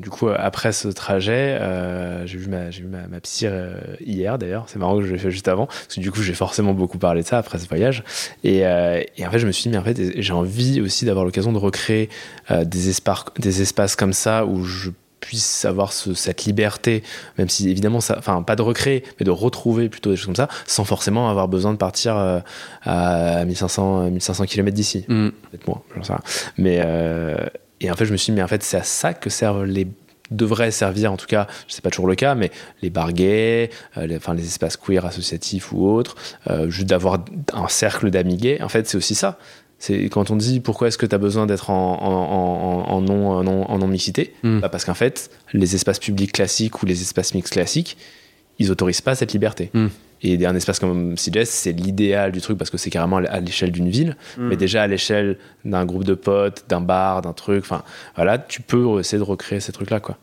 du 0.00 0.10
coup 0.10 0.28
après 0.28 0.72
ce 0.72 0.88
trajet, 0.88 1.56
euh, 1.60 2.26
j'ai 2.26 2.36
vu 2.36 2.48
ma 2.48 2.70
j'ai 2.70 2.82
vu 2.82 2.88
ma, 2.88 3.06
ma 3.06 3.20
psy 3.20 3.46
euh, 3.46 3.76
hier 4.04 4.38
d'ailleurs. 4.38 4.64
C'est 4.66 4.80
marrant 4.80 4.98
que 4.98 5.04
je 5.04 5.12
l'ai 5.12 5.18
fait 5.18 5.30
juste 5.30 5.46
avant 5.46 5.66
parce 5.66 5.94
que 5.94 6.00
du 6.00 6.10
coup 6.10 6.20
j'ai 6.20 6.34
forcément 6.34 6.74
beaucoup 6.74 6.98
parlé 6.98 7.22
de 7.22 7.26
ça 7.26 7.38
après 7.38 7.58
ce 7.58 7.68
voyage. 7.68 8.02
Et, 8.42 8.58
et 8.58 9.26
en 9.26 9.30
fait 9.30 9.38
je 9.38 9.46
me 9.46 9.52
suis 9.52 9.62
dit 9.62 9.68
mais 9.70 9.78
en 9.78 9.84
fait 9.84 10.20
j'ai 10.20 10.32
envie 10.32 10.80
aussi 10.80 11.04
d'avoir 11.04 11.24
l'occasion 11.24 11.52
de 11.52 11.58
recréer 11.58 12.10
des 12.50 12.88
espaces 12.88 13.24
des 13.38 13.62
espaces 13.62 13.94
comme 13.94 14.12
ça 14.12 14.46
où 14.46 14.64
je 14.64 14.90
puisse 15.22 15.64
avoir 15.64 15.92
cette 15.92 16.44
liberté, 16.44 17.02
même 17.38 17.48
si 17.48 17.70
évidemment, 17.70 18.00
ça, 18.00 18.16
enfin 18.18 18.42
pas 18.42 18.56
de 18.56 18.62
recréer, 18.62 19.04
mais 19.18 19.24
de 19.24 19.30
retrouver 19.30 19.88
plutôt 19.88 20.10
des 20.10 20.16
choses 20.16 20.26
comme 20.26 20.36
ça, 20.36 20.48
sans 20.66 20.84
forcément 20.84 21.30
avoir 21.30 21.48
besoin 21.48 21.72
de 21.72 21.78
partir 21.78 22.16
euh, 22.16 22.40
à 22.82 23.44
1500, 23.44 24.10
1500 24.10 24.44
km 24.44 24.74
d'ici. 24.74 25.04
Mm. 25.08 25.28
Peut-être 25.28 25.66
moins, 25.66 25.82
j'en 25.96 26.02
sais 26.02 26.12
rien. 26.12 26.22
Mais, 26.58 26.82
euh, 26.84 27.36
et 27.80 27.90
en 27.90 27.94
fait, 27.94 28.04
je 28.04 28.12
me 28.12 28.16
suis 28.16 28.32
dit, 28.32 28.36
mais 28.36 28.42
en 28.42 28.48
fait, 28.48 28.62
c'est 28.62 28.76
à 28.76 28.82
ça 28.82 29.14
que 29.14 29.30
servent 29.30 29.64
les 29.64 29.86
devraient 30.30 30.70
servir, 30.70 31.12
en 31.12 31.18
tout 31.18 31.26
cas, 31.26 31.46
je 31.68 31.74
sais 31.74 31.82
pas 31.82 31.90
toujours 31.90 32.06
le 32.06 32.14
cas, 32.14 32.34
mais 32.34 32.50
les 32.80 32.88
barguets, 32.88 33.68
euh, 33.98 34.06
les, 34.06 34.16
enfin 34.16 34.32
les 34.32 34.46
espaces 34.46 34.78
queer 34.78 35.04
associatifs 35.04 35.72
ou 35.72 35.86
autres, 35.86 36.16
juste 36.68 36.88
d'avoir 36.88 37.22
un 37.52 37.68
cercle 37.68 38.10
d'amis 38.10 38.38
gays, 38.38 38.62
en 38.62 38.68
fait, 38.68 38.88
c'est 38.88 38.96
aussi 38.96 39.14
ça. 39.14 39.38
C'est 39.82 40.04
quand 40.10 40.30
on 40.30 40.36
dit 40.36 40.60
pourquoi 40.60 40.86
est-ce 40.86 40.96
que 40.96 41.06
tu 41.06 41.14
as 41.16 41.18
besoin 41.18 41.44
d'être 41.44 41.68
en, 41.70 41.98
en, 42.00 43.00
non, 43.00 43.32
en, 43.32 43.78
non, 43.78 43.88
mixité 43.88 44.32
hmm. 44.44 44.60
bah 44.60 44.68
Parce 44.68 44.84
qu'en 44.84 44.94
fait, 44.94 45.28
les 45.54 45.74
espaces 45.74 45.98
publics 45.98 46.30
classiques 46.30 46.84
ou 46.84 46.86
les 46.86 47.02
espaces 47.02 47.34
mixtes 47.34 47.52
classiques, 47.52 47.96
ils 48.60 48.70
autorisent 48.70 49.00
pas 49.00 49.16
cette 49.16 49.32
liberté. 49.32 49.70
Hmm. 49.74 49.88
Et 50.22 50.46
un 50.46 50.54
espace 50.54 50.78
comme 50.78 51.16
CJS, 51.16 51.46
c'est 51.46 51.72
l'idéal 51.72 52.30
du 52.30 52.40
truc 52.40 52.58
parce 52.58 52.70
que 52.70 52.78
c'est 52.78 52.90
carrément 52.90 53.16
à 53.16 53.40
l'échelle 53.40 53.72
d'une 53.72 53.88
ville, 53.88 54.16
hmm. 54.38 54.50
mais 54.50 54.56
déjà 54.56 54.84
à 54.84 54.86
l'échelle 54.86 55.36
d'un 55.64 55.84
groupe 55.84 56.04
de 56.04 56.14
potes, 56.14 56.64
d'un 56.68 56.80
bar, 56.80 57.20
d'un 57.20 57.32
truc. 57.32 57.64
Enfin, 57.64 57.82
voilà, 58.14 58.38
tu 58.38 58.62
peux 58.62 59.00
essayer 59.00 59.18
de 59.18 59.24
recréer 59.24 59.58
ces 59.58 59.72
trucs-là, 59.72 59.98
quoi. 59.98 60.16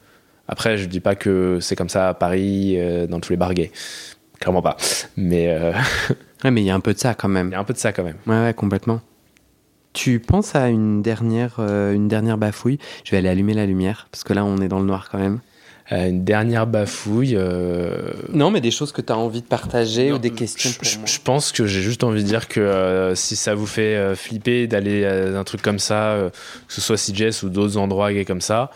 Après, 0.48 0.78
je 0.78 0.86
dis 0.86 1.02
pas 1.02 1.16
que 1.16 1.60
c'est 1.60 1.76
comme 1.76 1.90
ça 1.90 2.08
à 2.08 2.14
Paris, 2.14 2.76
euh, 2.78 3.08
dans 3.08 3.20
tous 3.20 3.34
les 3.34 3.38
bars 3.38 3.54
gays. 3.54 3.74
Clairement 4.40 4.62
pas. 4.62 4.78
Mais. 5.18 5.50
Euh, 5.50 5.74
ouais, 6.46 6.52
mais 6.52 6.62
il 6.62 6.66
y 6.66 6.72
a 6.72 6.76
un 6.76 6.80
peu 6.80 6.94
de 6.94 7.00
ça 7.00 7.14
quand 7.14 7.28
même. 7.28 7.50
Il 7.50 7.52
y 7.52 7.56
a 7.56 7.60
un 7.60 7.66
peu 7.66 7.74
de 7.74 7.78
ça 7.78 7.92
quand 7.92 8.06
même. 8.06 8.16
Ouais, 8.26 8.42
ouais, 8.42 8.54
complètement. 8.54 9.02
Tu 9.94 10.20
penses 10.20 10.56
à 10.56 10.70
une 10.70 11.02
dernière, 11.02 11.56
euh, 11.60 11.94
une 11.94 12.08
dernière 12.08 12.38
bafouille? 12.38 12.78
Je 13.04 13.12
vais 13.12 13.18
aller 13.18 13.30
allumer 13.30 13.54
la 13.54 13.66
lumière, 13.66 14.08
parce 14.12 14.24
que 14.24 14.34
là, 14.34 14.46
on 14.46 14.58
est 14.58 14.68
dans 14.68 14.80
le 14.80 14.86
noir 14.86 15.10
quand 15.12 15.18
même. 15.18 15.40
Euh, 15.92 16.10
une 16.10 16.24
dernière 16.24 16.68
bafouille. 16.68 17.34
Euh, 17.36 18.12
non, 18.32 18.52
mais 18.52 18.62
des 18.62 18.70
choses 18.70 18.92
que 18.92 19.02
tu 19.02 19.12
as 19.12 19.18
envie 19.18 19.42
de 19.42 19.48
partager 19.48 20.12
ou 20.12 20.20
des 20.20 20.30
questions 20.30 20.70
je, 20.84 21.20
pense 21.24 21.52
que 21.52 21.66
j'ai 21.66 21.82
juste 21.82 22.04
envie 22.04 22.22
de 22.22 22.28
dire 22.28 22.48
que 22.48 23.14
si 23.16 23.36
ça 23.36 23.56
vous 23.56 23.66
fait 23.66 24.16
flipper 24.16 24.68
d'aller 24.68 25.04
à 25.04 25.40
un 25.40 25.44
truc 25.44 25.64
comme 25.64 25.80
ça, 25.80 26.30
que 26.68 26.74
ce 26.74 26.82
soit 26.82 26.96
CJS 26.96 27.44
ou 27.44 27.50
d'autres 27.50 27.78
endroits 27.78 28.12
comme 28.24 28.42
ça, 28.42 28.70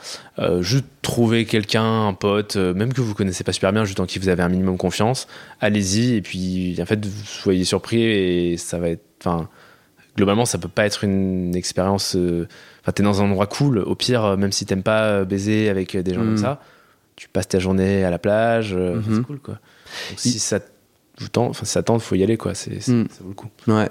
juste 0.62 0.86
trouver 1.04 1.46
quelqu'un, 1.46 2.08
un 2.08 2.14
pote, 2.14 2.56
même 2.56 2.92
que 2.92 3.02
vous 3.02 3.14
connaissez 3.14 3.44
pas 3.44 3.54
super 3.54 3.72
bien, 3.72 3.86
juste 3.86 4.00
en 4.00 4.08
qui 4.08 4.18
vous 4.18 4.30
avez 4.30 4.42
un 4.42 4.50
minimum 4.50 4.78
confiance, 4.78 5.28
allez-y 5.62 6.16
et 6.16 6.22
puis 6.24 6.76
en 6.82 6.86
fait, 6.88 7.06
soyez 7.26 7.64
surpris 7.64 8.02
et 8.02 8.58
ça 8.58 8.80
va 8.80 8.90
être. 8.90 9.04
Enfin, 9.24 9.48
globalement, 10.16 10.46
ça 10.46 10.58
peut 10.58 10.68
pas 10.68 10.86
être 10.86 11.04
une 11.04 11.56
expérience. 11.56 12.16
Euh, 12.16 12.48
enfin, 12.82 12.92
t'es 12.92 13.04
dans 13.04 13.22
un 13.22 13.26
endroit 13.26 13.48
cool. 13.48 13.80
Au 13.80 13.96
pire, 13.96 14.26
euh, 14.26 14.38
même 14.38 14.52
si 14.52 14.66
t'aimes 14.66 14.84
pas 14.84 15.04
euh, 15.04 15.26
baiser 15.26 15.70
avec 15.70 15.96
des 15.98 16.14
gens 16.14 16.22
comme 16.22 16.34
mm. 16.34 16.38
ça, 16.38 16.62
tu 17.16 17.30
passes 17.30 17.48
ta 17.48 17.60
journée 17.60 18.04
à 18.04 18.10
la 18.10 18.20
plage. 18.20 18.70
C'est 18.70 19.12
mhm. 19.12 19.26
cool, 19.26 19.40
quoi. 19.40 19.56
Donc, 20.10 20.20
si 20.20 20.40
ça 20.40 20.60
le 21.22 21.28
temps, 21.28 21.46
enfin, 21.46 21.64
ça 21.66 21.84
tente, 21.84 22.02
faut 22.02 22.16
y 22.16 22.24
aller, 22.24 22.38
quoi. 22.38 22.56
C'est, 22.56 22.82
c'est- 22.82 22.92
Mm. 22.92 23.08
Ça 23.12 23.20
vaut 23.24 23.30
le 23.30 23.36
coup. 23.36 23.48
Ouais. 23.68 23.88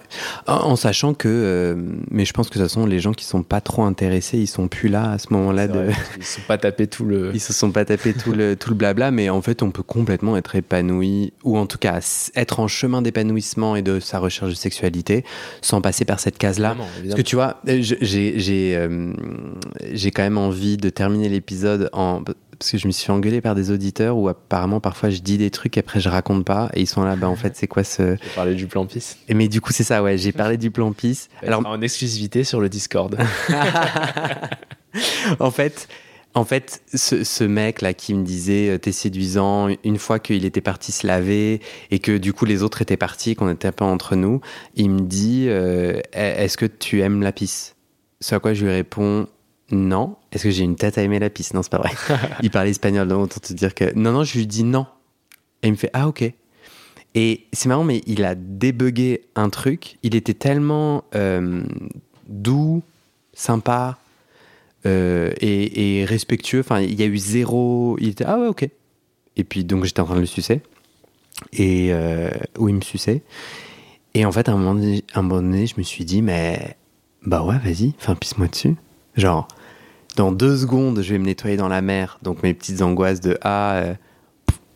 En, 0.49 0.55
en 0.71 0.77
sachant 0.77 1.15
que, 1.15 1.29
euh, 1.29 1.75
mais 2.11 2.25
je 2.25 2.33
pense 2.33 2.49
que 2.49 2.55
de 2.55 2.59
toute 2.59 2.69
façon, 2.69 2.85
les 2.85 2.99
gens 2.99 3.13
qui 3.13 3.25
sont 3.25 3.43
pas 3.45 3.61
trop 3.61 3.85
intéressés, 3.85 4.39
ils 4.39 4.47
sont 4.49 4.67
plus 4.69 4.89
là 4.89 5.13
à 5.13 5.19
ce 5.19 5.33
moment-là. 5.33 5.67
C'est 5.69 5.73
De... 5.73 5.79
vrai, 5.79 5.95
Ils 6.19 6.25
se 6.25 6.35
sont 6.37 6.47
pas 6.49 6.59
tapés 6.59 6.87
tout 6.89 7.05
le. 7.05 7.31
Ils 7.35 7.41
se 7.41 7.53
sont 7.53 7.71
pas 7.71 7.85
tapés 7.85 8.13
tout 8.13 8.33
le, 8.33 8.57
tout 8.57 8.71
le 8.71 8.77
blabla, 8.77 9.13
mais 9.13 9.31
en 9.31 9.41
fait, 9.41 9.63
on 9.63 9.71
peut 9.71 9.85
complètement 9.85 10.37
être 10.37 10.57
épanoui, 10.57 11.33
ou 11.45 11.57
en 11.59 11.67
tout 11.67 11.79
cas 11.79 12.01
être 12.35 12.59
en 12.61 12.67
chemin 12.69 13.03
d'épanouissement 13.03 13.77
et 13.77 13.83
de 13.83 14.01
sa 14.01 14.19
recherche 14.19 14.51
de 14.51 14.57
sexualité, 14.57 15.25
sans 15.61 15.81
passer 15.81 16.05
par 16.05 16.19
cette 16.19 16.39
case-là. 16.39 16.75
Parce 17.05 17.15
que 17.15 17.23
tu 17.23 17.37
vois, 17.37 17.61
euh, 17.69 17.79
je- 17.83 17.95
j'ai 18.01 18.39
j'ai 18.41 18.77
euh, 18.77 19.13
j'ai 19.93 20.11
quand 20.11 20.23
même 20.23 20.39
envie 20.39 20.77
de 20.77 20.89
terminer 20.91 21.29
l'épisode 21.29 21.89
en 21.93 22.23
parce 22.63 22.71
que 22.71 22.79
je 22.79 22.87
me 22.87 22.93
suis 22.93 23.07
fait 23.07 23.13
engueuler 23.13 23.41
par 23.41 23.57
des 23.57 23.73
auditeurs 23.73 24.17
où 24.17 24.29
apparemment 24.29 24.79
parfois 24.79 25.11
je 25.11 25.19
dis 25.19 25.37
des 25.37 25.51
trucs 25.51 25.77
et 25.77 25.81
après 25.81 25.99
je 25.99 26.09
raconte 26.09 26.45
pas 26.45 26.71
et 26.75 26.83
ils 26.83 26.87
sont 26.87 27.03
là 27.03 27.17
bah 27.17 27.29
en 27.29 27.35
fait 27.35 27.57
c'est 27.57 27.67
quoi 27.67 27.83
ce 27.83 28.17
J'ai 28.23 28.31
parlé 28.37 28.55
du 28.55 28.69
plan 28.69 28.87
PIS. 28.87 29.17
et 29.29 29.35
mais 29.35 29.49
du 29.49 29.61
coup 29.61 29.73
c'est 29.73 29.83
ça 29.83 30.01
ouais 30.01 30.17
j'ai 30.17 30.31
parlé 30.31 30.57
du 30.57 30.71
plan 30.71 30.93
pisse 30.93 31.29
alors 31.45 31.67
en 31.67 31.81
exclusivité 31.83 32.45
sur 32.45 32.61
le 32.61 32.69
Discord. 32.69 33.19
en 35.41 35.51
fait, 35.51 35.89
en 36.35 36.45
fait, 36.45 36.83
ce, 36.95 37.25
ce 37.25 37.43
mec 37.43 37.83
là 37.83 37.95
qui 37.95 38.15
me 38.15 38.23
disait 38.25 38.71
euh, 38.71 38.79
t'es 38.79 38.93
séduisant, 38.93 39.69
une 39.83 39.99
fois 39.99 40.21
qu'il 40.21 40.45
était 40.45 40.61
parti 40.61 40.93
se 40.93 41.05
laver 41.07 41.61
et 41.91 41.99
que 41.99 42.17
du 42.17 42.33
coup 42.33 42.45
les 42.45 42.63
autres 42.63 42.81
étaient 42.83 42.97
partis, 42.97 43.35
qu'on 43.35 43.51
était 43.51 43.73
pas 43.73 43.87
entre 43.87 44.15
nous, 44.15 44.41
il 44.77 44.91
me 44.91 45.01
dit 45.01 45.47
euh, 45.49 46.01
est-ce 46.13 46.57
que 46.57 46.67
tu 46.67 47.01
aimes 47.01 47.23
la 47.23 47.33
pisse 47.33 47.75
Ce 48.21 48.35
à 48.37 48.39
quoi 48.39 48.55
je 48.55 48.65
lui 48.65 48.73
réponds 48.73 49.27
non. 49.73 50.17
Est-ce 50.31 50.45
que 50.45 50.51
j'ai 50.51 50.65
une 50.65 50.77
tête 50.77 50.99
à 50.99 51.03
aimer 51.03 51.19
la 51.19 51.31
pisse? 51.31 51.55
Non, 51.55 51.63
c'est 51.63 51.73
pas 51.73 51.79
vrai. 51.79 51.91
il 52.43 52.51
parlait 52.51 52.71
espagnol, 52.71 53.09
donc 53.09 53.25
autant 53.25 53.41
te 53.41 53.53
dire 53.53 53.75
que 53.75 53.93
non, 53.95 54.13
non, 54.13 54.23
je 54.23 54.39
lui 54.39 54.47
dis 54.47 54.65
non. 54.65 54.87
Et 55.63 55.69
il 55.69 55.73
me 55.73 55.77
fait 55.77 55.91
ah 55.93 56.09
ok. 56.09 56.33
Et 57.15 57.47
c'est 57.53 57.69
marrant, 57.69 57.85
mais 57.85 58.03
il 58.07 58.25
a 58.25 58.35
débugué 58.35 59.23
un 59.35 59.51
truc. 59.51 59.99
Il 60.03 60.15
était 60.15 60.35
tellement 60.35 61.05
euh, 61.15 61.63
doux, 62.29 62.83
sympa 63.35 63.99
euh, 64.87 65.33
et, 65.41 66.01
et 66.01 66.05
respectueux. 66.05 66.61
Enfin, 66.61 66.81
il 66.81 66.99
y 66.99 67.03
a 67.03 67.07
eu 67.07 67.19
zéro. 67.19 67.97
Il 68.01 68.09
était 68.09 68.25
ah 68.25 68.39
ouais, 68.39 68.49
ok. 68.49 68.69
Et 69.37 69.45
puis 69.45 69.65
donc 69.65 69.85
j'étais 69.85 70.01
en 70.01 70.05
train 70.05 70.17
de 70.17 70.21
le 70.21 70.27
sucer. 70.27 70.61
Et 71.53 71.89
euh, 71.93 72.31
où 72.59 72.69
il 72.69 72.75
me 72.75 72.81
suçait. 72.83 73.23
Et 74.15 74.25
en 74.27 74.33
fait, 74.33 74.49
à 74.49 74.53
un 74.53 74.57
moment 74.57 74.75
donné, 74.75 75.05
un 75.15 75.23
moment 75.23 75.41
donné, 75.41 75.67
je 75.67 75.75
me 75.79 75.83
suis 75.83 76.05
dit, 76.05 76.21
mais 76.23 76.77
bah 77.25 77.43
ouais, 77.43 77.59
vas-y, 77.59 77.95
enfin, 77.99 78.15
pisse-moi 78.15 78.49
dessus. 78.49 78.77
Genre, 79.17 79.49
dans 80.17 80.33
deux 80.33 80.57
secondes, 80.57 81.01
je 81.03 81.13
vais 81.13 81.19
me 81.19 81.25
nettoyer 81.25 81.57
dans 81.57 81.69
la 81.69 81.83
mer. 81.83 82.19
Donc 82.23 82.43
mes 82.43 82.55
petites 82.55 82.83
angoisses 82.83 83.21
de 83.21 83.39
ah, 83.43 83.75
euh, 83.77 83.95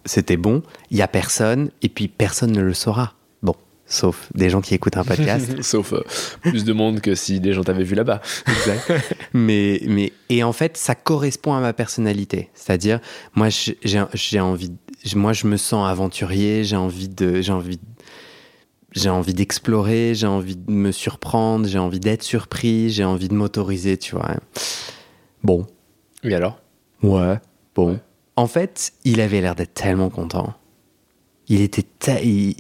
c'était 0.05 0.37
bon. 0.37 0.63
Il 0.91 0.97
y 0.97 1.03
a 1.03 1.09
personne, 1.09 1.71
et 1.83 1.89
puis 1.89 2.09
personne 2.09 2.53
ne 2.53 2.63
le 2.63 2.75
saura. 2.75 3.15
Bon, 3.43 3.55
sauf 3.87 4.29
des 4.35 4.49
gens 4.51 4.61
qui 4.61 4.75
écoutent 4.75 4.97
un 4.97 5.05
podcast. 5.05 5.51
Sauf 5.63 5.93
euh, 5.93 6.03
plus 6.41 6.65
de 6.65 6.73
monde 6.73 7.01
que 7.01 7.15
si 7.15 7.41
les 7.41 7.53
gens 7.53 7.65
t'avaient 7.65 7.85
vu 7.85 7.95
là-bas. 7.95 8.23
mais, 9.35 9.81
mais, 9.87 10.13
et 10.29 10.43
en 10.43 10.53
fait, 10.53 10.77
ça 10.77 10.95
correspond 10.95 11.55
à 11.55 11.61
ma 11.61 11.73
personnalité. 11.73 12.51
C'est-à-dire, 12.55 13.01
moi, 13.35 13.49
j'ai 13.51 13.77
j'ai 14.15 14.41
envie, 14.41 14.73
moi, 15.15 15.33
je 15.33 15.47
me 15.47 15.57
sens 15.57 15.89
aventurier, 15.89 16.65
j'ai 16.65 16.77
envie 16.77 17.09
de, 17.09 17.43
j'ai 17.43 17.53
envie, 17.53 17.81
j'ai 18.93 19.11
envie 19.11 19.35
d'explorer, 19.35 20.15
j'ai 20.15 20.27
envie 20.27 20.57
de 20.57 20.71
me 20.71 20.93
surprendre, 20.93 21.67
j'ai 21.67 21.79
envie 21.79 22.01
d'être 22.01 22.23
surpris, 22.23 22.91
j'ai 22.91 23.05
envie 23.05 23.29
de 23.29 23.35
m'autoriser, 23.35 23.99
tu 23.99 24.15
vois. 24.15 24.37
Bon, 25.43 25.67
Oui, 26.25 26.35
alors? 26.35 26.61
Ouais, 27.03 27.37
bon. 27.75 27.93
Ouais. 27.93 27.99
En 28.37 28.47
fait, 28.47 28.93
il 29.05 29.21
avait 29.21 29.41
l'air 29.41 29.55
d'être 29.55 29.75
tellement 29.75 30.11
content. 30.11 30.55
Il 31.49 31.61
était, 31.61 31.83
ta- 31.99 32.21
il- 32.21 32.57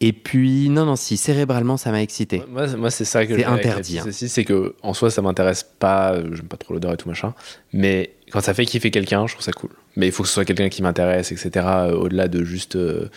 et 0.00 0.12
puis, 0.12 0.68
non, 0.68 0.84
non, 0.86 0.94
si, 0.94 1.16
cérébralement, 1.16 1.76
ça 1.76 1.90
m'a 1.90 2.00
excité. 2.00 2.40
Moi, 2.48 2.68
moi, 2.76 2.90
c'est 2.90 3.04
ça 3.04 3.26
que 3.26 3.34
C'est 3.36 3.44
interdit, 3.44 3.98
hein. 3.98 4.04
c'est 4.12 4.44
que 4.44 4.76
en 4.82 4.94
soi, 4.94 5.10
ça 5.10 5.20
m'intéresse 5.22 5.64
pas. 5.64 6.12
euh, 6.14 6.34
J'aime 6.36 6.46
pas 6.46 6.56
trop 6.56 6.72
l'odeur 6.74 6.92
et 6.92 6.96
tout 6.96 7.08
machin. 7.08 7.34
Mais 7.72 8.14
quand 8.30 8.40
ça 8.40 8.54
fait 8.54 8.64
kiffer 8.64 8.92
quelqu'un, 8.92 9.26
je 9.26 9.32
trouve 9.34 9.44
ça 9.44 9.50
cool. 9.52 9.70
Mais 9.96 10.06
il 10.06 10.12
faut 10.12 10.22
que 10.22 10.28
ce 10.28 10.34
soit 10.34 10.44
quelqu'un 10.44 10.68
qui 10.68 10.82
m'intéresse, 10.82 11.32
etc. 11.32 11.50
euh, 11.66 11.92
Au-delà 11.96 12.28
de 12.28 12.44
juste 12.44 12.76
euh, 12.76 13.08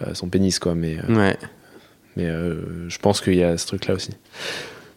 euh, 0.00 0.14
son 0.14 0.28
pénis, 0.30 0.58
quoi. 0.58 0.74
Mais, 0.74 0.96
euh, 0.98 1.14
Ouais. 1.14 1.36
mais 2.16 2.24
euh, 2.26 2.88
je 2.88 2.98
pense 2.98 3.20
qu'il 3.20 3.34
y 3.34 3.44
a 3.44 3.58
ce 3.58 3.66
truc-là 3.66 3.94
aussi. 3.94 4.12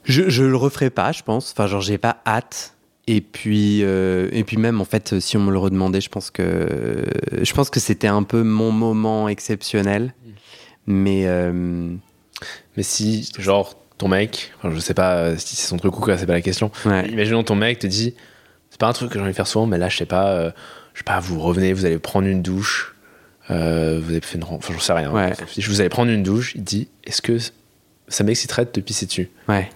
Je, 0.05 0.29
je 0.29 0.43
le 0.45 0.55
referai 0.55 0.89
pas, 0.89 1.11
je 1.11 1.23
pense. 1.23 1.51
Enfin, 1.51 1.67
genre, 1.67 1.81
j'ai 1.81 1.97
pas 1.97 2.21
hâte. 2.25 2.72
Et 3.07 3.19
puis, 3.19 3.83
euh, 3.83 4.29
et 4.31 4.43
puis 4.43 4.57
même, 4.57 4.79
en 4.79 4.85
fait, 4.85 5.19
si 5.19 5.35
on 5.35 5.41
me 5.41 5.51
le 5.51 5.57
redemandait, 5.57 5.99
je 5.99 6.09
pense 6.09 6.31
que, 6.31 7.03
je 7.41 7.53
pense 7.53 7.69
que 7.69 7.79
c'était 7.79 8.07
un 8.07 8.23
peu 8.23 8.43
mon 8.43 8.71
moment 8.71 9.27
exceptionnel. 9.27 10.13
Mais, 10.87 11.23
euh, 11.25 11.93
Mais 12.77 12.83
si, 12.83 13.29
genre, 13.39 13.75
ton 13.97 14.07
mec, 14.07 14.51
enfin, 14.57 14.73
je 14.73 14.79
sais 14.79 14.93
pas 14.93 15.15
euh, 15.15 15.35
si 15.37 15.55
c'est 15.55 15.67
son 15.67 15.77
truc 15.77 15.97
ou 15.97 16.01
quoi, 16.01 16.17
c'est 16.17 16.25
pas 16.25 16.33
la 16.33 16.41
question. 16.41 16.71
ouais. 16.85 17.07
Imaginons 17.09 17.43
ton 17.43 17.55
mec 17.55 17.79
te 17.79 17.87
dit, 17.87 18.15
c'est 18.69 18.79
pas 18.79 18.87
un 18.87 18.93
truc 18.93 19.09
que 19.09 19.15
j'ai 19.15 19.21
envie 19.21 19.31
de 19.31 19.35
faire 19.35 19.47
souvent, 19.47 19.65
mais 19.65 19.77
là, 19.77 19.89
je 19.89 19.97
sais 19.97 20.05
pas, 20.05 20.29
euh, 20.31 20.51
je 20.93 20.99
sais 20.99 21.03
pas, 21.03 21.19
vous 21.19 21.39
revenez, 21.39 21.73
vous 21.73 21.85
allez 21.85 21.99
prendre 21.99 22.27
une 22.27 22.41
douche, 22.41 22.95
vous 23.49 23.55
avez 23.55 24.21
fait 24.21 24.37
une, 24.37 24.43
enfin, 24.45 24.73
j'en 24.73 24.79
sais 24.79 24.93
rien. 24.93 25.11
Ouais. 25.11 25.33
Vous 25.67 25.81
allez 25.81 25.89
prendre 25.89 26.11
une 26.11 26.23
douche, 26.23 26.53
il 26.55 26.63
dit, 26.63 26.87
est-ce 27.03 27.21
que 27.21 27.37
ça 28.07 28.23
m'exciterait 28.23 28.65
de 28.65 28.71
te 28.71 28.79
pisser 28.79 29.05
dessus? 29.05 29.29
Ouais. 29.47 29.69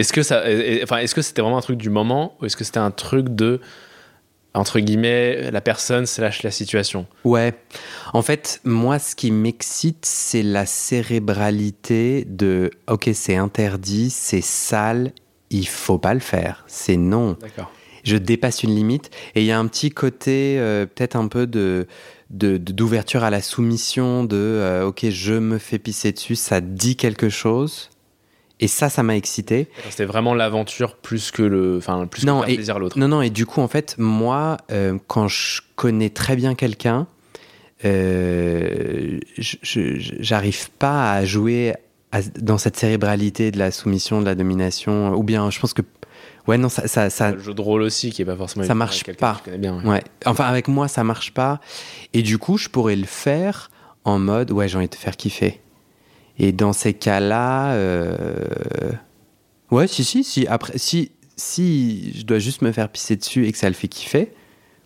Est-ce 0.00 0.12
que 0.12 0.22
ça, 0.22 0.42
enfin, 0.82 0.98
est-ce 0.98 1.14
que 1.14 1.22
c'était 1.22 1.42
vraiment 1.42 1.58
un 1.58 1.62
truc 1.62 1.76
du 1.78 1.90
moment, 1.90 2.36
ou 2.40 2.46
est-ce 2.46 2.56
que 2.56 2.64
c'était 2.64 2.78
un 2.78 2.90
truc 2.90 3.28
de, 3.28 3.60
entre 4.54 4.80
guillemets, 4.80 5.50
la 5.50 5.60
personne 5.60 6.06
slash 6.06 6.42
la 6.42 6.50
situation? 6.50 7.06
Ouais. 7.24 7.54
En 8.14 8.22
fait, 8.22 8.60
moi, 8.64 8.98
ce 8.98 9.14
qui 9.14 9.30
m'excite, 9.30 10.04
c'est 10.06 10.42
la 10.42 10.64
cérébralité 10.66 12.24
de 12.28 12.70
OK, 12.88 13.10
c'est 13.12 13.36
interdit, 13.36 14.10
c'est 14.10 14.42
sale, 14.42 15.12
il 15.50 15.66
faut 15.68 15.98
pas 15.98 16.14
le 16.14 16.20
faire. 16.20 16.64
C'est 16.66 16.96
non. 16.96 17.36
D'accord. 17.40 17.70
Je 18.02 18.16
dépasse 18.16 18.62
une 18.62 18.74
limite. 18.74 19.10
Et 19.34 19.42
il 19.42 19.46
y 19.46 19.52
a 19.52 19.58
un 19.58 19.66
petit 19.66 19.90
côté, 19.90 20.56
euh, 20.58 20.86
peut-être 20.86 21.16
un 21.16 21.28
peu 21.28 21.46
de- 21.46 21.86
d'ouverture 22.30 23.24
à 23.24 23.30
la 23.30 23.42
soumission, 23.42 24.24
de 24.24 24.36
euh, 24.36 24.86
OK, 24.86 25.04
je 25.10 25.34
me 25.34 25.58
fais 25.58 25.78
pisser 25.78 26.12
dessus, 26.12 26.36
ça 26.36 26.60
dit 26.60 26.96
quelque 26.96 27.28
chose. 27.28 27.90
Et 28.62 28.68
ça, 28.68 28.90
ça 28.90 29.02
m'a 29.02 29.16
excité. 29.16 29.68
C'était 29.88 30.04
vraiment 30.04 30.34
l'aventure 30.34 30.96
plus 30.96 31.30
que 31.30 31.42
le, 31.42 31.78
enfin, 31.78 32.06
plus 32.06 32.24
Non, 32.26 32.40
que 32.40 32.44
faire 32.46 32.52
et- 32.52 32.56
plaisir 32.56 32.76
à 32.76 32.78
l'autre. 32.78 32.98
Non, 32.98 33.08
non, 33.08 33.22
et 33.22 33.30
du 33.30 33.46
coup, 33.46 33.60
en 33.62 33.68
fait, 33.68 33.94
moi, 33.98 34.58
euh, 34.70 34.98
quand 35.06 35.28
je 35.28 35.62
connais 35.76 36.10
très 36.10 36.36
bien 36.36 36.54
quelqu'un, 36.54 37.06
euh, 37.86 39.18
j'arrive 39.38 40.70
pas 40.72 41.12
à 41.12 41.24
jouer 41.24 41.74
à- 42.12 42.22
dans 42.40 42.58
cette 42.58 42.76
cérébralité 42.76 43.50
de 43.50 43.58
la 43.58 43.70
soumission, 43.70 44.20
de 44.20 44.26
la 44.26 44.34
domination, 44.34 45.14
ou 45.14 45.22
bien 45.22 45.50
je 45.50 45.58
pense 45.60 45.72
que. 45.72 45.82
Ouais, 46.46 46.58
non, 46.58 46.68
ça. 46.68 46.88
ça, 46.88 47.10
ça- 47.10 47.32
Le 47.32 47.38
jeu 47.38 47.54
de 47.54 47.60
rôle 47.60 47.82
aussi, 47.82 48.10
qui 48.10 48.22
est 48.22 48.24
pas 48.24 48.36
forcément. 48.36 48.64
Ça 48.66 48.74
marche 48.74 49.04
pas. 49.14 49.40
bien. 49.58 49.78
ouais. 49.82 49.88
ouais. 49.88 50.02
Enfin, 50.26 50.44
avec 50.44 50.68
moi, 50.68 50.88
ça 50.88 51.04
marche 51.04 51.32
pas. 51.32 51.60
Et 52.12 52.22
du 52.22 52.38
coup, 52.38 52.58
je 52.58 52.68
pourrais 52.68 52.96
le 52.96 53.06
faire 53.06 53.70
en 54.04 54.18
mode, 54.18 54.50
ouais, 54.50 54.66
j'ai 54.68 54.76
envie 54.76 54.86
de 54.86 54.90
te 54.90 54.96
faire 54.96 55.16
kiffer. 55.16 55.60
Et 56.42 56.52
dans 56.52 56.72
ces 56.72 56.94
cas-là, 56.94 57.74
euh, 57.74 58.92
ouais, 59.70 59.86
si, 59.86 60.04
si, 60.04 60.24
si. 60.24 60.46
Après, 60.46 60.72
si, 60.78 61.12
si 61.36 62.14
je 62.18 62.24
dois 62.24 62.38
juste 62.38 62.62
me 62.62 62.72
faire 62.72 62.88
pisser 62.88 63.14
dessus 63.16 63.46
et 63.46 63.52
que 63.52 63.58
ça 63.58 63.68
le 63.68 63.74
fait 63.74 63.88
kiffer, 63.88 64.32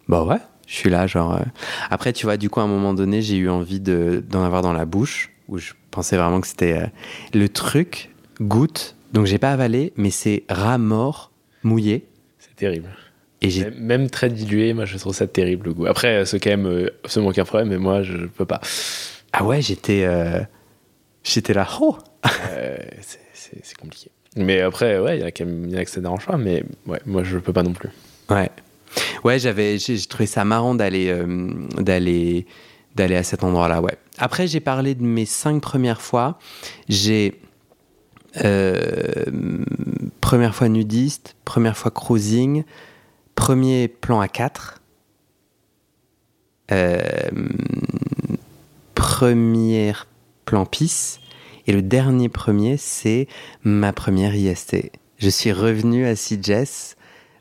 bah 0.08 0.24
ouais, 0.24 0.38
je 0.66 0.74
suis 0.74 0.90
là, 0.90 1.06
genre. 1.06 1.36
euh. 1.36 1.42
Après, 1.90 2.12
tu 2.12 2.26
vois, 2.26 2.36
du 2.36 2.50
coup, 2.50 2.60
à 2.60 2.64
un 2.64 2.68
moment 2.68 2.92
donné, 2.92 3.22
j'ai 3.22 3.36
eu 3.36 3.48
envie 3.48 3.78
de- 3.80 4.22
d'en 4.28 4.42
avoir 4.44 4.62
dans 4.62 4.72
la 4.72 4.84
bouche, 4.84 5.30
où 5.48 5.58
je 5.58 5.72
pensais 5.92 6.16
vraiment 6.16 6.40
que 6.40 6.48
c'était 6.48 6.72
euh, 6.76 6.86
le 7.32 7.48
truc 7.48 8.10
goutte. 8.40 8.96
Donc, 9.12 9.26
j'ai 9.26 9.38
pas 9.38 9.52
avalé, 9.52 9.92
mais 9.96 10.10
c'est 10.10 10.42
rat 10.48 10.78
mort, 10.78 11.30
mouillé. 11.62 12.04
C'est 12.40 12.56
terrible. 12.56 12.88
Et 13.42 13.60
Même- 13.60 13.74
Même 13.78 14.10
très 14.10 14.28
dilué, 14.30 14.72
moi 14.72 14.86
je 14.86 14.96
trouve 14.96 15.14
ça 15.14 15.26
terrible 15.28 15.66
le 15.66 15.74
goût. 15.74 15.86
Après, 15.86 16.16
euh, 16.16 16.24
ceux 16.24 16.38
qui 16.38 16.48
aiment, 16.48 16.66
euh, 16.66 16.88
absolument 17.04 17.30
aucun 17.30 17.44
problème, 17.44 17.68
mais 17.68 17.76
moi 17.78 18.02
je 18.02 18.16
peux 18.26 18.46
pas. 18.46 18.60
Ah 19.32 19.44
ouais, 19.44 19.60
j'étais 19.60 20.04
euh, 20.06 20.40
j'étais 21.24 21.54
là. 21.54 21.66
Oh 21.80 21.98
Euh, 22.50 22.76
c'est- 23.00 23.76
compliqué. 23.78 24.10
Mais 24.36 24.60
après, 24.60 24.98
ouais, 24.98 25.18
il 25.18 25.20
y 25.20 25.24
a 25.24 25.30
quand 25.30 25.44
même- 25.44 25.84
que 25.84 25.90
ça 25.90 26.00
dérange 26.00 26.26
pas, 26.26 26.36
mais 26.36 26.64
ouais, 26.86 27.00
moi 27.06 27.22
je 27.24 27.38
peux 27.38 27.52
pas 27.52 27.62
non 27.62 27.72
plus. 27.72 27.90
Ouais. 28.30 28.50
Ouais, 29.24 29.38
j'avais 29.38 29.78
j'ai 29.78 30.00
trouvé 30.02 30.26
ça 30.26 30.44
marrant 30.44 30.74
d'aller 30.74 31.08
euh, 31.08 31.50
d'aller 31.80 32.46
d'aller 32.94 33.16
à 33.16 33.22
cet 33.24 33.42
endroit-là, 33.42 33.80
ouais. 33.80 33.96
Après, 34.18 34.46
j'ai 34.46 34.60
parlé 34.60 34.94
de 34.94 35.02
mes 35.02 35.26
cinq 35.26 35.60
premières 35.60 36.00
fois. 36.00 36.38
J'ai 36.88 37.40
euh, 38.44 39.24
première 40.20 40.54
fois 40.54 40.68
nudiste, 40.68 41.36
première 41.44 41.76
fois 41.76 41.90
cruising, 41.90 42.64
premier 43.34 43.88
plan 43.88 44.20
à 44.20 44.28
4 44.28 44.80
premier 48.94 49.92
plan 50.44 50.66
pisse 50.66 51.20
et 51.66 51.72
le 51.72 51.82
dernier 51.82 52.28
premier 52.28 52.76
c'est 52.76 53.28
ma 53.62 53.92
première 53.92 54.34
IST. 54.34 54.90
Je 55.18 55.28
suis 55.28 55.52
revenu 55.52 56.06
à 56.06 56.14
CJS 56.14 56.96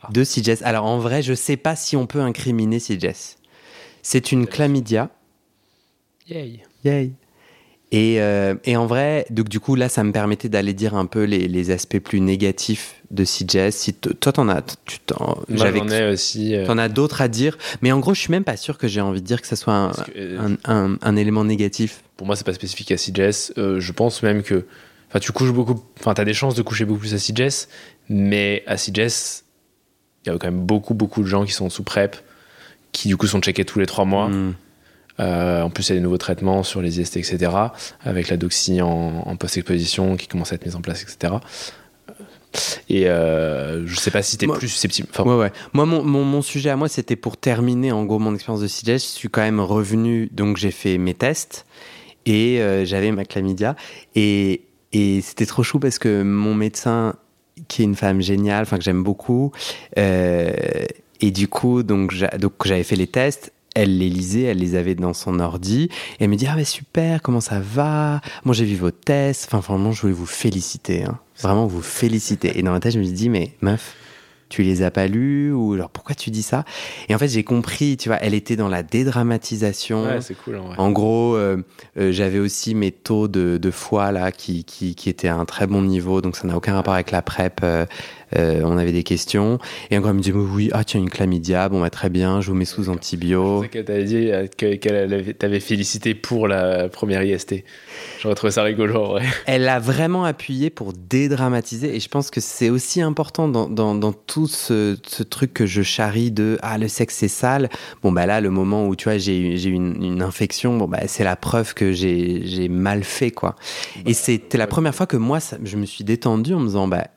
de 0.10 0.24
CJS. 0.24 0.64
Alors 0.64 0.86
en 0.86 1.00
vrai, 1.00 1.22
je 1.22 1.34
sais 1.34 1.58
pas 1.58 1.76
si 1.76 1.96
on 1.96 2.08
peut 2.08 2.22
incriminer 2.22 2.80
CJS. 2.80 3.38
C'est 4.02 4.32
une 4.32 4.48
chlamydia 4.48 5.10
Yay. 6.28 6.64
Yay. 6.86 7.12
Et, 7.94 8.20
euh, 8.20 8.56
et, 8.66 8.76
en 8.76 8.88
vrai, 8.88 9.28
donc 9.30 9.50
du 9.50 9.60
coup, 9.60 9.76
là, 9.76 9.88
ça 9.88 10.04
me 10.04 10.12
permettait 10.12 10.50
d'aller 10.50 10.74
dire 10.74 10.96
un 10.96 11.06
peu 11.06 11.26
les, 11.26 11.48
les 11.48 11.70
aspects 11.70 12.00
plus 12.00 12.22
négatifs 12.22 12.96
de 13.12 13.24
CJS. 13.24 13.70
Si 13.70 13.94
toi, 13.94 14.32
t'en 14.32 14.50
as, 14.50 14.64
tu 14.86 14.98
t'en, 14.98 15.38
j'avais 15.48 16.12
aussi. 16.12 16.56
Euh... 16.56 16.66
T'en 16.66 16.80
as 16.80 16.90
d'autres 16.90 17.22
à 17.22 17.28
dire, 17.28 17.56
mais 17.84 17.92
en 17.92 18.00
gros, 18.00 18.16
je 18.16 18.20
suis 18.20 18.32
même 18.32 18.44
pas 18.44 18.58
sûr 18.58 18.80
que 18.80 18.88
j'ai 18.88 19.00
envie 19.00 19.22
de 19.22 19.28
dire 19.28 19.40
que 19.40 19.48
ça 19.48 19.56
soit 19.56 19.76
un, 19.76 19.92
que, 19.92 20.12
euh, 20.18 20.40
un, 20.66 20.74
un, 20.74 20.98
un, 21.04 21.16
élément 21.16 21.46
négatif. 21.46 22.02
Pour 22.18 22.26
moi, 22.26 22.36
c'est 22.36 22.46
pas 22.48 22.56
spécifique 22.56 22.92
à 22.92 22.96
CJS. 22.96 23.54
Euh, 23.60 23.80
je 23.80 23.92
pense 23.92 24.24
même 24.24 24.42
que, 24.42 24.66
enfin, 25.10 25.20
tu 25.20 25.32
couches 25.32 25.54
beaucoup, 25.54 25.80
enfin, 26.00 26.16
t'as 26.16 26.26
des 26.26 26.34
chances 26.34 26.56
de 26.56 26.64
coucher 26.64 26.86
beaucoup 26.86 27.02
plus 27.02 27.14
à 27.14 27.18
CJS, 27.18 27.68
mais 28.10 28.64
à 28.66 28.76
CJS, 28.76 29.44
il 30.26 30.30
y 30.30 30.36
a 30.36 30.38
quand 30.40 30.48
même 30.48 30.66
beaucoup, 30.66 30.96
beaucoup 30.96 31.22
de 31.22 31.28
gens 31.28 31.46
qui 31.46 31.52
sont 31.52 31.70
sous 31.70 31.84
PrEP, 31.84 32.16
qui 32.92 33.08
du 33.08 33.18
coup 33.18 33.28
sont 33.28 33.40
checkés 33.40 33.66
tous 33.66 33.78
les 33.78 33.86
trois 33.86 34.06
mois. 34.06 34.30
Mm. 34.30 34.56
Euh, 35.20 35.62
en 35.62 35.70
plus, 35.70 35.90
il 35.90 35.90
y 35.90 35.94
a 35.94 35.96
des 35.96 36.04
nouveaux 36.04 36.18
traitements 36.18 36.64
sur 36.64 36.82
les 36.82 37.00
IST, 37.00 37.18
etc., 37.18 37.52
avec 38.02 38.30
la 38.30 38.38
doxy 38.38 38.82
en, 38.82 39.24
en 39.26 39.36
post-exposition 39.36 40.18
qui 40.18 40.28
commence 40.28 40.52
à 40.52 40.56
être 40.56 40.66
mise 40.66 40.76
en 40.76 40.82
place, 40.82 41.04
etc. 41.04 41.36
Et 42.90 43.08
euh, 43.08 43.86
je 43.88 43.96
sais 43.96 44.12
pas 44.12 44.22
si 44.22 44.38
t'es 44.38 44.48
plus 44.48 44.70
susceptible. 44.70 45.08
Enfin, 45.12 45.24
ouais, 45.24 45.38
ouais. 45.38 45.52
Moi, 45.74 45.86
mon, 45.86 46.04
mon, 46.04 46.24
mon, 46.24 46.42
sujet 46.42 46.70
à 46.70 46.76
moi, 46.76 46.88
c'était 46.88 47.16
pour 47.16 47.38
terminer 47.38 47.92
en 47.92 48.06
gros 48.06 48.20
mon 48.20 48.34
expérience 48.34 48.62
de 48.62 48.68
CJS. 48.68 48.86
Je 48.86 49.18
suis 49.18 49.30
quand 49.30 49.42
même 49.42 49.60
revenu, 49.60 50.30
donc 50.32 50.58
j'ai 50.58 50.72
fait 50.72 50.98
mes 50.98 51.14
tests 51.14 51.66
et 52.26 52.62
euh, 52.62 52.86
j'avais 52.86 53.12
ma 53.12 53.26
chlamydia. 53.26 53.76
Et, 54.16 54.62
et 54.92 55.22
c'était 55.22 55.46
trop 55.46 55.64
chou 55.64 55.80
parce 55.80 56.00
que 56.00 56.24
mon 56.24 56.54
médecin, 56.54 57.16
qui 57.68 57.82
est 57.82 57.86
une 57.86 57.96
femme 57.96 58.22
géniale, 58.22 58.64
enfin 58.64 58.78
que 58.78 58.84
j'aime 58.84 59.04
beaucoup, 59.04 59.52
euh, 59.98 60.54
et 61.22 61.32
du 61.32 61.48
coup, 61.48 61.84
donc 61.84 62.12
j'avais 62.12 62.84
fait 62.84 62.96
les 62.96 63.08
tests 63.08 63.53
elle 63.74 63.98
les 63.98 64.10
lisait, 64.10 64.44
elle 64.44 64.60
les 64.60 64.76
avait 64.76 64.96
dans 64.96 65.14
son 65.14 65.40
ordi, 65.40 65.84
et 66.20 66.24
elle 66.24 66.30
me 66.30 66.36
dit 66.36 66.48
ah 66.48 66.56
mais 66.56 66.66
super, 66.66 67.22
comment 67.22 67.42
ça 67.42 67.60
va? 67.60 68.22
Moi 68.46 68.54
j'ai 68.54 68.66
vu 68.66 68.76
vos 68.76 68.92
tests, 68.92 69.46
enfin 69.48 69.60
vraiment 69.60 69.92
je 69.92 70.02
voulais 70.02 70.14
vous 70.14 70.26
féliciter, 70.26 71.04
hein. 71.04 71.20
vraiment 71.42 71.68
vous 71.68 71.82
féliciter. 71.82 72.58
Et 72.58 72.64
dans 72.64 72.72
ma 72.72 72.80
tête 72.80 72.94
je 72.94 73.00
me 73.00 73.04
suis 73.04 73.14
dit 73.14 73.30
mais 73.30 73.56
meuf, 73.62 73.96
tu 74.54 74.62
les 74.62 74.84
as 74.84 74.92
pas 74.92 75.08
lus 75.08 75.52
ou 75.52 75.74
alors 75.74 75.90
pourquoi 75.90 76.14
tu 76.14 76.30
dis 76.30 76.44
ça? 76.44 76.64
Et 77.10 77.16
en 77.16 77.18
fait 77.18 77.28
j'ai 77.28 77.44
compris, 77.44 77.98
tu 77.98 78.10
vois, 78.10 78.20
elle 78.22 78.36
était 78.36 78.56
dans 78.56 78.68
la 78.68 78.84
dédramatisation. 78.84 80.04
Ouais, 80.04 80.22
c'est 80.22 80.36
cool. 80.36 80.58
En, 80.58 80.68
vrai. 80.68 80.76
en 80.78 80.92
gros, 80.92 81.36
euh, 81.36 81.58
euh, 81.98 82.12
j'avais 82.12 82.38
aussi 82.38 82.76
mes 82.76 82.92
taux 82.92 83.28
de, 83.28 83.58
de 83.58 83.72
foie 83.72 84.12
là 84.12 84.32
qui, 84.32 84.64
qui, 84.64 84.94
qui, 84.94 85.10
étaient 85.10 85.28
à 85.28 85.38
un 85.38 85.46
très 85.46 85.66
bon 85.66 85.82
niveau, 85.82 86.22
donc 86.22 86.36
ça 86.36 86.48
n'a 86.48 86.56
aucun 86.56 86.76
rapport 86.76 86.94
avec 86.94 87.10
la 87.10 87.24
PrEP. 87.24 87.62
Euh, 87.64 88.62
on 88.64 88.78
avait 88.78 88.92
des 88.92 89.04
questions. 89.04 89.60
Et 89.90 89.98
encore, 89.98 90.12
elle 90.12 90.18
me 90.18 90.22
dit 90.22 90.32
oui, 90.32 90.70
ah 90.74 90.84
tiens, 90.84 91.00
une 91.00 91.10
chlamydia, 91.10 91.70
bon, 91.70 91.82
bah, 91.82 91.90
très 91.90 92.10
bien, 92.10 92.42
je 92.42 92.50
vous 92.50 92.56
mets 92.56 92.66
sous 92.66 92.90
antibio. 92.90 93.64
C'est 93.64 93.70
qu'elle 93.70 93.86
t'avait 93.86 94.04
dit 94.04 94.32
qu'elle 94.58 95.36
t'avait 95.36 95.60
félicité 95.60 96.14
pour 96.14 96.48
la 96.48 96.90
première 96.90 97.24
IST. 97.24 97.64
J'aurais 98.20 98.36
trouvé 98.36 98.52
ça 98.52 98.64
rigolo 98.64 98.96
en 98.96 99.08
vrai. 99.10 99.24
Elle 99.46 99.68
a 99.68 99.80
vraiment 99.80 100.24
appuyé 100.24 100.70
pour 100.70 100.94
dédramatiser. 100.94 101.96
Et 101.96 102.00
je 102.00 102.08
pense 102.08 102.32
que 102.32 102.40
c'est 102.42 102.70
aussi 102.70 103.02
important 103.02 103.48
dans, 103.48 103.68
dans, 103.68 103.96
dans 103.96 104.14
tout 104.14 104.48
ce, 104.48 104.98
ce, 105.06 105.24
truc 105.24 105.54
que 105.54 105.66
je 105.66 105.82
charrie 105.82 106.32
de 106.32 106.58
ah, 106.62 106.78
le 106.78 106.88
sexe 106.88 107.16
c'est 107.16 107.28
sale. 107.28 107.70
Bon, 108.02 108.12
bah 108.12 108.26
là, 108.26 108.42
le 108.42 108.50
moment 108.50 108.88
où 108.88 108.96
tu 108.96 109.06
vois, 109.06 109.18
j'ai 109.18 109.38
eu 109.38 109.72
une, 109.72 110.04
une 110.04 110.22
infection, 110.22 110.78
bon, 110.78 110.88
bah, 110.88 111.02
c'est 111.08 111.24
la 111.24 111.36
preuve 111.36 111.74
que 111.74 111.92
j'ai 111.92 112.68
mal 112.70 113.04
fait, 113.04 113.32
quoi. 113.32 113.56
Bah, 113.96 114.02
et 114.06 114.14
c'était 114.14 114.58
la 114.58 114.68
première 114.68 114.96
fois 114.96 115.06
que 115.06 115.18
moi, 115.18 115.40
ça, 115.40 115.58
je 115.64 115.78
me 115.78 115.86
suis 115.86 116.04
détendu 116.04 116.54
en 116.54 116.60
me 116.60 116.68
disant, 116.68 116.88
bah, 116.88 117.08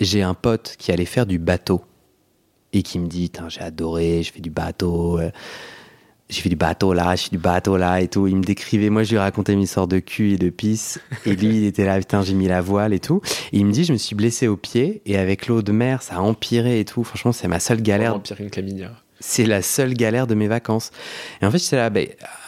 j'ai 0.00 0.22
un 0.22 0.34
pote 0.34 0.76
qui 0.78 0.92
allait 0.92 1.04
faire 1.04 1.26
du 1.26 1.38
bateau 1.38 1.82
et 2.72 2.82
qui 2.82 2.98
me 2.98 3.06
dit 3.06 3.30
j'ai 3.48 3.60
adoré, 3.60 4.22
je 4.22 4.32
fais 4.32 4.40
du 4.40 4.50
bateau, 4.50 5.18
euh, 5.18 5.30
j'ai 6.28 6.40
fait 6.40 6.48
du 6.48 6.56
bateau 6.56 6.92
là, 6.92 7.14
je 7.16 7.24
fais 7.24 7.30
du 7.30 7.38
bateau 7.38 7.76
là 7.76 8.00
et 8.00 8.08
tout. 8.08 8.26
Il 8.26 8.36
me 8.36 8.42
décrivait, 8.42 8.90
moi 8.90 9.02
je 9.02 9.10
lui 9.10 9.18
racontais 9.18 9.52
une 9.52 9.62
histoire 9.62 9.86
de 9.86 9.98
cul 9.98 10.32
et 10.32 10.38
de 10.38 10.50
pisse 10.50 11.00
et 11.24 11.36
lui 11.36 11.58
il 11.58 11.64
était 11.64 11.84
là, 11.84 11.98
putain 11.98 12.22
j'ai 12.22 12.34
mis 12.34 12.48
la 12.48 12.60
voile 12.60 12.92
et 12.92 13.00
tout. 13.00 13.20
Et 13.52 13.58
il 13.58 13.66
me 13.66 13.72
dit 13.72 13.84
je 13.84 13.92
me 13.92 13.98
suis 13.98 14.16
blessé 14.16 14.48
au 14.48 14.56
pied 14.56 15.02
et 15.06 15.16
avec 15.16 15.46
l'eau 15.46 15.62
de 15.62 15.72
mer 15.72 16.02
ça 16.02 16.16
a 16.16 16.20
empiré 16.20 16.80
et 16.80 16.84
tout. 16.84 17.04
Franchement 17.04 17.32
c'est 17.32 17.48
ma 17.48 17.60
seule 17.60 17.82
galère. 17.82 18.14
Empirer 18.14 18.44
une 18.44 18.50
chlamydia 18.50 18.92
c'est 19.20 19.46
la 19.46 19.62
seule 19.62 19.94
galère 19.94 20.26
de 20.26 20.34
mes 20.34 20.48
vacances. 20.48 20.90
Et 21.40 21.46
en 21.46 21.50
fait, 21.50 21.58
j'étais 21.58 21.76
là, 21.76 21.90
bah, 21.90 22.00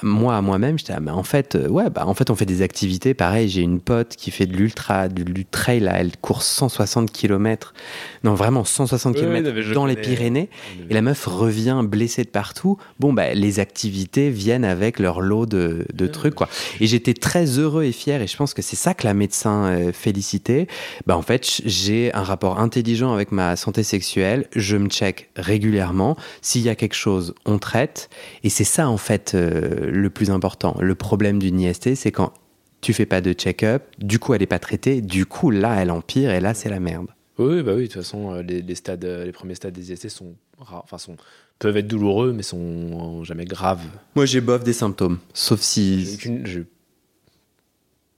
moi 0.02 0.36
à 0.36 0.42
moi-même, 0.42 0.78
j'étais 0.78 0.92
là, 0.92 1.00
bah, 1.00 1.14
en 1.14 1.22
fait, 1.22 1.54
euh, 1.54 1.68
ouais, 1.68 1.90
bah, 1.90 2.06
en 2.06 2.14
fait, 2.14 2.30
on 2.30 2.34
fait 2.34 2.46
des 2.46 2.62
activités. 2.62 3.14
Pareil, 3.14 3.48
j'ai 3.48 3.62
une 3.62 3.80
pote 3.80 4.16
qui 4.16 4.30
fait 4.30 4.46
de 4.46 4.56
l'ultra, 4.56 5.08
du 5.08 5.44
trail, 5.44 5.80
là, 5.80 5.94
elle 5.98 6.16
court 6.16 6.42
160 6.42 7.10
km. 7.10 7.72
Non, 8.24 8.34
vraiment 8.34 8.64
160 8.64 9.14
oui, 9.14 9.20
km 9.20 9.50
oui, 9.54 9.74
dans 9.74 9.86
les 9.86 9.96
Pyrénées. 9.96 10.50
Et 10.90 10.94
la 10.94 11.02
meuf 11.02 11.24
revient 11.26 11.82
blessée 11.84 12.24
de 12.24 12.28
partout. 12.28 12.76
Bon, 12.98 13.12
bah, 13.12 13.34
les 13.34 13.60
activités 13.60 14.30
viennent 14.30 14.64
avec 14.64 14.98
leur 14.98 15.20
lot 15.20 15.46
de, 15.46 15.86
de 15.92 16.06
trucs, 16.06 16.34
quoi. 16.34 16.48
Et 16.80 16.86
j'étais 16.86 17.14
très 17.14 17.46
heureux 17.58 17.84
et 17.84 17.92
fier. 17.92 18.20
Et 18.20 18.26
je 18.26 18.36
pense 18.36 18.54
que 18.54 18.62
c'est 18.62 18.76
ça 18.76 18.94
que 18.94 19.06
la 19.06 19.14
médecin 19.14 19.64
euh, 19.64 19.92
félicitait. 19.92 20.66
Bah, 21.06 21.16
en 21.16 21.22
fait, 21.22 21.62
j'ai 21.64 22.12
un 22.14 22.22
rapport 22.22 22.60
intelligent 22.60 23.12
avec 23.12 23.32
ma 23.32 23.56
santé 23.56 23.82
sexuelle. 23.82 24.46
Je 24.54 24.76
me 24.76 24.88
check 24.88 25.30
régulièrement. 25.36 26.16
Si 26.42 26.57
s'il 26.58 26.66
y 26.66 26.70
a 26.70 26.74
quelque 26.74 26.94
chose, 26.94 27.34
on 27.46 27.58
traite. 27.58 28.10
Et 28.42 28.48
c'est 28.48 28.64
ça, 28.64 28.88
en 28.88 28.96
fait, 28.96 29.32
euh, 29.34 29.88
le 29.90 30.10
plus 30.10 30.30
important. 30.30 30.76
Le 30.80 30.94
problème 30.96 31.38
d'une 31.38 31.60
IST, 31.60 31.94
c'est 31.94 32.10
quand 32.10 32.32
tu 32.80 32.92
fais 32.92 33.06
pas 33.06 33.20
de 33.20 33.32
check-up, 33.32 33.84
du 33.98 34.18
coup, 34.18 34.34
elle 34.34 34.42
est 34.42 34.46
pas 34.46 34.58
traitée, 34.58 35.00
du 35.00 35.24
coup, 35.24 35.50
là, 35.50 35.80
elle 35.80 35.92
empire, 35.92 36.30
et 36.32 36.40
là, 36.40 36.54
c'est 36.54 36.68
la 36.68 36.80
merde. 36.80 37.06
Oui, 37.38 37.62
bah 37.62 37.74
oui, 37.76 37.82
de 37.82 37.86
toute 37.86 38.02
façon, 38.02 38.32
euh, 38.32 38.42
les, 38.42 38.60
les, 38.62 38.74
stades, 38.74 39.04
euh, 39.04 39.24
les 39.24 39.30
premiers 39.30 39.54
stades 39.54 39.72
des 39.72 39.92
IST 39.92 40.08
sont 40.08 40.34
rares, 40.58 40.82
enfin, 40.82 40.98
sont, 40.98 41.16
peuvent 41.60 41.76
être 41.76 41.86
douloureux, 41.86 42.32
mais 42.32 42.42
sont 42.42 43.22
jamais 43.22 43.44
graves. 43.44 43.84
Moi, 44.16 44.26
j'ai 44.26 44.40
bof 44.40 44.64
des 44.64 44.72
symptômes, 44.72 45.18
sauf 45.34 45.60
si. 45.60 46.18
J'ai 46.44 46.64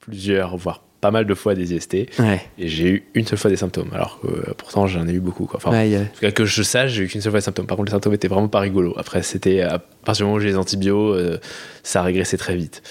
plusieurs, 0.01 0.57
voire 0.57 0.83
pas 1.01 1.11
mal 1.11 1.27
de 1.27 1.35
fois 1.35 1.55
des 1.55 1.75
IST 1.75 1.95
ouais. 2.19 2.43
et 2.59 2.69
j'ai 2.69 2.89
eu 2.89 3.05
une 3.15 3.27
seule 3.27 3.39
fois 3.39 3.51
des 3.51 3.57
symptômes 3.57 3.91
alors 3.93 4.21
que 4.21 4.27
euh, 4.27 4.55
pourtant 4.57 4.87
j'en 4.87 5.07
ai 5.09 5.13
eu 5.13 5.21
beaucoup 5.21 5.47
quoi. 5.47 5.57
Enfin, 5.57 5.71
ouais, 5.71 5.97
en 5.97 6.05
tout 6.05 6.21
cas 6.21 6.31
que 6.31 6.45
je 6.45 6.63
sache 6.63 6.93
j'ai 6.93 7.05
eu 7.05 7.09
qu'une 7.09 7.21
seule 7.21 7.33
fois 7.33 7.41
des 7.41 7.45
symptômes. 7.45 7.67
Par 7.67 7.77
contre 7.77 7.87
les 7.91 7.95
symptômes 7.95 8.15
étaient 8.15 8.29
vraiment 8.29 8.49
pas 8.49 8.61
rigolos. 8.61 8.95
Après 8.99 9.23
c'était 9.23 9.63
à 9.63 9.79
partir 9.79 10.25
du 10.25 10.29
moment 10.29 10.37
où 10.37 10.41
j'ai 10.41 10.49
les 10.49 10.57
antibiotiques 10.57 10.91
euh, 10.91 11.39
ça 11.83 12.03
régressait 12.03 12.37
très 12.37 12.55
vite. 12.55 12.83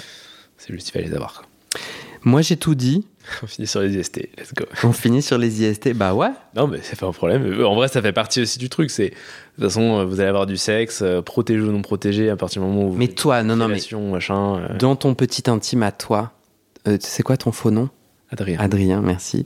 C'est 0.58 0.74
juste 0.74 0.89
il 0.89 0.91
fallait 0.91 1.06
les 1.06 1.13
avoir 1.13 1.34
quoi. 1.34 1.45
moi 2.24 2.41
j'ai 2.41 2.58
tout 2.58 2.76
dit. 2.76 3.06
On 3.43 3.48
finit 3.48 3.67
sur 3.67 3.82
les 3.82 3.95
IST 3.95 4.17
let's 4.39 4.54
go. 4.56 4.65
On 4.84 4.91
finit 4.91 5.22
sur 5.22 5.38
les 5.38 5.62
IST 5.62 5.93
bah 5.93 6.15
ouais. 6.15 6.32
Non 6.56 6.65
mais 6.67 6.80
c'est 6.82 7.00
pas 7.00 7.06
un 7.06 7.12
problème. 7.12 7.63
En 7.63 7.76
vrai 7.76 7.89
ça 7.89 8.02
fait 8.02 8.13
partie 8.13 8.41
aussi 8.41 8.58
du 8.58 8.69
truc. 8.69 8.89
C'est 8.89 9.10
de 9.10 9.13
toute 9.56 9.65
façon 9.65 10.04
vous 10.06 10.19
allez 10.19 10.30
avoir 10.30 10.48
du 10.48 10.58
sexe 10.58 11.02
euh, 11.04 11.22
protégé 11.22 11.62
ou 11.62 11.72
non 11.72 11.84
protégé 11.84 12.32
à 12.32 12.36
partir 12.36 12.63
du 12.63 12.67
moment 12.67 12.86
où 12.86 12.91
vous 12.91 12.98
mais 12.98 13.10
toi 13.10 13.43
non 13.43 13.56
non 13.56 13.67
mais 13.67 13.80
machin, 14.12 14.56
euh... 14.58 14.78
dans 14.80 14.95
ton 14.95 15.13
petit 15.13 15.48
intime 15.48 15.84
à 15.84 15.91
toi 15.91 16.32
euh, 16.88 16.98
c'est 17.00 17.24
quoi 17.24 17.38
ton 17.38 17.52
faux 17.52 17.72
nom? 17.72 17.89
Adrien. 18.32 18.60
Adrien, 18.60 19.02
merci. 19.02 19.46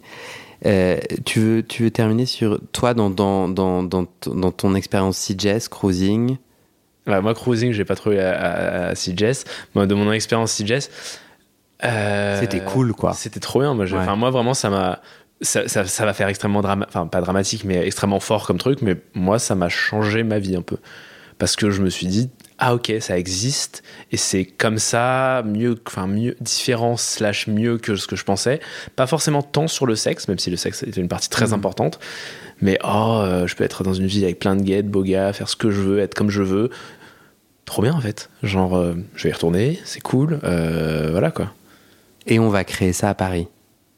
Euh, 0.65 0.97
tu, 1.25 1.39
veux, 1.39 1.63
tu 1.63 1.83
veux 1.83 1.91
terminer 1.91 2.25
sur 2.25 2.59
toi 2.71 2.93
dans, 2.93 3.09
dans, 3.09 3.49
dans, 3.49 3.83
dans, 3.83 4.07
dans 4.25 4.51
ton 4.51 4.75
expérience 4.75 5.17
CJS, 5.17 5.67
cruising? 5.69 6.37
Ouais, 7.07 7.21
Moi, 7.21 7.33
cruising, 7.33 7.71
j'ai 7.73 7.85
pas 7.85 7.95
trouvé 7.95 8.19
à, 8.19 8.31
à, 8.31 8.87
à 8.89 8.93
CJS. 8.93 9.43
Moi, 9.75 9.85
de 9.85 9.93
mon 9.93 10.11
expérience 10.11 10.55
CJS. 10.55 10.89
Euh, 11.83 12.39
c'était 12.39 12.61
cool, 12.61 12.93
quoi. 12.93 13.13
C'était 13.13 13.41
trop 13.41 13.59
bien. 13.59 13.73
Moi, 13.73 13.85
ouais. 13.85 14.15
moi 14.15 14.29
vraiment, 14.29 14.53
ça 14.53 14.69
m'a. 14.69 15.01
Ça, 15.41 15.67
ça, 15.67 15.85
ça, 15.85 16.05
va 16.05 16.13
faire 16.13 16.29
extrêmement 16.29 16.61
dramatique, 16.61 16.95
enfin 16.95 17.07
pas 17.07 17.19
dramatique, 17.19 17.65
mais 17.65 17.85
extrêmement 17.85 18.21
fort 18.21 18.47
comme 18.47 18.57
truc. 18.57 18.81
Mais 18.81 18.95
moi, 19.13 19.39
ça 19.39 19.55
m'a 19.55 19.67
changé 19.67 20.23
ma 20.23 20.39
vie 20.39 20.55
un 20.55 20.61
peu. 20.61 20.77
Parce 21.37 21.57
que 21.57 21.69
je 21.69 21.81
me 21.81 21.89
suis 21.89 22.07
dit, 22.07 22.29
ah 22.59 22.75
ok 22.75 22.93
ça 22.99 23.17
existe. 23.17 23.83
Et 24.11 24.17
c'est 24.17 24.45
comme 24.45 24.77
ça 24.77 25.43
mieux 25.45 25.79
enfin 25.87 26.07
mieux 26.07 26.35
différent 26.41 26.97
slash 26.97 27.47
mieux 27.47 27.77
que 27.77 27.95
ce 27.95 28.07
que 28.07 28.15
je 28.15 28.23
pensais. 28.23 28.59
Pas 28.95 29.07
forcément 29.07 29.41
tant 29.41 29.67
sur 29.67 29.85
le 29.85 29.95
sexe 29.95 30.27
même 30.27 30.39
si 30.39 30.49
le 30.49 30.57
sexe 30.57 30.83
était 30.83 31.01
une 31.01 31.07
partie 31.07 31.29
très 31.29 31.47
mmh. 31.47 31.53
importante. 31.53 31.99
Mais 32.61 32.79
oh 32.83 33.19
euh, 33.21 33.47
je 33.47 33.55
peux 33.55 33.63
être 33.63 33.83
dans 33.83 33.93
une 33.93 34.07
vie 34.07 34.23
avec 34.23 34.39
plein 34.39 34.55
de 34.55 34.61
gays 34.61 34.83
de 34.83 34.89
beaux 34.89 35.03
gars 35.03 35.33
faire 35.33 35.49
ce 35.49 35.55
que 35.55 35.71
je 35.71 35.81
veux 35.81 35.99
être 35.99 36.13
comme 36.13 36.29
je 36.29 36.43
veux. 36.43 36.69
Trop 37.65 37.81
bien 37.81 37.93
en 37.93 38.01
fait. 38.01 38.29
Genre 38.43 38.75
euh, 38.75 38.95
je 39.15 39.23
vais 39.23 39.29
y 39.29 39.33
retourner 39.33 39.79
c'est 39.83 40.01
cool 40.01 40.39
euh, 40.43 41.09
voilà 41.11 41.31
quoi. 41.31 41.53
Et 42.27 42.39
on 42.39 42.49
va 42.49 42.63
créer 42.63 42.93
ça 42.93 43.09
à 43.09 43.13
Paris. 43.13 43.47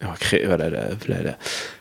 On 0.01 0.07
va 0.07 0.15
créer 0.15 0.45
voilà 0.45 0.69
la, 0.69 0.89
la, 1.07 1.21
la, 1.21 1.37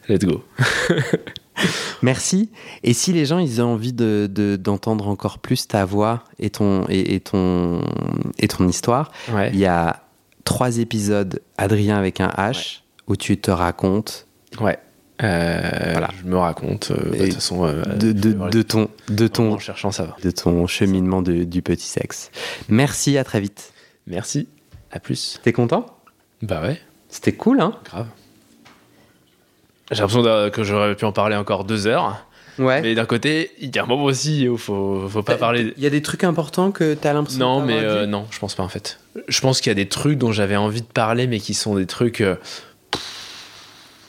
let's 0.08 0.24
go 0.24 0.42
Merci. 2.02 2.50
Et 2.82 2.92
si 2.92 3.12
les 3.12 3.24
gens 3.26 3.38
ils 3.38 3.62
ont 3.62 3.66
envie 3.66 3.92
de, 3.92 4.28
de, 4.30 4.56
d'entendre 4.56 5.08
encore 5.08 5.38
plus 5.38 5.68
ta 5.68 5.84
voix 5.84 6.24
et 6.38 6.50
ton, 6.50 6.84
et, 6.88 7.14
et 7.14 7.20
ton, 7.20 7.80
et 8.38 8.48
ton 8.48 8.68
histoire, 8.68 9.12
ouais. 9.32 9.50
il 9.52 9.58
y 9.58 9.66
a 9.66 10.02
trois 10.44 10.78
épisodes 10.78 11.40
Adrien 11.56 11.96
avec 11.96 12.20
un 12.20 12.28
H 12.28 12.56
ouais. 12.56 12.82
où 13.06 13.16
tu 13.16 13.38
te 13.38 13.50
racontes. 13.50 14.26
Ouais. 14.60 14.78
Euh, 15.22 15.90
voilà. 15.92 16.10
Je 16.18 16.28
me 16.28 16.36
raconte. 16.36 16.90
Euh, 16.90 17.10
de 17.10 17.24
toute 17.24 17.34
façon, 17.34 17.64
euh, 17.64 17.82
de, 17.84 18.12
de, 18.12 18.32
de, 18.50 18.62
ton, 18.62 18.88
de 19.08 19.28
ton, 19.28 19.52
en 19.52 19.58
cherchant 19.58 19.92
ça 19.92 20.04
va. 20.04 20.16
De 20.22 20.30
ton 20.30 20.66
cheminement 20.66 21.22
de, 21.22 21.44
du 21.44 21.62
petit 21.62 21.86
sexe. 21.86 22.30
Merci. 22.68 23.16
À 23.16 23.24
très 23.24 23.40
vite. 23.40 23.72
Merci. 24.06 24.48
À 24.90 25.00
plus. 25.00 25.40
T'es 25.42 25.52
content? 25.52 25.86
Bah 26.42 26.60
ouais. 26.62 26.80
C'était 27.08 27.32
cool, 27.32 27.60
hein? 27.60 27.78
Grave. 27.84 28.08
J'ai 29.90 30.00
l'impression 30.00 30.50
que 30.50 30.62
j'aurais 30.62 30.94
pu 30.94 31.04
en 31.04 31.12
parler 31.12 31.36
encore 31.36 31.64
deux 31.64 31.86
heures. 31.86 32.26
Ouais. 32.58 32.80
Mais 32.82 32.94
d'un 32.94 33.04
côté, 33.04 33.50
il 33.60 33.74
y 33.74 33.78
a 33.78 33.82
un 33.82 33.86
moment 33.86 34.04
aussi 34.04 34.48
où 34.48 34.56
faut, 34.56 35.08
faut 35.08 35.22
pas 35.24 35.36
parler. 35.36 35.74
Il 35.76 35.82
y 35.82 35.86
a 35.86 35.90
des 35.90 36.02
trucs 36.02 36.22
importants 36.24 36.70
que 36.70 36.94
tu 36.94 37.06
as 37.08 37.12
l'impression 37.12 37.40
Non, 37.40 37.60
mais 37.60 37.78
euh, 37.80 38.06
non, 38.06 38.26
je 38.30 38.38
pense 38.38 38.54
pas 38.54 38.62
en 38.62 38.68
fait. 38.68 39.00
Je 39.26 39.40
pense 39.40 39.60
qu'il 39.60 39.70
y 39.70 39.72
a 39.72 39.74
des 39.74 39.88
trucs 39.88 40.18
dont 40.18 40.30
j'avais 40.30 40.56
envie 40.56 40.82
de 40.82 40.86
parler, 40.86 41.26
mais 41.26 41.40
qui 41.40 41.52
sont 41.54 41.74
des 41.74 41.86
trucs. 41.86 42.20
euh, 42.20 42.36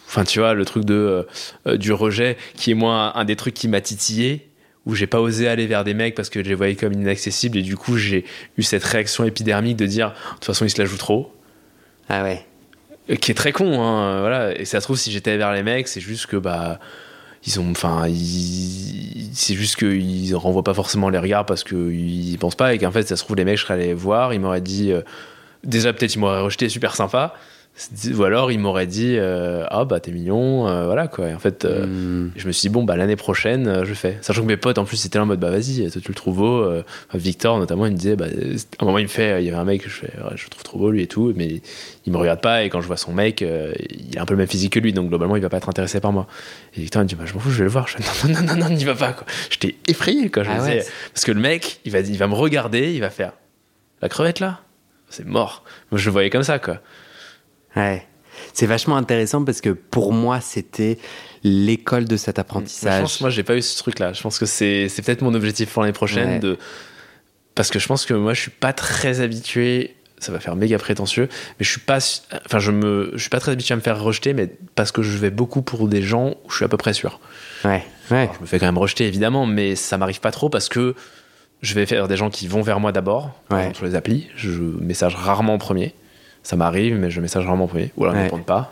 Enfin, 0.08 0.24
tu 0.24 0.40
vois, 0.40 0.54
le 0.54 0.64
truc 0.64 0.86
de, 0.86 0.94
euh, 0.94 1.24
euh, 1.68 1.78
du 1.78 1.92
rejet, 1.92 2.38
qui 2.56 2.72
est 2.72 2.76
moi 2.76 3.12
un 3.18 3.26
des 3.26 3.36
trucs 3.36 3.54
qui 3.54 3.68
m'a 3.68 3.82
titillé, 3.82 4.48
où 4.86 4.96
j'ai 4.96 5.08
pas 5.08 5.20
osé 5.20 5.48
aller 5.50 5.68
vers 5.68 5.84
des 5.84 5.94
mecs 5.94 6.16
parce 6.16 6.30
que 6.30 6.42
je 6.42 6.48
les 6.48 6.56
voyais 6.56 6.76
comme 6.76 6.94
inaccessibles, 6.94 7.58
et 7.58 7.62
du 7.64 7.76
coup, 7.76 7.98
j'ai 7.98 8.24
eu 8.58 8.64
cette 8.64 8.84
réaction 8.84 9.26
épidermique 9.26 9.76
de 9.76 9.86
dire, 9.88 10.10
de 10.12 10.34
toute 10.36 10.46
façon, 10.46 10.64
ils 10.64 10.70
se 10.70 10.80
la 10.80 10.86
jouent 10.86 10.98
trop. 10.98 11.34
Ah 12.08 12.24
ouais. 12.24 12.46
Euh, 13.10 13.16
Qui 13.16 13.32
est 13.32 13.36
très 13.36 13.52
con, 13.52 13.82
hein, 13.82 14.20
voilà. 14.20 14.58
Et 14.60 14.66
ça 14.66 14.80
se 14.80 14.86
trouve, 14.86 14.98
si 14.98 15.12
j'étais 15.12 15.38
vers 15.38 15.54
les 15.54 15.64
mecs, 15.64 15.88
c'est 15.88 16.02
juste 16.02 16.26
que, 16.28 16.38
bah. 16.38 16.80
Ils 17.48 17.60
ont, 17.60 17.70
enfin, 17.70 18.06
c'est 19.34 19.54
juste 19.54 19.76
qu'ils 19.76 20.36
renvoient 20.36 20.64
pas 20.64 20.74
forcément 20.74 21.10
les 21.10 21.20
regards 21.20 21.46
parce 21.46 21.64
qu'ils 21.64 22.36
pensent 22.40 22.56
pas 22.56 22.74
et 22.74 22.80
qu'en 22.80 22.90
fait, 22.90 23.04
ça 23.04 23.16
se 23.16 23.24
trouve, 23.24 23.36
les 23.36 23.46
mecs, 23.46 23.60
je 23.60 23.62
serais 23.62 23.76
allé 23.76 23.94
voir, 23.94 24.34
ils 24.34 24.40
m'auraient 24.40 24.62
dit, 24.62 24.92
euh, 24.92 25.02
déjà, 25.64 25.94
peut-être, 25.94 26.16
ils 26.16 26.18
m'auraient 26.18 26.42
rejeté 26.42 26.70
super 26.70 26.96
sympa, 26.96 27.36
ou 28.16 28.24
alors 28.24 28.54
ils 28.54 28.60
m'auraient 28.60 28.88
dit, 28.88 29.16
euh, 29.18 29.66
ah 29.70 29.84
bah, 29.84 30.00
t'es 30.00 30.12
mignon, 30.12 30.66
euh, 30.68 30.86
voilà, 30.86 31.08
quoi. 31.10 31.28
Et 31.30 31.34
en 31.34 31.40
fait, 31.40 31.66
euh, 31.66 31.86
Hmm. 31.86 32.32
je 32.38 32.48
me 32.48 32.52
suis 32.54 32.70
dit, 32.70 32.74
bon, 32.74 32.84
bah, 32.84 32.96
l'année 32.96 33.18
prochaine, 33.18 33.84
je 33.84 33.94
fais. 33.94 34.18
Sachant 34.22 34.44
que 34.44 34.48
mes 34.48 34.56
potes, 34.56 34.78
en 34.78 34.86
plus, 34.86 35.14
là 35.14 35.22
en 35.22 35.26
mode, 35.26 35.40
bah, 35.42 35.50
vas-y, 35.52 35.90
toi, 35.92 36.02
tu 36.02 36.08
le 36.10 36.16
trouves 36.16 36.38
beau. 36.38 36.66
Victor, 37.14 37.60
notamment, 37.60 37.86
il 37.86 37.92
me 37.92 37.98
disait, 37.98 38.16
bah, 38.16 38.26
à 38.28 38.84
un 38.84 38.86
moment, 38.86 38.98
il 38.98 39.04
me 39.04 39.08
fait, 39.10 39.42
il 39.42 39.46
y 39.46 39.50
avait 39.50 39.58
un 39.58 39.66
mec, 39.66 39.84
je 39.84 39.90
fais, 39.90 40.08
ouais, 40.08 40.32
je 40.36 40.46
le 40.46 40.50
trouve 40.50 40.64
trop 40.64 40.80
beau, 40.80 40.90
lui 40.90 41.02
et 41.02 41.08
tout, 41.08 41.34
mais 41.36 41.62
il 42.06 42.14
me 42.14 42.18
regarde 42.18 42.40
pas, 42.40 42.64
et 42.64 42.70
quand 42.70 42.80
je 42.80 42.88
vois 42.88 42.96
son 42.98 43.12
mec, 43.14 43.42
il 43.42 44.18
a 44.18 44.22
un 44.22 44.26
peu 44.26 44.34
le 44.36 44.38
même 44.40 44.48
physique 44.48 44.72
que 44.74 44.80
lui, 44.80 44.94
donc 44.94 45.10
globalement, 45.10 45.36
il 45.36 45.42
va 45.42 45.50
pas 45.50 45.58
être 45.58 45.68
intéressé 45.70 46.00
par 46.00 46.14
moi. 46.14 46.28
Et 46.78 46.80
Victor, 46.82 47.02
il 47.02 47.06
me 47.06 47.10
dit, 47.10 47.16
bah, 47.16 47.26
je 47.26 47.34
m'en 47.34 47.40
fous, 47.40 47.52
je 47.52 47.58
vais 47.58 47.64
le 47.66 47.70
voir. 47.70 47.88
Je 47.90 47.98
fais, 47.98 48.28
non, 48.32 48.40
non, 48.42 48.54
non, 48.56 48.70
non, 48.70 48.70
n'y 48.70 48.86
va 48.86 48.96
pas, 48.96 49.12
quoi. 49.12 49.26
J'étais 49.50 49.76
effrayé, 49.90 50.30
quoi. 50.32 50.44
Je 50.44 50.50
me 50.50 50.56
Ah 50.56 50.62
ouais. 50.64 50.78
disais- 50.80 50.92
parce 51.14 51.26
que 51.26 51.32
le 51.34 51.42
mec, 51.42 51.80
il 51.84 51.92
va, 51.92 52.00
il 52.00 52.18
va 52.18 52.28
me 52.28 52.36
regarder, 52.36 52.94
il 52.94 53.02
va 53.02 53.10
faire, 53.10 53.34
la 54.02 54.08
crevette 54.08 54.40
là, 54.40 54.62
c'est 55.10 55.26
mort. 55.26 55.64
Moi, 55.92 56.00
je 56.00 56.06
le 56.06 56.12
voyais 56.14 56.30
comme 56.30 56.44
ça, 56.44 56.58
quoi. 56.60 56.80
Ouais. 57.76 58.06
C'est 58.54 58.66
vachement 58.66 58.98
intéressant 58.98 59.44
parce 59.46 59.62
que 59.62 59.70
pour 59.70 60.12
moi, 60.14 60.42
c'était 60.42 60.98
l'école 61.44 62.06
de 62.06 62.18
cet 62.18 62.38
Je 62.38 62.42
apprentissage. 62.42 63.02
pense, 63.02 63.22
moi, 63.22 63.30
j'ai 63.30 63.44
pas 63.44 63.56
eu 63.56 63.62
ce 63.62 63.78
truc-là. 63.78 64.14
Je 64.14 64.22
pense 64.22 64.40
que 64.40 64.46
c'est 64.46 64.90
c'est 64.90 65.02
peut-être 65.02 65.22
mon 65.22 65.34
objectif 65.34 65.72
pour 65.72 65.82
l'année 65.84 65.94
prochaine. 65.94 66.30
Ouais. 66.34 66.40
De... 66.40 66.58
Parce 67.54 67.70
que 67.70 67.80
je 67.80 67.88
pense 67.88 68.06
que 68.06 68.14
moi, 68.14 68.34
je 68.34 68.42
suis 68.42 68.52
pas 68.52 68.74
très 68.74 69.22
habitué. 69.22 69.96
Ça 70.18 70.32
va 70.32 70.40
faire 70.40 70.56
méga 70.56 70.78
prétentieux, 70.78 71.28
mais 71.60 71.66
je 71.66 71.70
suis 71.70 71.82
pas, 71.82 71.98
enfin, 72.46 72.60
je 72.60 72.72
me, 72.72 73.12
je 73.16 73.20
suis 73.20 73.30
pas 73.30 73.42
très 73.42 73.52
habitué 73.52 73.74
à 73.74 73.76
me 73.76 73.82
faire 73.82 74.02
rejeter, 74.02 74.34
mais 74.34 74.50
parce 74.74 74.94
que 74.94 75.02
je 75.04 75.18
vais 75.18 75.30
beaucoup 75.30 75.62
pour 75.62 75.90
des 75.90 76.02
gens 76.02 76.36
où 76.46 76.50
je 76.50 76.56
suis 76.56 76.66
à 76.66 76.70
peu 76.70 76.78
près 76.78 76.94
sûr. 76.94 77.20
Ouais, 77.66 77.84
ouais. 78.12 78.18
Alors, 78.20 78.34
je 78.36 78.40
me 78.42 78.46
fais 78.46 78.58
quand 78.58 78.66
même 78.66 78.78
rejeter 78.78 79.06
évidemment, 79.08 79.46
mais 79.46 79.76
ça 79.76 79.98
m'arrive 79.98 80.22
pas 80.22 80.32
trop 80.32 80.50
parce 80.50 80.70
que 80.70 80.96
je 81.62 81.74
vais 81.76 81.86
faire 81.86 82.08
des 82.08 82.16
gens 82.16 82.30
qui 82.30 82.48
vont 82.48 82.62
vers 82.62 82.80
moi 82.80 82.94
d'abord. 82.94 83.32
Ouais. 83.52 83.74
sur 83.76 83.86
les 83.86 83.94
applis, 83.96 84.30
je 84.38 84.52
message 84.52 85.16
rarement 85.16 85.56
en 85.56 85.58
premier. 85.58 85.94
Ça 86.46 86.56
m'arrive, 86.56 86.96
mais 86.98 87.10
je 87.10 87.20
message 87.22 87.46
rarement 87.46 87.64
en 87.64 87.68
premier. 87.68 87.92
Ou 87.98 88.04
alors 88.04 88.16
ils 88.16 88.20
ne 88.20 88.24
répondent 88.24 88.46
pas. 88.46 88.72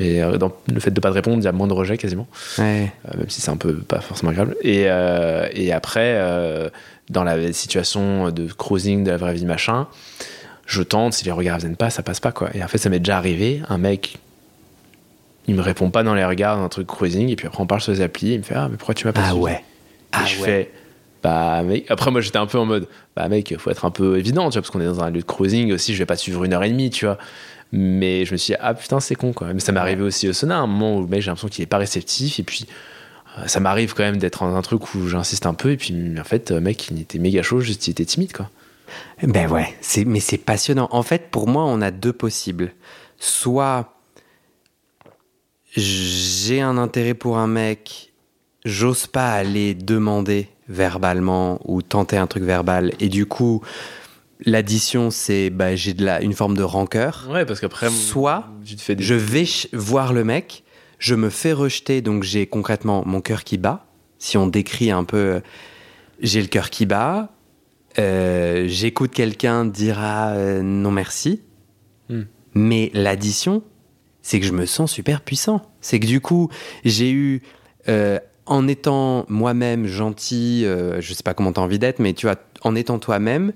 Mais 0.00 0.20
euh, 0.22 0.38
dans 0.38 0.50
le 0.72 0.80
fait 0.80 0.90
de 0.90 0.98
pas 1.00 1.10
te 1.10 1.14
répondre, 1.14 1.36
il 1.38 1.44
y 1.44 1.46
a 1.46 1.52
moins 1.52 1.66
de 1.68 1.74
rejets 1.74 1.98
quasiment. 1.98 2.26
ouais. 2.58 2.90
Euh, 3.06 3.18
même 3.18 3.28
si 3.28 3.40
c'est 3.42 3.50
un 3.50 3.58
peu 3.58 3.74
pas 3.76 4.00
forcément 4.00 4.30
agréable. 4.30 4.56
Et, 4.62 4.84
euh, 4.86 5.46
et 5.52 5.72
après, 5.72 6.14
euh, 6.16 6.70
dans 7.10 7.22
la 7.22 7.52
situation 7.52 8.30
de 8.30 8.46
cruising 8.50 9.04
de 9.04 9.10
la 9.10 9.18
vraie 9.18 9.34
vie 9.34 9.44
machin, 9.44 9.86
je 10.66 10.82
tente, 10.82 11.12
si 11.12 11.24
les 11.26 11.30
regards 11.32 11.58
viennent 11.58 11.76
pas, 11.76 11.90
ça 11.90 12.02
passe 12.02 12.20
pas 12.20 12.32
quoi. 12.32 12.48
Et 12.54 12.64
en 12.64 12.68
fait, 12.68 12.78
ça 12.78 12.88
m'est 12.88 13.00
déjà 13.00 13.18
arrivé, 13.18 13.60
un 13.68 13.76
mec, 13.76 14.16
il 15.46 15.54
me 15.54 15.60
répond 15.60 15.90
pas 15.90 16.02
dans 16.02 16.14
les 16.14 16.24
regards 16.24 16.56
d'un 16.56 16.68
truc 16.70 16.86
cruising, 16.86 17.28
et 17.28 17.36
puis 17.36 17.46
après 17.46 17.60
on 17.60 17.66
parle 17.66 17.82
sur 17.82 17.92
les 17.92 18.00
applis, 18.00 18.28
il 18.32 18.38
me 18.38 18.42
fait 18.44 18.54
ah 18.54 18.68
mais 18.70 18.76
pourquoi 18.78 18.94
tu 18.94 19.06
m'as 19.06 19.12
pas 19.12 19.22
Ah 19.26 19.34
ouais. 19.34 19.52
Et 19.54 19.60
Ah 20.12 20.24
je 20.24 20.40
ouais. 20.40 20.46
fais 20.46 20.70
bah 21.22 21.62
mec, 21.62 21.90
après 21.90 22.10
moi 22.10 22.20
j'étais 22.20 22.38
un 22.38 22.46
peu 22.46 22.58
en 22.58 22.64
mode 22.64 22.88
bah 23.16 23.28
mec, 23.28 23.54
faut 23.58 23.70
être 23.70 23.84
un 23.84 23.90
peu 23.90 24.18
évident, 24.18 24.50
tu 24.50 24.54
vois, 24.54 24.62
parce 24.62 24.70
qu'on 24.70 24.80
est 24.80 24.86
dans 24.86 25.02
un 25.02 25.10
lieu 25.10 25.20
de 25.20 25.24
cruising 25.24 25.72
aussi, 25.72 25.94
je 25.94 25.98
vais 25.98 26.06
pas 26.06 26.16
suivre 26.16 26.44
une 26.44 26.52
heure 26.52 26.64
et 26.64 26.70
demie, 26.70 26.90
tu 26.90 27.04
vois. 27.04 27.18
Mais 27.74 28.26
je 28.26 28.32
me 28.32 28.36
suis 28.36 28.52
dit, 28.52 28.58
ah 28.60 28.74
putain, 28.74 29.00
c'est 29.00 29.14
con 29.14 29.32
quoi. 29.32 29.52
Mais 29.54 29.60
ça 29.60 29.72
m'est 29.72 29.80
arrivé 29.80 30.02
aussi 30.02 30.28
au 30.28 30.50
à 30.50 30.54
un 30.54 30.66
moment 30.66 30.98
où 30.98 31.06
mec, 31.06 31.22
j'ai 31.22 31.28
l'impression 31.28 31.48
qu'il 31.48 31.62
est 31.62 31.66
pas 31.66 31.78
réceptif, 31.78 32.38
et 32.38 32.42
puis 32.42 32.66
euh, 33.38 33.46
ça 33.46 33.60
m'arrive 33.60 33.94
quand 33.94 34.02
même 34.02 34.18
d'être 34.18 34.44
dans 34.44 34.54
un 34.54 34.62
truc 34.62 34.94
où 34.94 35.08
j'insiste 35.08 35.46
un 35.46 35.54
peu, 35.54 35.72
et 35.72 35.76
puis 35.76 35.94
en 36.18 36.24
fait, 36.24 36.50
euh, 36.50 36.60
mec, 36.60 36.88
il 36.90 37.00
était 37.00 37.18
méga 37.18 37.42
chaud, 37.42 37.60
juste 37.60 37.86
il 37.86 37.92
était 37.92 38.04
timide 38.04 38.32
quoi. 38.32 38.50
Ben 39.22 39.50
ouais, 39.50 39.74
c'est, 39.80 40.04
mais 40.04 40.20
c'est 40.20 40.38
passionnant. 40.38 40.88
En 40.90 41.02
fait, 41.02 41.30
pour 41.30 41.48
moi, 41.48 41.64
on 41.64 41.80
a 41.80 41.90
deux 41.90 42.12
possibles. 42.12 42.72
Soit 43.18 43.94
j'ai 45.74 46.60
un 46.60 46.76
intérêt 46.76 47.14
pour 47.14 47.38
un 47.38 47.46
mec, 47.46 48.12
j'ose 48.64 49.06
pas 49.06 49.32
aller 49.32 49.74
demander 49.74 50.48
verbalement 50.72 51.60
ou 51.64 51.82
tenter 51.82 52.16
un 52.16 52.26
truc 52.26 52.42
verbal, 52.42 52.92
et 53.00 53.08
du 53.08 53.26
coup, 53.26 53.62
l'addition, 54.44 55.10
c'est 55.10 55.50
bah, 55.50 55.76
j'ai 55.76 55.94
de 55.94 56.04
la, 56.04 56.20
une 56.22 56.32
forme 56.32 56.56
de 56.56 56.62
rancœur. 56.62 57.28
Ouais, 57.30 57.44
parce 57.44 57.60
qu'après, 57.60 57.90
Soit 57.90 58.48
tu 58.64 58.74
te 58.76 58.80
fais 58.82 58.96
des. 58.96 59.02
Je 59.04 59.14
vais 59.14 59.44
voir 59.72 60.12
le 60.12 60.24
mec, 60.24 60.64
je 60.98 61.14
me 61.14 61.30
fais 61.30 61.52
rejeter, 61.52 62.02
donc 62.02 62.22
j'ai 62.24 62.46
concrètement 62.46 63.02
mon 63.06 63.20
cœur 63.20 63.44
qui 63.44 63.58
bat. 63.58 63.86
Si 64.18 64.36
on 64.36 64.46
décrit 64.46 64.90
un 64.90 65.04
peu, 65.04 65.16
euh, 65.16 65.40
j'ai 66.20 66.40
le 66.40 66.48
cœur 66.48 66.70
qui 66.70 66.86
bat. 66.86 67.32
euh, 67.98 68.66
J'écoute 68.68 69.12
quelqu'un 69.12 69.64
dire 69.64 69.98
ah, 70.00 70.32
euh, 70.34 70.62
non 70.62 70.90
merci. 70.90 71.42
Hmm. 72.08 72.22
Mais 72.54 72.90
l'addition, 72.94 73.62
c'est 74.22 74.38
que 74.38 74.46
je 74.46 74.52
me 74.52 74.66
sens 74.66 74.92
super 74.92 75.20
puissant. 75.22 75.62
C'est 75.80 75.98
que 75.98 76.06
du 76.06 76.20
coup, 76.20 76.48
j'ai 76.84 77.10
eu, 77.10 77.42
euh, 77.88 78.20
en 78.46 78.66
étant 78.68 79.24
moi-même 79.28 79.86
gentil, 79.86 80.64
euh, 80.64 81.00
je 81.00 81.14
sais 81.14 81.22
pas 81.22 81.34
comment 81.34 81.52
t'as 81.52 81.60
envie 81.60 81.78
d'être, 81.78 81.98
mais 81.98 82.12
tu 82.12 82.26
vois, 82.26 82.36
en 82.62 82.74
étant 82.74 82.98
toi-même, 82.98 83.52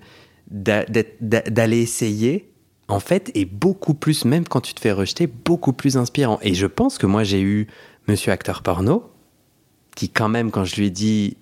d'aller 0.50 1.78
essayer, 1.78 2.52
en 2.88 3.00
fait, 3.00 3.30
est 3.34 3.46
beaucoup 3.46 3.94
plus, 3.94 4.24
même 4.24 4.46
quand 4.46 4.60
tu 4.60 4.74
te 4.74 4.80
fais 4.80 4.92
rejeter, 4.92 5.26
beaucoup 5.26 5.72
plus 5.72 5.96
inspirant. 5.96 6.38
Et 6.42 6.54
je 6.54 6.66
pense 6.66 6.98
que 6.98 7.06
moi, 7.06 7.24
j'ai 7.24 7.40
eu 7.40 7.66
monsieur 8.06 8.30
acteur 8.32 8.62
porno, 8.62 9.10
qui 9.96 10.08
quand 10.08 10.28
même, 10.28 10.50
quand 10.50 10.64
je 10.64 10.76
lui 10.76 10.86
ai 10.86 10.90
dit, 10.90 11.36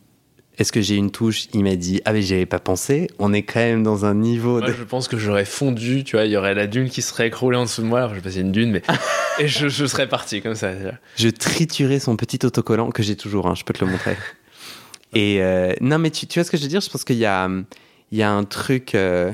est-ce 0.59 0.71
que 0.71 0.81
j'ai 0.81 0.97
une 0.97 1.11
touche, 1.11 1.47
il 1.53 1.65
m'a 1.65 1.75
dit, 1.75 2.01
ah 2.05 2.13
mais 2.13 2.23
j'y 2.23 2.35
avais 2.35 2.47
pas 2.47 2.61
pensé, 2.61 3.09
on 3.19 3.33
est 3.33 3.43
quand 3.43 3.61
même 3.61 3.83
dans 3.83 4.05
un 4.05 4.15
niveau 4.15 4.59
Moi, 4.59 4.69
de... 4.69 4.73
je 4.73 4.85
pense 4.85 5.09
que 5.09 5.17
j'aurais 5.17 5.45
fondu, 5.45 6.05
tu 6.05 6.17
vois, 6.17 6.27
il 6.27 6.33
y 6.33 6.37
aurait 6.37 6.55
la 6.55 6.67
dune 6.67 6.89
qui 6.89 7.03
serait 7.03 7.27
écroulée 7.29 7.57
en 7.57 7.65
dessous 7.65 7.83
de 7.83 7.87
moi, 7.87 7.99
alors 8.01 8.11
je 8.11 8.17
sais 8.17 8.23
pas 8.23 8.31
si 8.31 8.37
c'est 8.37 8.43
une 8.43 8.53
dune, 8.53 8.71
mais. 8.71 8.83
et 9.41 9.49
je, 9.49 9.69
je 9.69 9.87
serais 9.87 10.09
parti 10.09 10.43
comme 10.43 10.55
ça. 10.55 10.71
Je 11.17 11.29
triturais 11.29 11.99
son 11.99 12.17
petit 12.17 12.45
autocollant 12.47 12.91
que 12.91 13.03
j'ai 13.03 13.17
toujours, 13.17 13.49
hein, 13.49 13.55
je 13.55 13.65
peux 13.65 13.75
te 13.75 13.85
le 13.85 13.91
montrer. 13.91 14.17
Et 15.15 15.41
euh, 15.41 15.73
non, 15.81 15.99
mais 15.99 16.11
tu, 16.11 16.27
tu 16.27 16.39
vois 16.39 16.45
ce 16.45 16.51
que 16.51 16.57
je 16.57 16.63
veux 16.63 16.69
dire? 16.69 16.81
Je 16.81 16.91
pense 16.91 17.05
qu'il 17.05 17.17
y 17.17 17.27
a, 17.27 17.49
il 18.11 18.19
y 18.19 18.23
a 18.23 18.31
un 18.31 18.45
truc, 18.45 18.95
euh, 18.95 19.33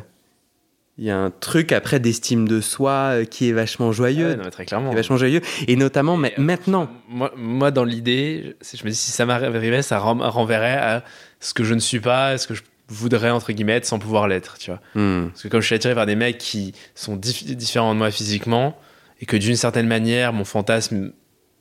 il 1.01 1.07
y 1.07 1.11
a 1.11 1.16
un 1.18 1.30
truc 1.30 1.72
après 1.72 1.98
d'estime 1.98 2.46
de 2.46 2.61
soi 2.61 2.90
euh, 2.92 3.24
qui 3.24 3.48
est 3.48 3.53
vachement 3.53 3.90
joyeux, 3.90 4.28
Ouais, 4.28 4.36
non, 4.36 4.44
mais 4.44 4.51
très 4.51 4.66
clairement. 4.66 4.90
qui 4.90 4.94
est 4.94 4.96
vachement 4.98 5.16
joyeux. 5.16 5.40
Et 5.66 5.74
notamment 5.76 6.22
Et, 6.22 6.26
euh, 6.38 6.42
maintenant. 6.42 6.88
Moi, 7.09 7.32
moi 7.36 7.70
dans 7.70 7.84
l'idée, 7.84 8.55
je 8.62 8.84
me 8.84 8.90
dis 8.90 8.96
si 8.96 9.11
ça 9.11 9.24
m'arrivait, 9.26 9.82
ça 9.82 9.98
ren- 9.98 10.28
renverrait 10.30 10.76
à 10.76 11.03
ce 11.40 11.55
que 11.55 11.64
je 11.64 11.72
ne 11.74 11.80
suis 11.80 12.01
pas, 12.01 12.36
ce 12.38 12.46
que 12.46 12.55
je 12.55 12.62
voudrais, 12.88 13.30
entre 13.30 13.53
guillemets, 13.53 13.76
être 13.76 13.86
sans 13.86 13.98
pouvoir 13.98 14.28
l'être, 14.28 14.59
tu 14.59 14.70
vois. 14.70 14.80
Hmm. 14.94 15.28
Parce 15.30 15.42
que 15.44 15.48
comme 15.48 15.61
je 15.62 15.66
suis 15.66 15.74
attiré 15.74 15.94
vers 15.94 16.07
des 16.07 16.16
mecs 16.16 16.38
qui 16.38 16.74
sont 16.94 17.16
dif- 17.16 17.44
différents 17.55 17.94
de 17.94 17.98
moi 17.98 18.11
physiquement, 18.11 18.76
et 19.22 19.26
que 19.26 19.36
d'une 19.36 19.57
certaine 19.57 19.86
manière, 19.86 20.32
mon 20.32 20.44
fantasme. 20.44 21.12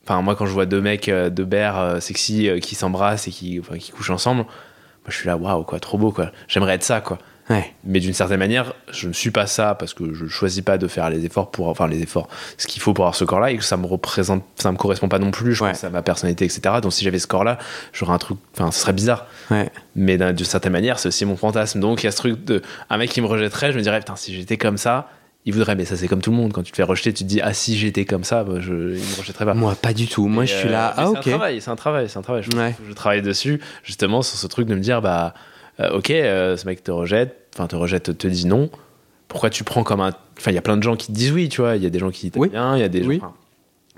Enfin, 0.05 0.21
moi, 0.21 0.35
quand 0.35 0.47
je 0.47 0.51
vois 0.53 0.65
deux 0.65 0.81
mecs, 0.81 1.07
euh, 1.07 1.29
deux 1.29 1.45
bears 1.45 1.79
euh, 1.79 1.99
sexy 1.99 2.49
euh, 2.49 2.59
qui 2.59 2.73
s'embrassent 2.75 3.27
et 3.27 3.31
qui, 3.31 3.59
enfin, 3.59 3.77
qui 3.77 3.91
couchent 3.91 4.09
ensemble, 4.09 4.41
moi, 4.43 5.09
je 5.09 5.15
suis 5.15 5.27
là, 5.27 5.37
waouh, 5.37 5.63
quoi, 5.63 5.79
trop 5.79 5.97
beau, 5.97 6.11
quoi. 6.11 6.31
J'aimerais 6.47 6.73
être 6.75 6.83
ça, 6.83 6.99
quoi. 7.01 7.19
Ouais. 7.49 7.73
Mais 7.83 7.99
d'une 7.99 8.13
certaine 8.13 8.37
manière, 8.39 8.73
je 8.91 9.07
ne 9.07 9.13
suis 9.13 9.31
pas 9.31 9.47
ça 9.47 9.73
parce 9.73 9.93
que 9.95 10.13
je 10.13 10.27
choisis 10.27 10.61
pas 10.61 10.77
de 10.77 10.87
faire 10.87 11.09
les 11.09 11.25
efforts 11.25 11.49
pour, 11.49 11.67
enfin, 11.69 11.87
les 11.87 12.01
efforts, 12.03 12.27
ce 12.57 12.67
qu'il 12.67 12.81
faut 12.81 12.93
pour 12.93 13.05
avoir 13.05 13.15
ce 13.15 13.23
corps-là 13.25 13.49
et 13.51 13.57
que 13.57 13.63
ça 13.63 13.75
me 13.75 13.87
représente, 13.87 14.43
ça 14.55 14.71
me 14.71 14.77
correspond 14.77 15.07
pas 15.09 15.17
non 15.19 15.31
plus, 15.31 15.55
je 15.55 15.63
Ouais. 15.63 15.71
pense, 15.71 15.83
à 15.83 15.89
ma 15.89 16.01
personnalité, 16.03 16.45
etc. 16.45 16.61
Donc, 16.81 16.93
si 16.93 17.03
j'avais 17.03 17.17
ce 17.19 17.25
corps-là, 17.27 17.57
j'aurais 17.91 18.13
un 18.13 18.19
truc, 18.19 18.37
enfin, 18.53 18.71
ce 18.71 18.79
serait 18.81 18.93
bizarre. 18.93 19.25
Ouais. 19.49 19.69
Mais 19.95 20.17
d'un- 20.17 20.33
d'une 20.33 20.45
certaine 20.45 20.73
manière, 20.73 20.99
c'est 20.99 21.07
aussi 21.07 21.25
mon 21.25 21.35
fantasme. 21.37 21.79
Donc 21.79 22.03
il 22.03 22.05
y 22.05 22.09
a 22.09 22.11
ce 22.11 22.17
truc 22.17 22.43
de 22.45 22.61
un 22.89 22.97
mec 22.97 23.09
qui 23.09 23.19
me 23.21 23.25
rejetterait, 23.27 23.71
je 23.71 23.77
me 23.77 23.81
dirais 23.83 23.99
putain 23.99 24.15
si 24.15 24.35
j'étais 24.35 24.57
comme 24.57 24.77
ça, 24.77 25.09
il 25.45 25.53
voudrait. 25.53 25.75
Mais 25.75 25.85
ça 25.85 25.97
c'est 25.97 26.07
comme 26.07 26.21
tout 26.21 26.29
le 26.31 26.37
monde. 26.37 26.53
Quand 26.53 26.61
tu 26.63 26.71
te 26.71 26.77
fais 26.77 26.83
rejeter, 26.83 27.11
tu 27.13 27.23
te 27.23 27.29
dis 27.29 27.41
ah 27.41 27.53
si 27.53 27.77
j'étais 27.77 28.05
comme 28.05 28.23
ça, 28.23 28.43
bah, 28.43 28.59
je, 28.59 28.71
il 28.95 29.01
me 29.01 29.19
rejetterait 29.19 29.45
pas. 29.45 29.53
Moi, 29.55 29.75
pas 29.81 29.93
du 29.93 30.07
tout. 30.07 30.27
Moi, 30.27 30.43
Et, 30.43 30.47
je 30.47 30.53
suis 30.55 30.67
euh, 30.67 30.71
là. 30.71 30.93
mais 30.95 31.03
Ah, 31.03 31.05
c'est 31.05 31.11
ok. 31.11 31.17
un 31.17 31.21
travail, 31.31 31.61
c'est 31.61 31.69
un 31.71 31.75
travail, 31.75 32.09
c'est 32.09 32.19
un 32.19 32.21
travail. 32.21 32.43
Je, 32.43 32.55
Ouais. 32.55 32.73
faut 32.73 32.83
que 32.83 32.89
je 32.89 32.93
travaille 32.93 33.21
dessus 33.23 33.59
justement 33.83 34.21
sur 34.21 34.37
ce 34.37 34.45
truc 34.47 34.67
de 34.67 34.75
me 34.75 34.79
dire 34.81 35.01
bah 35.01 35.33
euh, 35.79 35.89
ok 35.97 36.11
euh, 36.11 36.57
ce 36.57 36.65
mec 36.65 36.83
te 36.83 36.91
rejette, 36.91 37.38
enfin 37.53 37.67
te 37.67 37.75
rejette, 37.75 38.17
te 38.17 38.27
dit 38.27 38.45
non. 38.45 38.69
Pourquoi 39.27 39.49
tu 39.49 39.63
prends 39.63 39.83
comme 39.83 40.01
un, 40.01 40.11
enfin 40.37 40.51
il 40.51 40.55
y 40.55 40.57
a 40.57 40.61
plein 40.61 40.77
de 40.77 40.83
gens 40.83 40.95
qui 40.95 41.07
te 41.07 41.11
disent 41.11 41.31
oui, 41.31 41.49
tu 41.49 41.61
vois. 41.61 41.75
Il 41.75 41.83
y 41.83 41.85
a 41.85 41.89
des 41.89 41.99
gens 41.99 42.09
qui 42.11 42.31
t'aiment 42.31 42.41
Oui. 42.41 42.49
bien, 42.49 42.75
il 42.75 42.79
y 42.79 42.83
a 42.83 42.89
des 42.89 43.03
gens. 43.03 43.09
Oui. 43.09 43.19
enfin, 43.21 43.33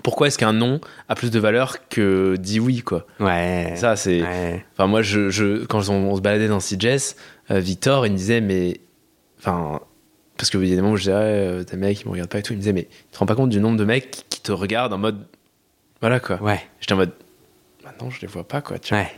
pourquoi 0.04 0.28
est-ce 0.28 0.38
qu'un 0.38 0.54
non 0.54 0.82
a 1.10 1.16
plus 1.16 1.32
de 1.32 1.40
valeur 1.40 1.88
que 1.90 2.36
dit 2.38 2.60
oui 2.60 2.82
quoi? 2.82 3.06
Ouais. 3.20 3.74
Ça 3.78 3.96
c'est. 3.96 4.22
Ouais. 4.24 4.66
Enfin, 4.74 4.88
moi, 4.88 5.02
je, 5.02 5.30
je- 5.30 5.64
quand 5.66 5.90
on, 5.90 5.94
on 6.12 6.16
se 6.16 6.22
baladait 6.22 6.48
dans 6.48 6.60
CJS, 6.60 7.16
euh, 7.52 7.60
Victor, 7.60 8.06
il 8.08 8.14
me 8.14 8.18
disait, 8.18 8.42
mais. 8.42 8.80
Enfin. 9.40 9.80
Parce 10.38 10.50
qu'il 10.50 10.66
y 10.66 10.72
a 10.74 10.76
des 10.76 10.82
moments 10.82 10.94
où 10.94 10.98
je 10.98 11.04
disais, 11.04 11.14
ouais, 11.14 11.20
euh, 11.22 11.64
tes 11.64 11.78
mecs, 11.78 12.02
ils 12.02 12.08
me 12.08 12.12
regardent 12.14 12.30
pas 12.32 12.40
et 12.40 12.42
tout. 12.42 12.54
Il 12.54 12.56
me 12.56 12.62
disait, 12.62 12.74
mais 12.74 12.86
tu 12.86 13.12
te 13.14 13.20
rends 13.20 13.28
pas 13.28 13.36
compte 13.36 13.50
du 13.52 13.60
nombre 13.60 13.78
de 13.78 13.84
mecs 13.86 14.10
qui, 14.10 14.24
qui 14.28 14.42
te 14.42 14.52
regardent 14.52 14.94
en 14.94 14.98
mode. 14.98 15.28
Voilà 16.00 16.20
quoi. 16.20 16.42
Ouais. 16.42 16.60
J'étais 16.80 16.94
en 16.94 16.98
mode. 16.98 17.12
bah 17.84 17.94
non, 18.02 18.10
je 18.10 18.22
les 18.22 18.28
vois 18.28 18.48
pas, 18.48 18.62
quoi. 18.62 18.80
Tu 18.80 18.96
vois. 18.96 19.04
Ouais, 19.04 19.12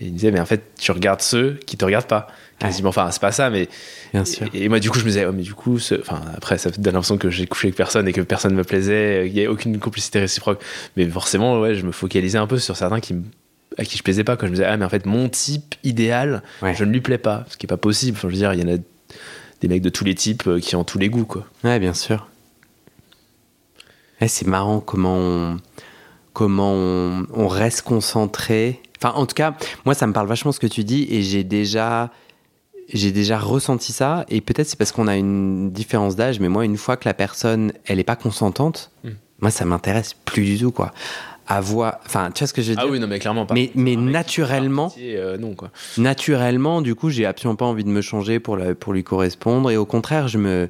Et 0.00 0.06
il 0.06 0.12
disait, 0.14 0.32
mais 0.32 0.40
en 0.40 0.46
fait, 0.46 0.74
tu 0.76 0.90
regardes 0.90 1.20
ceux 1.20 1.60
qui 1.64 1.76
te 1.76 1.84
regardent 1.84 2.08
pas. 2.08 2.26
Quasiment, 2.58 2.88
enfin, 2.88 3.08
c'est 3.12 3.20
pas 3.20 3.30
ça, 3.32 3.50
mais. 3.50 3.68
bien 4.12 4.24
sûr. 4.24 4.48
Et, 4.52 4.64
et 4.64 4.68
moi, 4.68 4.80
du 4.80 4.90
coup, 4.90 4.98
je 4.98 5.04
me 5.04 5.08
disais, 5.10 5.24
oh, 5.26 5.32
mais 5.32 5.42
du 5.42 5.54
coup, 5.54 5.78
ce- 5.78 5.94
enfin, 6.00 6.20
après, 6.36 6.58
ça 6.58 6.70
donne 6.70 6.94
l'impression 6.94 7.16
que 7.18 7.30
j'ai 7.30 7.46
couché 7.46 7.68
avec 7.68 7.76
personne 7.76 8.08
et 8.08 8.12
que 8.12 8.20
personne 8.20 8.54
me 8.54 8.64
plaisait, 8.64 9.24
qu'il 9.26 9.34
n'y 9.40 9.46
a 9.46 9.50
aucune 9.50 9.78
complicité 9.78 10.18
réciproque. 10.18 10.60
Mais 10.96 11.06
forcément, 11.08 11.60
ouais, 11.60 11.74
je 11.76 11.86
me 11.86 11.92
focalisais 11.92 12.38
un 12.38 12.46
peu 12.48 12.58
sur 12.58 12.76
certains 12.76 12.98
qui 13.00 13.14
me- 13.14 13.22
à 13.76 13.84
qui 13.84 13.96
je 13.96 14.02
plaisais 14.02 14.24
pas. 14.24 14.36
Quand 14.36 14.46
je 14.46 14.50
me 14.50 14.56
disais, 14.56 14.66
ah, 14.66 14.76
mais 14.76 14.84
en 14.84 14.88
fait, 14.88 15.06
mon 15.06 15.28
type 15.28 15.76
idéal, 15.84 16.42
Ouais. 16.62 16.74
je 16.74 16.82
ne 16.84 16.90
lui 16.90 17.00
plais 17.00 17.18
pas. 17.18 17.44
Ce 17.48 17.56
qui 17.56 17.66
est 17.66 17.68
pas 17.68 17.76
possible. 17.76 18.16
Enfin, 18.18 18.28
je 18.28 18.32
veux 18.32 18.38
dire, 18.38 18.52
il 18.54 18.60
y 18.60 18.64
en 18.64 18.74
a 18.74 18.78
des 19.60 19.68
mecs 19.68 19.82
de 19.82 19.88
tous 19.90 20.04
les 20.04 20.14
types 20.16 20.46
euh, 20.48 20.58
qui 20.58 20.74
ont 20.74 20.82
tous 20.84 20.98
les 20.98 21.08
goûts, 21.08 21.26
quoi. 21.26 21.44
Ouais, 21.62 21.78
bien 21.78 21.94
sûr. 21.94 22.26
Ouais, 24.20 24.28
c'est 24.28 24.46
marrant 24.48 24.80
comment 24.80 25.16
on, 25.16 25.56
comment 26.32 26.72
on, 26.74 27.26
on 27.32 27.46
reste 27.46 27.82
concentré. 27.82 28.80
Enfin, 29.00 29.14
en 29.14 29.26
tout 29.26 29.34
cas, 29.34 29.54
moi, 29.84 29.94
ça 29.94 30.06
me 30.08 30.12
parle 30.12 30.26
vachement 30.26 30.50
ce 30.50 30.58
que 30.58 30.66
tu 30.66 30.82
dis 30.82 31.06
et 31.10 31.22
j'ai 31.22 31.44
déjà, 31.44 32.10
j'ai 32.92 33.12
déjà 33.12 33.38
ressenti 33.38 33.92
ça. 33.92 34.24
Et 34.28 34.40
peut-être 34.40 34.66
c'est 34.68 34.78
parce 34.78 34.92
qu'on 34.92 35.08
a 35.08 35.16
une 35.16 35.70
différence 35.70 36.16
d'âge, 36.16 36.40
mais 36.40 36.48
moi, 36.48 36.64
une 36.64 36.76
fois 36.76 36.96
que 36.96 37.06
la 37.08 37.14
personne, 37.14 37.72
elle 37.86 37.98
est 38.00 38.04
pas 38.04 38.16
consentante, 38.16 38.90
Mm. 39.04 39.08
moi, 39.40 39.50
ça 39.50 39.64
m'intéresse 39.64 40.14
plus 40.24 40.44
du 40.44 40.58
tout, 40.58 40.70
quoi. 40.72 40.92
Avoir, 41.50 42.00
enfin, 42.04 42.30
tu 42.30 42.40
vois 42.40 42.46
ce 42.48 42.52
que 42.52 42.60
je 42.60 42.70
veux 42.70 42.74
dire? 42.76 42.84
Ah 42.86 42.90
oui, 42.90 43.00
non, 43.00 43.06
mais 43.06 43.18
clairement 43.18 43.46
pas. 43.46 43.54
Mais, 43.54 43.96
naturellement, 43.96 44.92
euh, 44.98 45.38
non, 45.38 45.54
quoi. 45.54 45.70
naturellement, 45.96 46.82
du 46.82 46.94
coup, 46.94 47.08
j'ai 47.08 47.24
absolument 47.24 47.56
pas 47.56 47.64
envie 47.64 47.84
de 47.84 47.88
me 47.88 48.02
changer 48.02 48.38
pour, 48.38 48.56
la- 48.58 48.74
pour 48.74 48.92
lui 48.92 49.02
correspondre. 49.02 49.70
Et 49.70 49.76
au 49.78 49.86
contraire, 49.86 50.28
je 50.28 50.36
me, 50.36 50.68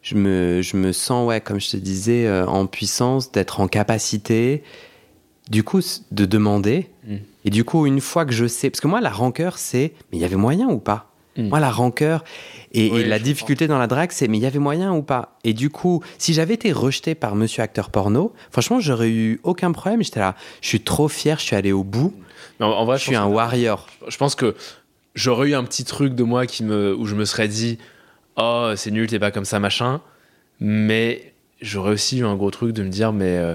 je 0.00 0.14
me, 0.14 0.62
je 0.62 0.76
me 0.78 0.92
sens, 0.92 1.26
ouais, 1.28 1.42
comme 1.42 1.60
je 1.60 1.68
te 1.70 1.76
disais, 1.76 2.26
euh, 2.26 2.46
en 2.46 2.64
puissance, 2.66 3.30
d'être 3.30 3.60
en 3.60 3.68
capacité, 3.68 4.62
du 5.50 5.62
coup, 5.64 5.80
de 6.12 6.24
demander. 6.24 6.88
Mm. 7.06 7.16
Et 7.44 7.50
du 7.50 7.64
coup, 7.64 7.84
une 7.86 8.00
fois 8.00 8.24
que 8.24 8.32
je 8.32 8.46
sais, 8.46 8.70
parce 8.70 8.80
que 8.80 8.88
moi, 8.88 9.02
la 9.02 9.10
rancœur, 9.10 9.58
c'est, 9.58 9.92
mais 10.10 10.18
il 10.18 10.20
y 10.20 10.24
avait 10.24 10.36
moyen 10.36 10.68
ou 10.68 10.78
pas? 10.78 11.12
Mm. 11.36 11.48
Moi, 11.48 11.60
la 11.60 11.70
rancœur 11.70 12.24
et, 12.72 12.90
Oui, 12.90 13.00
et 13.00 13.04
la 13.04 13.18
difficulté 13.18 13.66
dans 13.68 13.78
la 13.78 13.86
drague, 13.86 14.10
c'est, 14.12 14.26
mais 14.28 14.38
il 14.38 14.42
y 14.42 14.46
avait 14.46 14.58
moyen 14.58 14.92
ou 14.94 15.02
pas? 15.02 15.36
Et 15.44 15.52
du 15.54 15.70
coup, 15.70 16.02
si 16.18 16.32
j'avais 16.34 16.54
été 16.54 16.72
rejeté 16.72 17.14
par 17.14 17.34
monsieur 17.34 17.62
acteur 17.62 17.90
porno, 17.90 18.32
franchement, 18.50 18.80
j'aurais 18.80 19.10
eu 19.10 19.40
aucun 19.42 19.72
problème. 19.72 20.02
J'étais 20.02 20.20
là, 20.20 20.34
je 20.62 20.68
suis 20.68 20.80
trop 20.80 21.08
fier, 21.08 21.38
je 21.38 21.44
suis 21.44 21.56
allé 21.56 21.72
au 21.72 21.84
bout, 21.84 22.14
Mais 22.60 22.66
en, 22.66 22.70
en 22.70 22.84
vrai, 22.84 22.98
je 22.98 23.02
suis 23.04 23.16
un 23.16 23.28
que- 23.28 23.32
warrior. 23.34 23.86
Je 24.08 24.16
pense 24.16 24.34
que 24.34 24.54
j'aurais 25.14 25.50
eu 25.50 25.54
un 25.54 25.64
petit 25.64 25.84
truc 25.84 26.14
de 26.14 26.22
moi 26.22 26.46
qui 26.46 26.64
me, 26.64 26.94
où 26.96 27.06
je 27.06 27.14
me 27.14 27.24
serais 27.24 27.48
dit 27.48 27.78
Oh, 28.36 28.72
c'est 28.76 28.90
nul, 28.90 29.06
t'es 29.06 29.18
pas 29.18 29.30
comme 29.30 29.44
ça, 29.46 29.58
machin. 29.60 30.00
Mais 30.60 31.32
j'aurais 31.60 31.92
aussi 31.92 32.18
eu 32.18 32.24
un 32.26 32.34
gros 32.36 32.50
truc 32.50 32.72
de 32.72 32.82
me 32.82 32.88
dire 32.88 33.12
Mais 33.12 33.36
euh, 33.38 33.54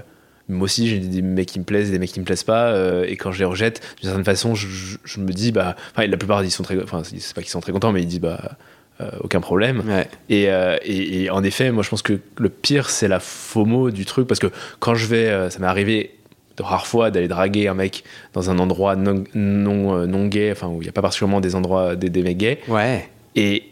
moi 0.51 0.65
aussi, 0.65 0.87
j'ai 0.87 0.99
des 0.99 1.21
mecs 1.21 1.47
qui 1.47 1.59
me 1.59 1.63
plaisent 1.65 1.89
et 1.89 1.91
des 1.91 1.99
mecs 1.99 2.11
qui 2.11 2.19
me 2.19 2.25
plaisent 2.25 2.43
pas. 2.43 2.67
euh, 2.67 3.05
et 3.07 3.17
quand 3.17 3.31
je 3.31 3.39
les 3.39 3.45
rejette, 3.45 3.81
d'une 3.99 4.07
certaine 4.09 4.25
façon, 4.25 4.53
je, 4.55 4.67
je- 4.67 4.97
je 5.03 5.19
me 5.19 5.31
dis 5.31 5.51
Bah, 5.51 5.75
la 5.97 6.17
plupart, 6.17 6.43
ils 6.43 6.51
sont 6.51 6.63
très. 6.63 6.81
Enfin, 6.83 7.01
c'est 7.03 7.33
pas 7.33 7.41
qu'ils 7.41 7.49
sont 7.51 7.61
très 7.61 7.71
contents, 7.71 7.91
mais 7.91 8.01
ils 8.01 8.07
disent 8.07 8.19
Bah, 8.21 8.57
euh, 9.01 9.09
aucun 9.21 9.41
problème. 9.41 9.81
Ouais. 9.87 10.07
Et, 10.29 10.49
euh, 10.51 10.77
et- 10.83 11.23
et 11.23 11.29
en 11.31 11.43
effet, 11.43 11.71
moi 11.71 11.81
je 11.83 11.89
pense 11.89 12.01
que 12.03 12.19
le 12.37 12.49
pire 12.49 12.89
c'est 12.89 13.07
la 13.07 13.19
FOMO 13.19 13.89
du 13.89 14.05
truc 14.05 14.27
parce 14.27 14.39
que 14.39 14.47
quand 14.79 14.93
je 14.95 15.07
vais, 15.07 15.49
ça 15.49 15.57
m'est 15.59 15.65
arrivé 15.67 16.11
de 16.57 16.63
rares 16.63 16.85
fois 16.85 17.09
d'aller 17.11 17.27
draguer 17.29 17.67
un 17.69 17.73
mec 17.73 18.03
dans 18.33 18.49
un 18.51 18.59
endroit 18.59 18.95
non, 18.97 19.23
non, 19.33 20.05
non 20.05 20.27
gay, 20.27 20.51
enfin 20.51 20.67
où 20.67 20.81
il 20.81 20.85
n'y 20.85 20.89
a 20.89 20.91
pas 20.91 21.01
particulièrement 21.01 21.39
des 21.41 21.55
endroits 21.55 21.95
des, 21.95 22.09
des 22.09 22.21
mecs 22.21 22.37
gays, 22.37 22.59
Ouais. 22.67 23.09
et 23.35 23.63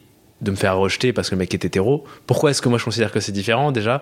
de 0.42 0.50
me 0.52 0.56
faire 0.56 0.78
rejeter 0.78 1.12
parce 1.14 1.30
que 1.30 1.36
le 1.36 1.40
mec 1.40 1.54
est 1.54 1.66
hétéro. 1.66 2.06
Pourquoi 2.26 2.52
est-ce 2.52 2.62
que 2.62 2.70
moi 2.70 2.78
je 2.80 2.86
considère 2.86 3.12
que 3.12 3.20
c'est 3.20 3.34
différent 3.34 3.72
déjà? 3.74 4.02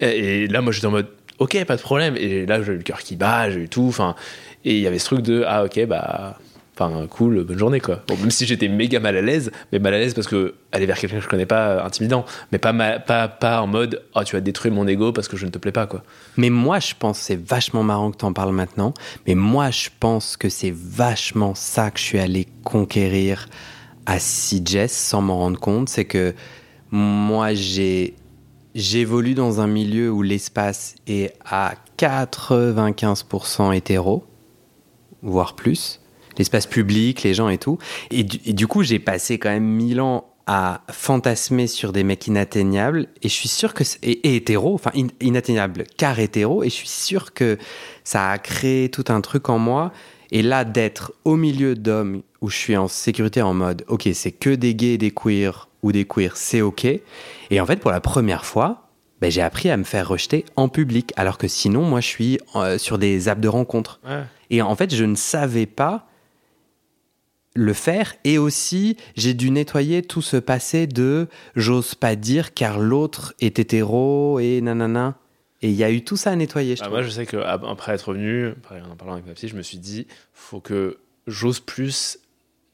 Et, 0.00 0.42
et 0.44 0.46
là 0.48 0.60
moi 0.60 0.72
j'étais 0.72 0.86
en 0.88 0.90
mode 0.90 1.06
ok 1.40 1.64
pas 1.64 1.76
de 1.76 1.82
problème 1.82 2.16
et 2.16 2.46
là 2.46 2.62
j'ai 2.62 2.72
eu 2.72 2.76
le 2.76 2.82
cœur 2.82 3.00
qui 3.00 3.16
bat, 3.16 3.50
j'ai 3.50 3.60
eu 3.60 3.68
tout, 3.68 3.86
enfin 3.88 4.14
et 4.64 4.76
il 4.76 4.80
y 4.80 4.86
avait 4.86 4.98
ce 5.00 5.06
truc 5.06 5.22
de 5.22 5.42
ah 5.46 5.64
ok 5.64 5.86
bah 5.86 6.38
Enfin, 6.82 7.06
cool, 7.10 7.44
bonne 7.44 7.58
journée 7.58 7.78
quoi. 7.80 8.02
Même 8.08 8.30
si 8.30 8.46
j'étais 8.46 8.66
méga 8.68 9.00
mal 9.00 9.14
à 9.14 9.20
l'aise, 9.20 9.50
mais 9.70 9.78
mal 9.78 9.92
à 9.92 9.98
l'aise 9.98 10.14
parce 10.14 10.26
que 10.26 10.54
aller 10.72 10.86
vers 10.86 10.96
quelqu'un 10.98 11.16
que 11.18 11.22
je 11.22 11.28
connais 11.28 11.44
pas, 11.44 11.68
euh, 11.72 11.84
intimidant, 11.84 12.24
mais 12.52 12.58
pas, 12.58 12.72
ma- 12.72 12.98
pas, 12.98 13.28
pas 13.28 13.60
en 13.60 13.66
mode 13.66 14.00
oh 14.14 14.24
tu 14.24 14.34
vas 14.34 14.40
détruire 14.40 14.72
mon 14.72 14.86
ego 14.86 15.12
parce 15.12 15.28
que 15.28 15.36
je 15.36 15.44
ne 15.44 15.50
te 15.50 15.58
plais 15.58 15.72
pas 15.72 15.86
quoi. 15.86 16.02
Mais 16.38 16.48
moi, 16.48 16.78
je 16.78 16.94
pense, 16.98 17.18
c'est 17.18 17.38
vachement 17.38 17.82
marrant 17.82 18.10
que 18.10 18.16
tu 18.16 18.24
en 18.24 18.32
parles 18.32 18.54
maintenant, 18.54 18.94
mais 19.26 19.34
moi, 19.34 19.70
je 19.70 19.90
pense 19.98 20.38
que 20.38 20.48
c'est 20.48 20.72
vachement 20.74 21.54
ça 21.54 21.90
que 21.90 21.98
je 21.98 22.04
suis 22.04 22.18
allé 22.18 22.46
conquérir 22.64 23.46
à 24.06 24.18
CJS 24.18 24.88
sans 24.88 25.20
m'en 25.20 25.36
rendre 25.36 25.60
compte. 25.60 25.90
C'est 25.90 26.06
que 26.06 26.32
moi, 26.90 27.52
j'ai. 27.52 28.14
J'évolue 28.74 29.34
dans 29.34 29.60
un 29.60 29.66
milieu 29.66 30.10
où 30.10 30.22
l'espace 30.22 30.94
est 31.06 31.34
à 31.44 31.74
95% 31.98 33.74
hétéro, 33.74 34.24
voire 35.22 35.56
plus. 35.56 36.00
L'espace 36.38 36.66
public, 36.66 37.22
les 37.24 37.34
gens 37.34 37.48
et 37.48 37.58
tout. 37.58 37.78
Et 38.10 38.22
du, 38.22 38.38
et 38.44 38.66
coup, 38.66 38.82
j'ai 38.82 38.98
passé 39.00 39.38
quand 39.38 39.50
même 39.50 39.64
mille 39.64 40.00
ans 40.00 40.26
à 40.46 40.82
fantasmer 40.90 41.66
sur 41.66 41.92
des 41.92 42.04
mecs 42.04 42.26
inatteignables. 42.26 43.08
Et 43.22 43.28
je 43.28 43.34
suis 43.34 43.48
sûr 43.48 43.74
que. 43.74 43.82
Et, 44.02 44.12
et 44.28 44.36
hétéro, 44.36 44.74
enfin 44.74 44.92
in- 44.96 45.08
inatteignable, 45.20 45.84
car 45.96 46.18
hétéro. 46.20 46.62
Et 46.62 46.70
je 46.70 46.74
suis 46.74 46.88
sûr 46.88 47.34
que 47.34 47.58
ça 48.04 48.30
a 48.30 48.38
créé 48.38 48.88
tout 48.88 49.04
un 49.08 49.20
truc 49.20 49.48
en 49.48 49.58
moi. 49.58 49.92
Et 50.30 50.42
là, 50.42 50.64
d'être 50.64 51.12
au 51.24 51.34
milieu 51.36 51.74
d'hommes 51.74 52.22
où 52.40 52.48
je 52.48 52.56
suis 52.56 52.76
en 52.76 52.86
sécurité 52.86 53.42
en 53.42 53.52
mode, 53.52 53.84
ok, 53.88 54.08
c'est 54.14 54.32
que 54.32 54.50
des 54.50 54.76
gays, 54.76 54.96
des 54.96 55.10
queers 55.10 55.68
ou 55.82 55.92
des 55.92 56.04
queers, 56.04 56.36
c'est 56.36 56.60
ok. 56.60 56.84
Et 56.84 57.60
en 57.60 57.66
fait, 57.66 57.76
pour 57.76 57.90
la 57.90 58.00
première 58.00 58.44
fois, 58.44 58.88
ben, 59.20 59.30
j'ai 59.30 59.42
appris 59.42 59.70
à 59.70 59.76
me 59.76 59.84
faire 59.84 60.08
rejeter 60.08 60.44
en 60.56 60.68
public. 60.68 61.12
Alors 61.16 61.36
que 61.38 61.46
sinon, 61.48 61.82
moi, 61.82 62.00
je 62.00 62.06
suis 62.06 62.38
euh, 62.56 62.78
sur 62.78 62.98
des 62.98 63.28
apps 63.28 63.40
de 63.40 63.48
rencontres. 63.48 64.00
Et 64.50 64.62
en 64.62 64.74
fait, 64.76 64.94
je 64.94 65.04
ne 65.04 65.14
savais 65.14 65.66
pas 65.66 66.06
le 67.54 67.72
faire. 67.72 68.14
Et 68.24 68.38
aussi, 68.38 68.96
j'ai 69.16 69.34
dû 69.34 69.50
nettoyer 69.50 70.02
tout 70.02 70.22
ce 70.22 70.36
passé 70.36 70.86
de 70.86 71.28
j'ose 71.56 71.94
pas 71.94 72.16
dire 72.16 72.54
car 72.54 72.78
l'autre 72.78 73.34
est 73.40 73.58
hétéro 73.58 74.38
et 74.38 74.60
nanana. 74.60 75.16
Et 75.62 75.68
il 75.68 75.74
y 75.74 75.84
a 75.84 75.90
eu 75.90 76.02
tout 76.02 76.16
ça 76.16 76.30
à 76.30 76.36
nettoyer, 76.36 76.74
je 76.76 76.80
Bah, 76.80 76.86
trouve. 76.86 76.98
moi 77.00 77.02
je 77.02 77.10
sais 77.10 77.26
qu'après 77.26 77.92
être 77.92 78.08
revenu, 78.08 78.48
après, 78.48 78.80
en 78.80 78.96
parlant 78.96 79.12
avec 79.14 79.26
ma 79.26 79.34
fille, 79.34 79.48
je 79.50 79.56
me 79.56 79.62
suis 79.62 79.76
dit 79.78 80.06
faut 80.32 80.60
que 80.60 80.98
j'ose 81.26 81.60
plus 81.60 82.18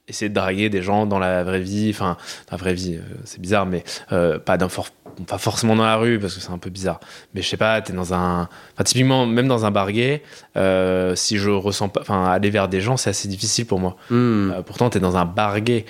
essayer 0.09 0.29
de 0.29 0.35
draguer 0.35 0.69
des 0.71 0.83
gens 0.83 1.05
dans 1.07 1.19
la 1.19 1.43
vraie 1.45 1.61
vie, 1.61 1.91
enfin 1.91 2.17
dans 2.51 2.57
la 2.57 2.59
vraie 2.59 2.75
vie, 2.75 2.95
euh, 2.97 3.01
c'est 3.25 3.41
bizarre, 3.41 3.67
mais 3.67 3.83
euh, 4.13 4.39
pas, 4.39 4.57
for- 4.69 4.91
pas 5.27 5.39
forcément 5.39 5.75
dans 5.75 5.85
la 5.85 5.97
rue 5.97 6.19
parce 6.21 6.35
que 6.35 6.41
c'est 6.41 6.51
un 6.51 6.59
peu 6.59 6.71
bizarre. 6.71 7.01
Mais 7.35 7.43
je 7.43 7.49
sais 7.49 7.57
pas, 7.57 7.81
t'es 7.81 7.93
dans 7.93 8.15
un, 8.15 8.49
enfin 8.75 8.85
typiquement 8.85 9.27
même 9.27 9.49
dans 9.49 9.65
un 9.67 9.71
bar 9.71 9.91
gay, 9.91 10.23
euh, 10.57 11.15
si 11.17 11.39
je 11.39 11.51
ressens 11.51 11.89
pas, 11.89 12.01
enfin 12.03 12.25
aller 12.27 12.51
vers 12.51 12.69
des 12.69 12.81
gens 12.81 12.97
c'est 12.97 13.11
assez 13.11 13.27
difficile 13.29 13.67
pour 13.67 13.81
moi. 13.81 13.97
Hmm. 14.11 14.53
Euh, 14.53 14.63
pourtant, 14.63 14.91
tu 14.91 14.99
es 14.99 15.01
dans 15.01 15.17
un 15.17 15.25
bar 15.25 15.61
gay. 15.61 15.85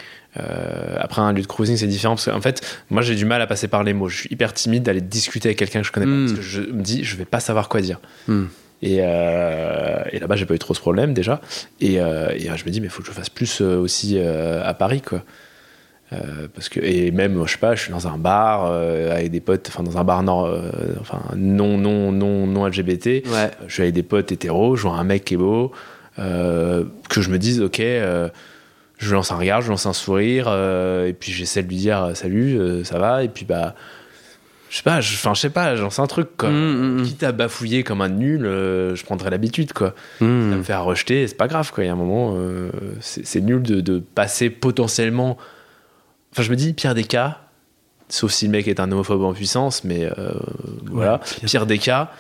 Après 0.99 1.23
un 1.23 1.33
lieu 1.33 1.41
de 1.41 1.47
cruising, 1.47 1.79
c'est 1.79 1.87
différent 1.87 2.15
parce 2.15 2.27
qu'en 2.27 2.43
fait, 2.43 2.61
moi 2.91 3.01
j'ai 3.01 3.15
du 3.15 3.25
mal 3.25 3.41
à 3.41 3.47
passer 3.47 3.69
par 3.69 3.83
les 3.85 3.95
mots. 3.95 4.09
Je 4.11 4.19
suis 4.19 4.29
hyper 4.31 4.53
timide 4.53 4.83
d'aller 4.83 5.01
discuter 5.01 5.49
avec 5.49 5.59
quelqu'un 5.59 5.81
que 5.81 5.87
je 5.87 5.93
connais 5.93 6.05
Mm. 6.05 6.27
pas 6.27 6.33
parce 6.35 6.39
que 6.39 6.43
je 6.47 6.61
me 6.61 6.83
dis, 6.83 7.05
je 7.05 7.17
vais 7.17 7.25
pas 7.25 7.41
savoir 7.41 7.71
quoi 7.71 7.81
dire. 7.81 8.01
Hmm. 8.29 8.45
Et, 8.87 8.99
euh, 9.01 10.05
et 10.13 10.21
là-bas, 10.21 10.37
j'ai 10.37 10.47
pas 10.47 10.55
eu 10.55 10.61
trop 10.61 10.73
ce 10.73 10.81
problème 10.81 11.13
déjà. 11.13 11.41
Et, 11.81 12.01
euh, 12.01 12.31
et, 12.37 12.49
euh, 12.49 12.57
je 12.57 12.65
me 12.65 12.71
dis, 12.71 12.81
mais 12.81 12.87
il 12.87 12.91
faut 12.91 13.03
que 13.03 13.09
je 13.09 13.13
fasse 13.13 13.31
plus 13.31 13.61
aussi 13.61 14.19
à 14.19 14.75
Paris, 14.75 15.03
quoi. 15.03 15.23
Parce 16.55 16.69
que 16.69 16.79
et 16.81 17.11
même 17.11 17.45
je 17.47 17.53
sais 17.53 17.59
pas 17.59 17.75
je 17.75 17.83
suis 17.83 17.91
dans 17.91 18.07
un 18.07 18.17
bar 18.17 18.67
avec 18.67 19.33
des 19.33 19.41
potes 19.41 19.67
enfin 19.69 19.83
dans 19.83 19.99
un 19.99 20.05
bar 20.05 20.23
nord 20.23 20.49
enfin 21.01 21.21
non 21.35 21.77
non 21.77 22.13
non 22.13 22.47
non 22.47 22.65
LGBT 22.65 23.27
Ouais. 23.27 23.51
je 23.67 23.73
suis 23.73 23.83
avec 23.83 23.95
des 23.95 24.05
potes 24.05 24.31
hétéros, 24.31 24.77
je 24.77 24.83
vois 24.83 24.97
un 24.97 25.05
mec 25.05 25.25
qui 25.25 25.35
est 25.35 25.37
beau, 25.37 25.73
que 26.17 27.21
je 27.21 27.29
me 27.29 27.39
dise, 27.39 27.61
ok, 27.61 27.79
je 27.79 29.15
lance 29.15 29.33
un 29.33 29.37
regard, 29.37 29.63
je 29.63 29.69
lance 29.71 29.87
un 29.87 29.93
sourire, 29.93 30.47
et 30.47 31.13
puis 31.13 31.33
j'essaie 31.33 31.65
de 31.65 31.69
lui 31.69 31.77
dire 31.77 32.13
salut, 32.15 32.85
ça 32.85 33.01
va, 33.01 33.25
et 33.25 33.29
puis 33.29 33.45
bah, 33.45 33.75
je 34.71 34.77
sais 34.79 34.83
pas, 34.83 35.01
je- 35.01 35.15
enfin 35.15 35.33
je 35.35 35.41
sais 35.41 35.51
pas, 35.51 35.77
j'en 35.77 35.91
sais 35.91 36.03
un 36.03 36.07
truc 36.07 36.29
quoi. 36.37 36.49
Mm, 36.51 36.55
mm, 36.55 37.01
mm. 37.01 37.03
Quitte 37.05 37.23
à 37.23 37.33
bafouiller 37.33 37.83
comme 37.85 38.01
un 38.01 38.09
nul, 38.09 38.45
euh, 38.47 38.95
je 38.97 39.05
prendrai 39.05 39.31
l'habitude 39.31 39.73
quoi. 39.73 39.95
Hmm. 40.21 40.53
À 40.53 40.57
me 40.57 40.63
faire 40.63 40.85
rejeter, 40.85 41.27
c'est 41.29 41.37
pas 41.37 41.49
grave 41.49 41.71
quoi. 41.73 41.85
Il 41.85 41.87
y 41.87 41.91
a 41.91 41.93
un 41.93 41.97
moment, 41.97 42.35
euh, 42.37 42.71
c'est 43.01 43.41
nul 43.41 43.63
de, 43.63 43.81
de 43.81 43.99
passer 43.99 44.51
potentiellement. 44.51 45.37
Enfin, 46.33 46.43
je 46.43 46.51
me 46.51 46.57
dis, 46.57 46.73
pire 46.75 46.95
des 46.95 47.05
cas, 47.05 47.41
sauf 48.09 48.31
si 48.33 48.45
le 48.47 48.51
mec 48.53 48.69
est 48.69 48.79
un 48.81 48.91
homophobe 48.93 49.23
en 49.23 49.33
puissance, 49.33 49.85
mais 49.85 50.05
euh, 50.19 50.33
voilà, 50.91 51.19
pire. 51.19 51.49
pire 51.49 51.67
des 51.67 51.79
cas, 51.79 52.11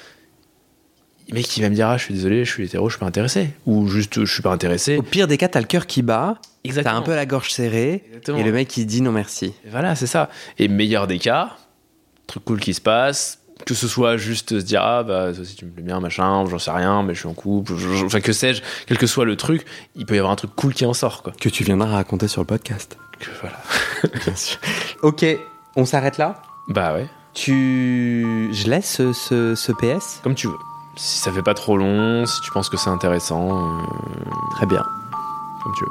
le 1.28 1.34
mec 1.34 1.46
qui 1.46 1.60
va 1.60 1.68
me 1.68 1.74
dire, 1.74 1.88
ah, 1.88 1.96
je 1.98 2.04
suis 2.04 2.14
désolé, 2.14 2.44
je 2.44 2.50
suis 2.50 2.64
hétéro, 2.64 2.88
je 2.88 2.94
suis 2.94 3.00
pas 3.00 3.06
intéressé. 3.06 3.50
Ou 3.66 3.88
juste, 3.88 4.24
je 4.24 4.32
suis 4.32 4.42
pas 4.42 4.52
intéressé. 4.52 4.96
Au 4.96 5.02
pire 5.02 5.26
des 5.26 5.36
cas, 5.36 5.48
t'as 5.48 5.60
le 5.60 5.66
cœur 5.66 5.86
qui 5.86 6.02
bat, 6.02 6.38
t'as 6.82 6.94
un 6.94 7.02
peu 7.02 7.14
la 7.14 7.26
gorge 7.26 7.50
serrée, 7.50 8.04
Exactement. 8.08 8.38
et 8.38 8.44
le 8.44 8.52
mec 8.52 8.68
qui 8.68 8.86
dit 8.86 9.02
non 9.02 9.10
merci. 9.12 9.46
Et 9.66 9.68
voilà, 9.70 9.96
c'est 9.96 10.06
ça. 10.06 10.30
Et 10.58 10.68
meilleur 10.68 11.06
des 11.08 11.18
cas, 11.18 11.56
truc 12.26 12.44
cool 12.44 12.60
qui 12.60 12.74
se 12.74 12.80
passe, 12.80 13.38
que 13.64 13.74
ce 13.74 13.88
soit 13.88 14.16
juste 14.16 14.58
se 14.60 14.64
dire 14.64 14.82
ah 14.82 15.02
bah 15.02 15.32
toi 15.32 15.40
aussi 15.42 15.54
tu 15.56 15.64
me 15.64 15.70
plais 15.70 15.82
bien 15.82 16.00
machin, 16.00 16.44
j'en 16.46 16.58
sais 16.58 16.70
rien, 16.70 17.02
mais 17.02 17.14
je 17.14 17.20
suis 17.20 17.28
en 17.28 17.34
couple, 17.34 17.72
enfin 18.04 18.20
que 18.20 18.32
sais-je, 18.32 18.62
quel 18.86 18.98
que 18.98 19.06
soit 19.06 19.24
le 19.24 19.36
truc, 19.36 19.64
il 19.94 20.04
peut 20.06 20.14
y 20.14 20.18
avoir 20.18 20.32
un 20.32 20.36
truc 20.36 20.50
cool 20.56 20.74
qui 20.74 20.84
en 20.86 20.92
sort 20.94 21.22
quoi. 21.22 21.32
Que 21.40 21.48
tu 21.48 21.64
viendras 21.64 21.88
raconter 21.90 22.28
sur 22.28 22.42
le 22.42 22.46
podcast. 22.46 22.98
Que 23.18 23.30
voilà. 23.40 23.56
Bien 24.24 24.34
sûr. 24.36 24.58
Ok, 25.02 25.24
on 25.76 25.84
s'arrête 25.86 26.18
là? 26.18 26.42
Bah 26.68 26.92
ouais, 26.94 27.08
Tu. 27.32 28.48
Je 28.52 28.68
laisse 28.68 28.96
ce, 28.96 29.12
ce- 29.12 29.54
ce 29.54 29.72
PS 29.72 30.20
comme 30.22 30.34
tu 30.34 30.48
veux. 30.48 30.58
Si 30.98 31.18
ça 31.18 31.30
fait 31.32 31.42
pas 31.42 31.54
trop 31.54 31.76
long, 31.76 32.24
si 32.26 32.40
tu 32.42 32.50
penses 32.52 32.68
que 32.68 32.76
c'est 32.76 32.90
intéressant. 32.90 33.78
Euh, 33.80 33.82
Très 34.56 34.66
bien. 34.66 34.82
Comme 35.62 35.72
tu 35.78 35.84
veux. 35.84 35.90